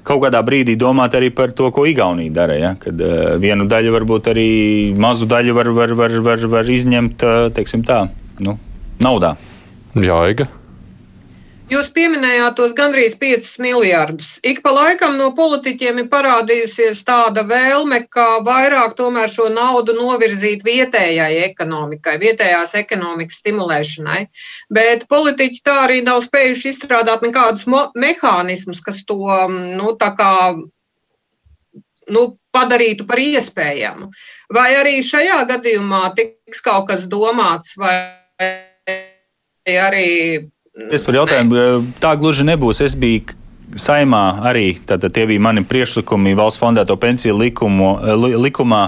kaut 0.06 0.22
kādā 0.24 0.40
brīdī 0.44 0.76
domāt 0.80 1.14
arī 1.16 1.28
par 1.34 1.52
to, 1.56 1.68
ko 1.74 1.84
Igaunija 1.88 2.32
dara. 2.34 2.56
Ja? 2.60 2.74
Kad 2.80 3.00
uh, 3.00 3.34
vienu 3.42 3.68
daļu, 3.70 3.96
varbūt 3.96 4.30
arī 4.32 4.48
mazu 5.00 5.28
daļu 5.30 5.56
var, 5.56 5.74
var, 5.76 5.96
var, 5.98 6.16
var, 6.30 6.46
var 6.58 6.72
izņemt 6.78 7.26
uh, 7.26 7.76
tā, 7.86 8.00
nu, 8.44 8.56
naudā. 9.02 9.36
Jā, 9.98 10.22
Iga. 10.30 10.46
Jūs 11.70 11.86
pieminējāt 11.94 12.56
tos 12.58 12.72
gandrīz 12.74 13.12
5 13.20 13.52
miljardus. 13.62 14.32
Ik 14.42 14.58
pa 14.64 14.72
laikam 14.74 15.14
no 15.20 15.28
politiķiem 15.38 16.00
ir 16.02 16.08
parādījusies 16.10 17.04
tāda 17.06 17.44
vēlme, 17.46 18.00
ka 18.10 18.40
vairāk 18.42 18.96
tomēr 18.98 19.30
šo 19.30 19.46
naudu 19.54 19.94
novirzīt 19.94 20.64
vietējai 20.66 21.44
ekonomikai, 21.44 22.16
vietējās 22.24 22.74
ekonomikas 22.82 23.38
stimulēšanai. 23.44 24.24
Bet 24.74 25.06
politiķi 25.14 25.62
tā 25.62 25.78
arī 25.84 26.02
nav 26.02 26.24
spējuši 26.26 26.72
izstrādāt 26.74 27.22
nekādus 27.28 27.68
mehānismus, 27.94 28.82
kas 28.82 29.04
to 29.06 29.22
nu, 29.54 29.94
kā, 30.18 30.34
nu, 32.10 32.28
padarītu 32.50 33.06
par 33.06 33.22
iespējamu. 33.22 34.10
Vai 34.50 34.70
arī 34.74 34.98
šajā 35.06 35.44
gadījumā 35.54 36.08
tiks 36.18 36.66
kaut 36.66 36.90
kas 36.90 37.06
domāts, 37.06 37.78
vai 37.78 37.94
arī 39.70 40.08
Es 40.70 41.02
par 41.02 41.16
jautājumu, 41.18 41.82
tā 41.98 42.14
gluži 42.18 42.44
nebūs. 42.46 42.78
Es 42.84 42.94
biju 42.98 43.34
saimā 43.78 44.22
arī 44.46 44.76
tātad, 44.86 45.10
tie 45.14 45.24
bija 45.30 45.42
mani 45.42 45.64
priekšlikumi 45.66 46.36
valsts 46.38 46.62
fondēto 46.62 46.94
pensiju 46.98 47.36
likumu, 47.38 47.90
likumā, 48.38 48.82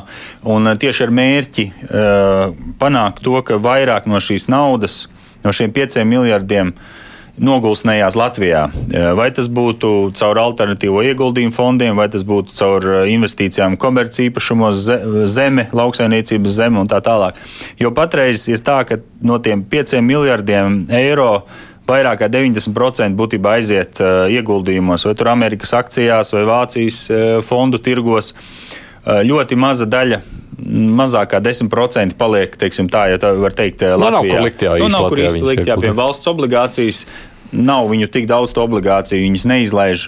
un 0.55 0.72
tieši 0.78 1.07
ar 1.07 1.14
mērķi 1.18 1.66
uh, 1.68 2.43
panākt 2.78 3.22
to, 3.26 3.35
ka 3.47 3.59
vairāk 3.62 4.07
no 4.11 4.22
šīs 4.22 4.49
naudas, 4.51 5.05
no 5.43 5.55
šiem 5.55 5.74
pieciem 5.74 6.11
miljardiem, 6.11 6.70
uh, 6.70 7.09
nogulsnējās 7.41 8.16
Latvijā. 8.18 8.66
Vai 9.16 9.28
tas 9.35 9.49
būtu 9.53 10.12
caur 10.18 10.41
alternatīvo 10.43 11.03
ieguldījumu 11.09 11.55
fondiem, 11.55 11.97
vai 11.97 12.09
tas 12.12 12.26
būtu 12.28 12.55
caur 12.57 12.89
investīcijām 13.09 13.78
komercīpašumos, 13.80 14.85
zeme, 15.33 15.68
lauksainiecības 15.72 16.59
zeme 16.61 16.83
un 16.83 16.91
tā 16.93 17.01
tālāk. 17.05 17.41
Jo 17.80 17.93
patreiz 17.97 18.45
ir 18.53 18.62
tā, 18.64 18.83
ka 18.89 19.01
no 19.24 19.41
tiem 19.43 19.64
pieciem 19.64 20.05
miljardiem 20.07 20.83
eiro 20.93 21.45
vairāk 21.93 22.22
kā 22.24 22.28
90% 22.32 23.18
būtībā 23.18 23.57
aiziet 23.59 24.01
uh, 24.03 24.26
ieguldījumos, 24.32 25.07
vai 25.09 25.16
tur 25.18 25.32
Amerikas 25.32 25.74
akcijās, 25.78 26.32
vai 26.34 26.47
Vācijas 26.49 27.05
uh, 27.11 27.34
fondu 27.47 27.80
tirgos. 27.82 28.32
Uh, 29.03 29.20
ļoti 29.26 29.59
maza 29.59 29.88
daļa 29.90 30.22
mazākā 30.62 31.40
10% 31.43 32.16
paliek, 32.18 32.55
teiksim, 32.59 32.88
tā, 32.93 33.09
ja 33.11 33.18
tā 33.20 33.32
var 33.38 33.55
teikt, 33.57 33.82
Latvijā. 33.82 33.99
Nu, 33.99 34.14
nav 34.14 34.28
kur 34.30 34.47
likt, 34.47 34.64
jā, 34.64 34.78
nu, 34.78 34.88
nav 34.93 35.09
kur 35.11 35.22
īsti 35.24 35.45
likt, 35.49 35.68
jā, 35.68 35.78
pie 35.80 35.93
valsts 35.97 36.30
obligācijas. 36.30 37.05
Nav 37.53 37.90
viņu 37.90 38.07
tik 38.09 38.24
daudz 38.30 38.55
obligāciju, 38.57 39.26
viņas 39.26 39.43
neizlaiž, 39.45 40.07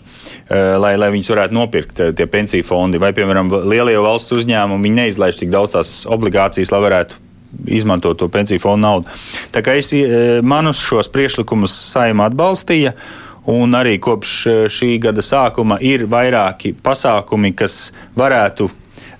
lai, 0.80 0.95
lai 0.97 1.11
viņas 1.12 1.28
varētu 1.28 1.57
nopirkt 1.59 2.01
tie 2.16 2.26
pensiju 2.30 2.64
fondi. 2.64 2.97
Vai, 3.03 3.11
piemēram, 3.12 3.51
lielie 3.68 3.99
valsts 4.01 4.32
uzņēmumi 4.32 4.95
neizlaiž 4.97 5.43
tik 5.43 5.53
daudz 5.53 5.74
tās 5.74 5.91
obligācijas, 6.09 6.72
lai 6.72 6.80
varētu 6.87 7.20
izmantot 7.67 8.19
to 8.19 8.29
pensiju 8.29 8.63
fondu 8.63 8.87
naudu. 8.87 9.19
Tā 9.55 9.65
kā 9.65 9.77
es 9.81 9.93
uh, 9.97 10.41
manus 10.43 10.83
šos 10.85 11.11
priekšlikumus 11.13 11.75
saima 11.93 12.31
atbalstīja. 12.31 12.97
Un 13.45 13.77
arī 13.77 13.99
kopš 14.01 14.31
šī 14.73 14.95
gada 15.05 15.21
sākuma 15.21 15.77
ir 15.85 16.07
vairāki 16.09 16.71
pasākumi, 16.81 17.51
kas 17.53 17.91
varētu 18.17 18.71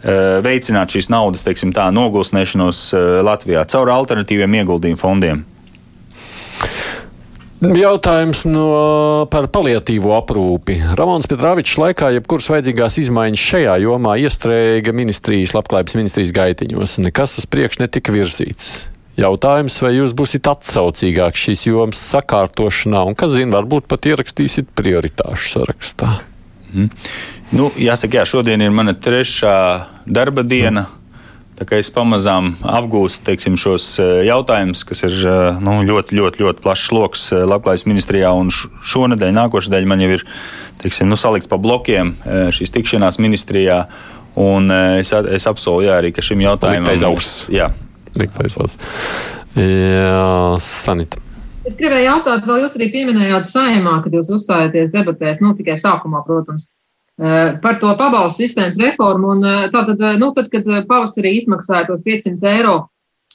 Eh, 0.05 0.37
veicināt 0.45 0.93
šīs 0.93 1.07
naudas 1.09 1.47
teiksim, 1.47 1.71
tā, 1.73 1.87
nogulsnēšanos 1.97 2.81
Latvijā 3.25 3.63
caur 3.73 3.89
alternatīviem 3.95 4.59
ieguldījumu 4.61 5.01
fondiem? 5.01 5.41
Jautājums 7.63 8.43
no, 8.49 8.65
par 9.31 9.47
paliatīvo 9.53 10.13
aprūpi. 10.19 10.77
Ramons 10.99 11.29
Petrāvičs 11.31 11.77
laikā 11.81 12.11
jebkuras 12.17 12.49
vajadzīgās 12.51 12.99
izmaiņas 13.05 13.45
šajā 13.53 13.77
jomā 13.85 14.17
iestrēga 14.25 14.93
ministrijas, 14.97 15.55
labklājības 15.57 15.97
ministrijas 15.97 16.35
gaitiņos. 16.35 16.99
Nekas 17.07 17.39
uz 17.41 17.47
priekšu 17.49 17.85
netika 17.87 18.13
virzīts. 18.15 18.91
Jautājums, 19.15 19.77
vai 19.85 19.93
jūs 19.95 20.13
būsiet 20.19 20.49
atsaucīgāks 20.51 21.47
šīs 21.47 21.69
jomas 21.69 22.01
sakārtošanā, 22.03 23.05
un, 23.07 23.15
kas 23.15 23.37
zina, 23.37 23.61
varbūt 23.61 23.87
pat 23.91 24.09
ierakstīsiet 24.11 24.73
prioritāšu 24.75 25.53
sarakstā? 25.53 26.17
Mm. 26.75 26.91
Nu, 27.55 27.71
jāsaka, 27.79 28.19
jā, 28.19 28.27
šodien 28.27 28.65
ir 28.65 28.75
mana 28.75 28.97
trešā 28.99 29.55
darba 30.11 30.43
diena. 30.43 30.89
Tā 31.55 31.63
kā 31.69 31.79
es 31.79 31.87
pamazām 31.95 32.57
apgūstu 32.67 33.29
teiksim, 33.29 33.55
šos 33.61 33.87
eh, 34.03 34.25
jautājumus, 34.27 34.83
kas 34.89 35.05
ir 35.07 35.15
eh, 35.31 35.61
nu, 35.63 35.77
ļoti, 35.87 36.17
ļoti, 36.19 36.43
ļoti 36.43 36.65
plašs 36.65 36.89
lokus 36.97 37.29
eh, 37.31 37.45
Labklājības 37.47 37.87
ministrijā. 37.87 38.33
Šonadēļ, 38.91 39.31
nākošais 39.37 39.71
dēļ 39.71 39.87
man 39.87 40.03
jau 40.03 40.11
ir 40.17 40.25
teiksim, 40.83 41.07
nu, 41.13 41.19
salikts 41.21 41.51
pa 41.51 41.61
blokiem 41.63 42.17
šīs 42.55 42.75
tikšanās 42.75 43.21
ministrijā. 43.23 43.85
Un 44.35 44.67
es, 44.99 45.13
es 45.15 45.47
apsolu 45.47 45.85
jā, 45.87 46.01
arī, 46.01 46.11
ka 46.11 46.25
šim 46.27 46.43
jautājumam 46.43 46.91
ir 46.91 47.07
augsts. 47.07 47.45
Jā, 47.55 47.69
liktais. 48.19 48.75
Jā, 49.55 50.59
Sanita. 50.59 51.23
Es 51.65 51.79
gribēju 51.79 52.09
jautāt, 52.09 52.49
vēl 52.51 52.65
jūs 52.65 52.75
arī 52.77 52.91
pieminējāt 52.93 53.47
saimā, 53.47 54.01
kad 54.03 54.17
jūs 54.19 54.33
uzstājāties 54.35 54.91
debatēs, 54.93 55.39
nu 55.41 55.55
tikai 55.57 55.79
sākumā, 55.81 56.25
protams, 56.27 56.67
par 57.63 57.79
to 57.81 57.93
pabalstu 57.99 58.45
sistēmas 58.45 58.79
reformu. 58.81 59.35
Un 59.37 59.47
eh, 59.47 59.67
tātad, 59.75 60.01
eh, 60.01 60.19
nu, 60.21 60.33
tad, 60.37 60.51
kad 60.53 60.67
pavasarī 60.89 61.37
izmaksāja 61.39 61.89
tos 61.91 62.03
500 62.07 62.51
eiro 62.57 62.79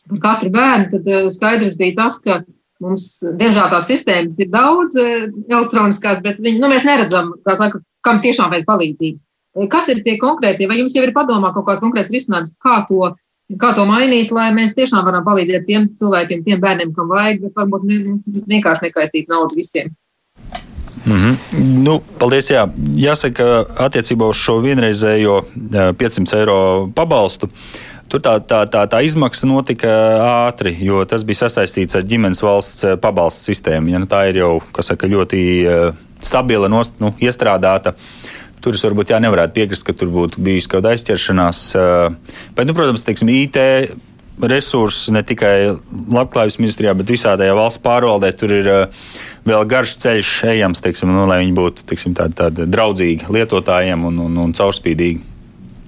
par 0.09 0.19
katru 0.23 0.51
bērnu, 0.53 0.89
tad 0.95 1.31
skaidrs 1.35 1.77
bija 1.77 1.99
tas, 2.01 2.17
ka 2.23 2.41
mums, 2.81 3.07
diemžēl, 3.37 3.69
tās 3.69 3.89
sistēmas 3.91 4.37
ir 4.41 4.49
daudz 4.49 4.97
elektroniskās, 4.97 6.21
bet 6.25 6.39
viņi, 6.41 6.61
nu, 6.63 6.69
mēs 6.71 6.87
neredzam, 6.87 7.33
saka, 7.45 7.83
kam 8.07 8.21
tiešām 8.23 8.49
vajag 8.53 8.65
palīdzību. 8.65 9.19
Kas 9.69 9.89
ir 9.91 9.99
tie 10.05 10.15
konkrētie, 10.21 10.69
vai 10.69 10.79
jums 10.79 10.95
jau 10.95 11.03
ir 11.03 11.13
padomā 11.13 11.51
kaut 11.53 11.67
kāds 11.67 11.83
konkrēts 11.83 12.13
risinājums, 12.13 12.55
kā 12.63 12.79
to 12.87 13.11
kā 13.57 13.71
to 13.73 13.85
mainīt, 13.89 14.33
lai 14.35 14.49
mēs 14.53 14.75
tiešām 14.77 15.05
varam 15.07 15.25
palīdzēt 15.25 15.65
tiem 15.65 15.87
cilvēkiem, 15.97 16.43
tiem 16.45 16.61
bērniem, 16.61 16.93
kam 16.93 17.09
vajag, 17.09 17.41
bet 17.47 17.57
varbūt 17.57 17.87
ne, 17.89 17.97
vienkārši 18.51 18.87
nekaistīt 18.87 19.31
naudu 19.31 19.57
visiem. 19.57 19.89
Mm 21.05 21.15
-hmm. 21.15 21.35
nu, 21.83 22.01
paldies. 22.19 22.49
Jā. 22.51 22.69
Jāsaka, 22.95 23.65
attiecībā 23.87 24.29
uz 24.29 24.37
šo 24.37 24.59
vienreizējo 24.61 25.43
500 25.97 26.39
eiro 26.39 26.89
pabalstu. 26.95 27.49
Tur 28.09 28.19
tā, 28.19 28.39
tā, 28.41 28.65
tā, 28.65 28.87
tā 28.89 29.03
izmaksa 29.05 29.47
notika 29.47 29.87
ātri, 30.49 30.73
jo 30.81 31.05
tas 31.05 31.23
bija 31.23 31.45
sasaistīts 31.45 31.95
ar 31.95 32.01
ģimenes 32.01 32.41
valsts 32.41 32.85
pabalstu 33.01 33.51
sistēmu. 33.51 33.89
Ja, 33.89 33.99
nu, 33.99 34.05
tā 34.05 34.29
ir 34.29 34.35
jau 34.41 34.61
saka, 34.81 35.07
ļoti 35.07 35.67
stabila, 36.19 36.67
nost, 36.67 36.93
nu, 36.99 37.13
iestrādāta. 37.21 37.93
Tur 38.59 38.73
es 38.75 38.83
varbūt 38.83 39.13
jā, 39.13 39.19
nevarētu 39.23 39.53
piekrist, 39.53 39.85
ka 39.87 39.93
tur 39.93 40.09
būtu 40.11 40.41
bijusi 40.43 40.67
kaut 40.67 40.81
kāda 40.81 40.95
aizķeršanās. 40.95 41.59
Bet, 42.55 42.67
nu, 42.67 42.73
protams, 42.73 43.05
teiksim, 43.07 43.29
IT 43.29 43.57
resursi 44.39 45.13
ne 45.15 45.23
tikai 45.23 45.75
labklājības 46.15 46.59
ministrijā, 46.59 46.93
bet 46.97 47.11
visā 47.11 47.35
tajā 47.39 47.55
valsts 47.55 47.81
pārvaldē. 47.83 48.31
Tur 48.39 48.53
ir 48.55 48.69
vēl 49.49 49.65
garš 49.69 49.97
ceļš 50.03 50.29
ejams, 50.53 50.83
teiksim, 50.85 51.11
nu, 51.13 51.25
lai 51.29 51.41
viņi 51.43 51.57
būtu 51.57 51.85
teiksim, 51.89 52.15
tādi, 52.17 52.37
tādi 52.39 52.69
draudzīgi 52.69 53.29
lietotājiem 53.33 54.05
un, 54.09 54.23
un, 54.27 54.39
un 54.45 54.55
caurspīdīgi. 54.55 55.37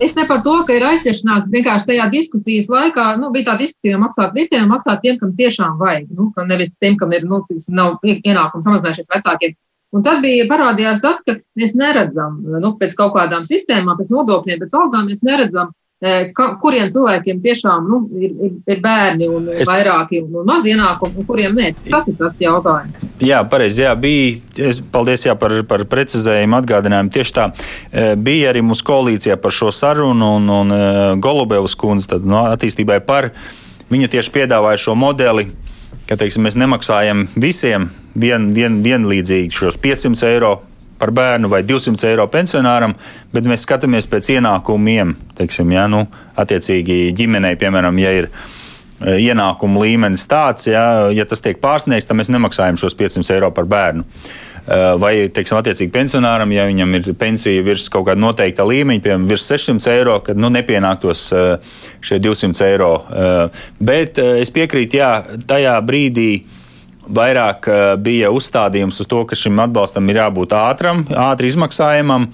Es 0.01 0.15
ne 0.17 0.23
par 0.25 0.39
to, 0.41 0.55
ka 0.65 0.73
ir 0.73 0.83
aizsiešanās, 0.87 1.51
vienkārši 1.53 1.91
tajā 1.91 2.07
diskusijas 2.09 2.71
laikā 2.73 3.11
nu, 3.21 3.29
bija 3.33 3.51
tā 3.51 3.59
diskusija, 3.59 3.99
maksāt 4.01 4.33
visiem, 4.33 4.65
maksāt 4.71 5.03
tiem, 5.03 5.19
kam 5.19 5.35
tiešām 5.37 5.75
vajag. 5.77 6.07
Nu, 6.17 6.31
nevis 6.49 6.73
tiem, 6.81 6.95
kam 6.97 7.13
ir 7.13 7.27
nu, 7.29 7.43
nav 7.77 8.01
ienākums 8.01 8.65
samazinājušies 8.65 9.11
vecākiem. 9.13 9.53
Un 9.91 10.05
tad 10.07 10.23
bija 10.23 10.47
parādījās 10.49 11.03
tas, 11.03 11.19
ka 11.21 11.35
mēs 11.59 11.75
neredzam 11.77 12.39
nu, 12.63 12.73
pēc 12.79 12.95
kaut 12.97 13.13
kādām 13.13 13.45
sistēmām, 13.45 13.93
pēc 13.99 14.09
nodokļiem, 14.15 14.61
pēc 14.63 14.75
algām, 14.79 15.11
mēs 15.11 15.21
neredzam, 15.27 15.69
ka, 16.33 16.47
kuriem 16.61 16.89
cilvēkiem 16.89 17.41
tiešām 17.43 17.85
nu, 17.85 17.99
ir, 18.17 18.31
ir, 18.33 18.53
ir 18.73 18.81
bērni 18.81 19.27
un 19.29 19.49
es... 19.53 19.69
vairāki 19.69 20.23
un 20.23 20.47
maz 20.47 20.65
ienākumi, 20.65 21.21
un 21.21 21.27
kuriem 21.27 21.53
nē. 21.57 21.71
Tas 21.91 22.07
ir 22.09 22.17
tas 22.17 22.39
jautājums. 22.41 23.03
Jā, 23.21 23.43
pareizi. 23.49 23.83
Jā, 23.85 23.93
bija. 23.99 24.39
Es, 24.71 24.81
paldies 24.93 25.27
jā, 25.27 25.35
par, 25.39 25.53
par 25.69 25.85
precizējumu, 25.89 26.57
atgādinājumu. 26.61 27.13
Tieši 27.13 27.35
tā 27.37 27.49
e, 27.53 28.07
bija 28.17 28.49
arī 28.49 28.63
mūsu 28.65 28.85
koalīcijā 28.87 29.37
par 29.41 29.53
šo 29.55 29.69
sarunu, 29.75 30.35
un, 30.39 30.49
un 30.49 30.75
e, 30.75 30.81
Golubevas 31.21 31.77
kundze 31.77 32.15
tad, 32.15 32.25
no, 32.25 32.47
attīstībai 32.49 33.01
par. 33.05 33.31
Viņa 33.91 34.09
tieši 34.15 34.33
piedāvāja 34.39 34.81
šo 34.87 34.97
modeli 34.97 35.51
ka 36.09 36.17
teiksim, 36.19 36.43
mēs 36.43 36.57
nemaksājam 36.59 37.27
visiem 37.39 37.89
vien, 38.19 38.49
vien, 38.55 38.81
vienlīdzīgi 38.83 39.53
šos 39.55 39.77
500 39.79 40.27
eiro 40.27 40.57
par 41.01 41.13
bērnu 41.17 41.49
vai 41.51 41.63
200 41.65 42.11
eiro 42.11 42.27
pensionāram, 42.31 42.93
bet 43.33 43.49
mēs 43.49 43.65
skatāmies 43.65 44.09
pēc 44.11 44.35
ienākumiem. 44.37 45.15
Teiksim, 45.39 45.73
ja, 45.73 45.87
nu, 45.91 46.05
attiecīgi 46.39 47.09
ģimenei, 47.17 47.57
piemēram, 47.61 47.97
ja 48.01 48.13
ir 48.19 48.29
e, 48.29 49.17
ienākuma 49.25 49.81
līmenis 49.81 50.27
tāds, 50.29 50.69
ja, 50.69 50.85
ja 51.13 51.25
tas 51.25 51.41
tiek 51.41 51.59
pārsniegts, 51.63 52.09
tad 52.09 52.21
mēs 52.21 52.31
nemaksājam 52.33 52.79
šos 52.81 52.97
500 53.01 53.37
eiro 53.39 53.51
par 53.55 53.69
bērnu. 53.71 54.05
Eh, 54.61 54.93
vai, 55.01 55.25
teiksim, 55.33 55.57
attiecīgi 55.57 55.89
pensionāram, 55.89 56.51
ja 56.53 56.67
viņam 56.69 56.93
ir 56.99 57.07
pensija 57.17 57.63
virs 57.65 57.87
kaut 57.89 58.05
kāda 58.11 58.21
noteikta 58.21 58.61
līmeņa, 58.69 59.01
piemēram, 59.01 59.23
virs 59.31 59.47
600 59.49 59.89
eiro, 59.95 60.19
tad 60.27 60.37
nu, 60.37 60.51
nepienāktos 60.53 61.23
eh, 61.33 61.71
šie 62.05 62.19
200 62.21 62.67
eiro. 62.67 62.91
Bet 63.81 64.21
es 64.21 64.53
piekrītu, 64.53 64.99
jā, 65.01 65.11
tajā 65.49 65.73
brīdī 65.85 66.29
vairāk 67.07 67.69
bija 68.03 68.31
uzstādījums 68.33 69.01
uz 69.01 69.09
to, 69.09 69.23
ka 69.25 69.37
šim 69.37 69.59
atbalstam 69.63 70.09
ir 70.11 70.21
jābūt 70.21 70.55
ātram, 70.57 71.05
ātri 71.09 71.51
izmaksājamam. 71.51 72.29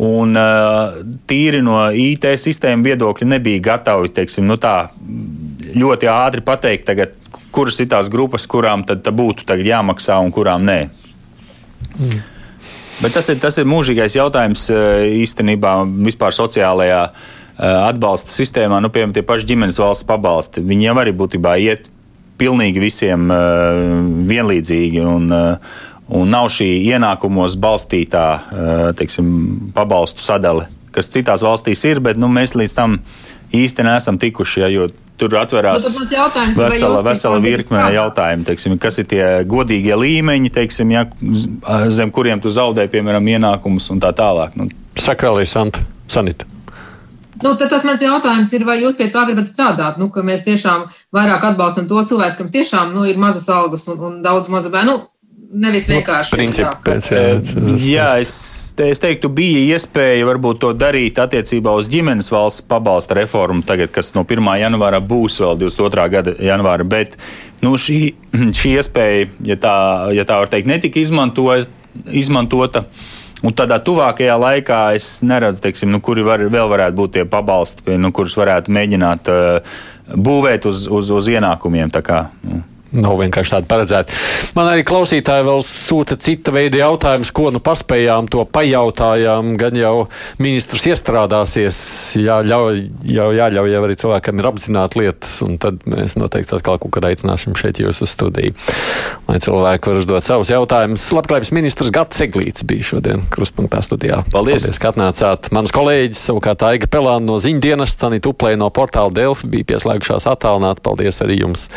Un 0.00 0.38
tīri 1.28 1.60
no 1.66 1.80
IT 1.90 2.28
sistēmu 2.38 2.86
viedokļa 2.86 3.26
nebija 3.32 3.62
gatavi 3.72 4.12
teiksim, 4.14 4.46
nu 4.46 4.54
tā, 4.60 4.92
ļoti 5.74 6.10
ātri 6.10 6.44
pateikt, 6.46 6.86
tagad, 6.86 7.16
kuras 7.54 7.80
ir 7.82 7.90
tās 7.90 8.10
grupas, 8.12 8.46
kurām 8.50 8.86
tad 8.86 9.06
būtu 9.06 9.58
jāmaksā 9.66 10.18
un 10.22 10.30
kurām 10.34 10.66
nē. 10.68 10.78
Mm. 11.98 12.20
Bet 13.00 13.14
tas 13.16 13.30
ir, 13.32 13.38
tas 13.40 13.56
ir 13.56 13.68
mūžīgais 13.68 14.14
jautājums 14.18 14.66
eh, 14.74 15.06
īstenībā 15.22 15.72
vispār 16.04 16.36
sociālajā 16.36 17.00
eh, 17.08 17.14
atbalsta 17.64 18.32
sistēmā. 18.34 18.82
Nu, 18.84 18.90
piemēram, 18.92 19.14
tie 19.16 19.24
paši 19.24 19.48
ģimenes 19.48 19.80
valsts 19.80 20.04
pabalsti. 20.08 20.64
Viņi 20.66 20.90
jau 20.90 20.96
arī 21.00 21.14
būtībā 21.16 21.56
iet 21.64 21.88
pilnīgi 22.40 22.82
visiem 22.82 23.28
uh, 23.30 24.00
vienlīdzīgi. 24.30 25.04
Un, 25.04 25.28
uh, 25.30 25.80
un 26.16 26.32
nav 26.32 26.48
šī 26.50 26.68
ienākumos 26.90 27.54
balstītā 27.60 28.24
teiksim, 28.98 29.28
pabalstu 29.76 30.24
sadale, 30.24 30.66
kas 30.90 31.12
citās 31.12 31.44
valstīs 31.46 31.84
ir, 31.86 32.00
bet 32.02 32.18
nu, 32.18 32.26
mēs 32.32 32.56
līdz 32.58 32.74
tam 32.74 32.98
īsti 33.54 33.86
neesam 33.86 34.18
tikuši. 34.18 34.64
Ja, 34.66 34.88
Tur 35.20 35.34
atverās 35.36 35.84
nu, 35.84 36.06
vesela, 36.56 37.02
vesela 37.04 37.40
virkne 37.44 37.82
jautājumu, 37.92 38.46
teiksim, 38.48 38.78
kas 38.80 38.96
ir 39.02 39.08
tie 39.10 39.24
godīgie 39.44 39.92
līmeņi, 40.00 40.52
teiksim, 40.54 40.94
ja, 40.94 41.02
zem 41.92 42.08
kuriem 42.08 42.40
tu 42.40 42.48
zaudē, 42.48 42.86
piemēram, 42.88 43.28
ienākumus 43.34 43.90
un 43.92 44.00
tā 44.00 44.14
tālāk. 44.16 44.56
Nu. 44.56 44.70
Vēl 44.96 45.42
ir 45.42 45.52
Sanita. 46.08 46.48
Nu, 47.44 47.54
tas 47.56 47.86
mans 47.88 48.02
jautājums 48.04 48.52
ir, 48.56 48.66
vai 48.68 48.80
jūs 48.82 48.98
pie 48.98 49.08
tā 49.12 49.24
gribat 49.28 49.48
strādāt? 49.48 50.00
Nu, 50.00 50.10
ka 50.12 50.24
mēs 50.26 50.44
tiešām 50.46 50.88
vairāk 51.14 51.46
atbalstam 51.52 51.88
to 51.88 52.02
cilvēku, 52.10 52.42
kam 52.42 52.52
tiešām 52.52 52.92
nu, 52.96 53.06
ir 53.08 53.20
mazas 53.20 53.48
algas 53.52 53.88
un, 53.88 54.02
un 54.08 54.20
daudz 54.24 54.52
maza 54.52 54.72
bērnu. 54.72 54.98
Nu, 54.98 55.08
Nevis 55.50 55.88
nu, 55.88 55.96
vienkārši 55.96 56.30
principi, 56.30 56.70
pēc, 56.86 57.08
jā, 57.10 57.22
jā, 57.82 58.04
es, 58.22 58.32
te, 58.78 58.86
es 58.92 59.00
teiktu, 59.02 59.26
bija 59.34 59.64
iespēja 59.74 60.28
varbūt 60.28 60.60
to 60.62 60.68
darīt 60.78 61.18
attiecībā 61.18 61.72
uz 61.74 61.88
ģimenes 61.90 62.30
valsts 62.30 62.62
pabalsta 62.70 63.16
reformu, 63.18 63.64
tagad, 63.66 63.90
kas 63.90 64.12
no 64.14 64.22
1. 64.22 64.46
janvāra 64.62 65.00
būs 65.02 65.40
vēl 65.42 65.58
22. 65.64 66.04
gada 66.12 66.36
janvāra. 66.38 66.86
Bet 66.86 67.18
nu, 67.66 67.74
šī, 67.74 67.98
šī 68.60 68.76
iespēja, 68.76 69.26
ja 69.50 69.58
tā, 69.58 69.74
ja 70.14 70.26
tā 70.28 70.38
var 70.38 70.52
teikt, 70.54 70.70
netika 70.70 71.02
izmanto, 71.02 71.48
izmantota. 72.06 72.84
Un 73.40 73.54
tādā 73.56 73.78
tuvākajā 73.80 74.34
laikā 74.36 74.80
es 74.98 75.06
neredzu, 75.24 75.62
teiksim, 75.64 75.88
nu, 75.92 76.02
kuri 76.04 76.24
var, 76.26 76.42
vēl 76.52 76.68
varētu 76.68 76.96
būt 76.98 77.14
tie 77.14 77.24
pabalsti, 77.28 77.96
nu, 77.96 78.10
kurus 78.12 78.36
varētu 78.36 78.72
mēģināt 78.76 79.30
uh, 79.32 79.78
būvēt 80.12 80.68
uz, 80.68 80.84
uz, 80.92 81.08
uz 81.16 81.30
ienākumiem. 81.32 81.92
Kā, 82.04 82.26
nu. 82.44 82.60
Nav 82.90 83.20
vienkārši 83.20 83.54
tāda 83.54 83.68
paredzēta. 83.70 84.16
Man 84.56 84.70
arī 84.72 84.84
klausītāji 84.86 85.46
vēl 85.46 85.62
sūta 85.66 86.16
cita 86.20 86.54
veida 86.54 86.80
jautājumus, 86.82 87.30
ko 87.34 87.50
nu 87.54 87.62
paspējām, 87.62 88.30
to 88.32 88.42
pajautājām. 88.50 89.52
Gan 89.60 89.78
jau 89.78 89.94
ministrs 90.42 90.88
iestrādāsies, 90.90 91.78
jā, 92.18 92.40
ļauj, 92.46 92.82
jau 93.14 93.28
jāļauj 93.36 93.78
arī 93.80 93.98
cilvēkam 94.00 94.42
ir 94.42 94.50
apzināti 94.50 95.02
lietas, 95.02 95.36
un 95.46 95.60
tad 95.62 95.84
mēs 95.90 96.16
noteikti 96.18 96.56
atkal 96.58 96.80
kaut 96.82 96.94
kad 96.96 97.06
aicināsim 97.10 97.54
šeit 97.58 97.78
jūs 97.82 98.02
uz 98.02 98.14
studiju. 98.14 98.56
Lai 99.28 99.38
cilvēki 99.42 99.92
var 99.92 100.00
uzdot 100.02 100.26
savus 100.26 100.50
jautājumus. 100.50 101.06
Labklājības 101.14 101.54
ministrs 101.54 101.94
Gats 101.94 102.24
Eglīts 102.26 102.66
bija 102.66 102.88
šodien 102.92 103.22
Kruspunktā 103.30 103.84
studijā. 103.86 104.24
Paldies! 104.34 104.64
Paldies, 104.64 104.82
ka 104.82 104.90
atnācāt. 104.92 105.52
Mans 105.54 105.72
kolēģis, 105.74 106.24
savukārt 106.30 106.66
Aiga 106.66 106.90
Pelāna 106.90 107.26
no 107.26 107.38
ziņdienas, 107.42 107.94
Sanita 107.98 108.30
Uplē 108.32 108.56
no 108.58 108.70
portāla 108.74 109.12
Delfi 109.14 109.50
bija 109.50 109.72
pieslēgušās 109.72 110.26
attālināt. 110.30 110.82
Paldies 110.84 111.22
arī 111.24 111.40
jums! 111.44 111.68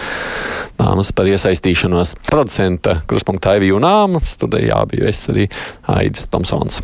Nāmas 0.80 1.03
domas 1.04 1.12
par 1.12 1.28
iesaistīšanos. 1.28 2.16
Producenta 2.30 3.02
Kruspunkta 3.08 3.58
Aivija 3.58 3.76
Unāma 3.76 4.22
studijā 4.24 4.80
biju 4.88 5.10
es 5.10 5.28
arī 5.28 5.50
Aidis 5.92 6.30
Tomsons. 6.32 6.80